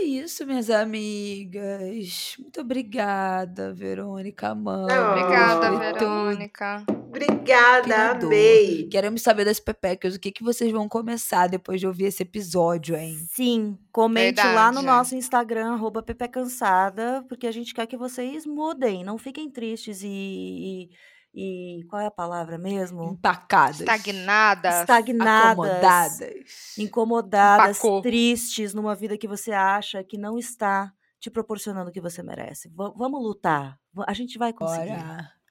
É 0.03 0.05
isso, 0.05 0.45
minhas 0.45 0.69
amigas. 0.69 2.35
Muito 2.37 2.61
obrigada, 2.61 3.73
Verônica. 3.73 4.53
Não, 4.53 4.83
Obrigada. 4.83 5.71
Verônica. 5.79 6.85
Obrigada, 6.89 7.85
Criador. 7.85 8.25
amei. 8.25 8.89
Queremos 8.89 9.23
saber 9.23 9.45
das 9.45 9.61
pepecas, 9.61 10.17
o 10.17 10.19
que, 10.19 10.33
que 10.33 10.43
vocês 10.43 10.73
vão 10.73 10.89
começar 10.89 11.47
depois 11.47 11.79
de 11.79 11.87
ouvir 11.87 12.07
esse 12.07 12.25
episódio, 12.25 12.97
hein? 12.97 13.17
Sim, 13.31 13.79
comente 13.93 14.43
lá 14.43 14.73
no 14.73 14.81
Verdade. 14.81 14.87
nosso 14.87 15.15
Instagram, 15.15 15.75
arroba 15.75 16.03
Pepe 16.03 16.27
Cansada, 16.27 17.25
porque 17.29 17.47
a 17.47 17.53
gente 17.53 17.73
quer 17.73 17.87
que 17.87 17.97
vocês 17.97 18.45
mudem, 18.45 19.05
não 19.05 19.17
fiquem 19.17 19.49
tristes 19.49 20.03
e. 20.03 20.09
e, 20.09 20.91
e- 21.35 21.85
qual 21.89 22.01
é 22.03 22.07
a 22.07 22.11
palavra 22.11 22.59
mesmo? 22.59 23.05
Empacadas. 23.13 23.81
Estagnadas. 23.81 24.81
Estagnadas. 24.81 25.51
Acomodadas. 25.53 26.79
incomodadas, 26.79 27.79
Empacou. 27.79 28.03
tristes 28.03 28.75
numa 28.75 28.95
vida 28.95 29.17
que 29.19 29.27
você 29.29 29.53
acha 29.53 30.03
que 30.05 30.19
não 30.19 30.39
está 30.39 30.93
te 31.21 31.31
proporcionando 31.31 31.91
o 31.91 31.93
que 31.93 32.01
você 32.01 32.23
merece. 32.23 32.69
Va- 32.71 32.93
vamos 32.97 33.23
lutar. 33.23 33.79
A 34.07 34.13
gente 34.13 34.39
vai 34.39 34.53
conseguir. 34.53 34.89
Bora. 34.89 35.03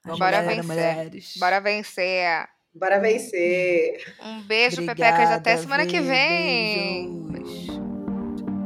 A 0.04 0.08
Vamos, 0.08 0.18
gente 0.18 0.18
Bora 0.18 0.30
galera, 0.42 0.46
vencer. 0.62 0.64
mulheres. 0.66 1.34
Bora 1.38 1.60
vencer. 1.60 2.48
Bora 2.74 2.98
vencer. 3.00 4.14
Um 4.22 4.42
beijo, 4.42 4.84
Pepecas. 4.84 5.30
Até 5.30 5.54
Obrigada, 5.54 5.58
semana 5.58 5.86
que 5.86 6.00
vem. 6.00 7.22
beijos. 7.30 7.91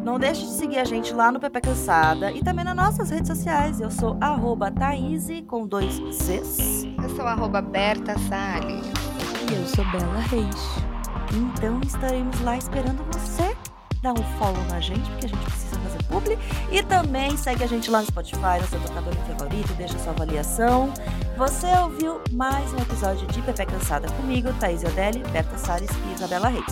Não 0.07 0.20
deixe 0.20 0.42
de 0.42 0.52
seguir 0.52 0.78
a 0.78 0.84
gente 0.84 1.12
lá 1.12 1.32
no 1.32 1.40
Pepe 1.40 1.61
Cansada 1.61 2.30
e 2.30 2.40
também 2.40 2.64
nas 2.64 2.76
nossas 2.76 3.11
redes 3.11 3.26
sociais. 3.26 3.80
Eu 3.80 3.90
sou 3.90 4.16
arroba 4.20 4.70
Thaíse, 4.70 5.42
com 5.42 5.66
dois 5.66 6.00
Cs. 6.12 6.84
Eu 7.02 7.09
sou 7.16 7.26
arroba 7.26 7.61
Berta 7.61 8.16
Salles. 8.20 8.86
E 9.50 9.52
eu 9.52 9.66
sou 9.66 9.84
Bela 9.86 10.20
Reis. 10.20 10.86
Então 11.34 11.80
estaremos 11.84 12.40
lá 12.42 12.57
esperando 12.57 13.04
você. 13.12 13.57
Dá 14.00 14.12
um 14.12 14.38
follow 14.38 14.64
na 14.70 14.78
gente, 14.78 15.11
porque 15.11 15.26
a 15.26 15.28
gente 15.28 15.44
precisa 15.44 15.80
fazer 15.80 16.02
publi. 16.04 16.38
E 16.70 16.84
também 16.84 17.36
segue 17.36 17.64
a 17.64 17.66
gente 17.66 17.90
lá 17.90 17.98
no 17.98 18.07
Spotify, 18.07 18.61
no 18.61 18.66
seu 18.68 18.80
tocador 18.80 19.12
favorito, 19.12 19.74
deixa 19.74 19.98
sua 19.98 20.12
avaliação. 20.12 20.94
Você 21.37 21.66
ouviu 21.82 22.18
mais 22.32 22.72
um 22.72 22.78
episódio 22.78 23.26
de 23.26 23.43
Pepe 23.43 23.66
Cansada 23.66 24.11
comigo, 24.12 24.55
Thaís 24.55 24.82
Odelli, 24.82 25.22
Berta 25.30 25.59
Salles 25.59 25.91
e 25.91 26.14
Isabela 26.14 26.49
Reis. 26.49 26.64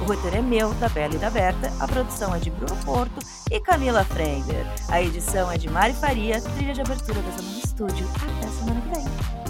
O 0.00 0.04
roteiro 0.04 0.36
é 0.36 0.40
meu, 0.40 0.72
da 0.74 0.88
Bela 0.88 1.12
e 1.16 1.18
da 1.18 1.28
Berta, 1.28 1.72
a 1.80 1.88
produção 1.88 2.32
é 2.32 2.38
de 2.38 2.48
Bruno 2.48 2.76
Porto 2.84 3.18
e 3.50 3.58
Camila 3.58 4.04
Frender. 4.04 4.64
A 4.88 5.02
edição 5.02 5.50
é 5.50 5.58
de 5.58 5.68
Mari 5.68 5.94
Faria, 5.94 6.40
trilha 6.40 6.72
de 6.72 6.80
abertura 6.80 7.20
da 7.20 7.30
Zona 7.32 7.48
do 7.50 7.58
Estúdio. 7.66 8.08
Até 8.38 8.46
semana 8.48 8.80
que 8.80 8.88
vem. 8.94 9.41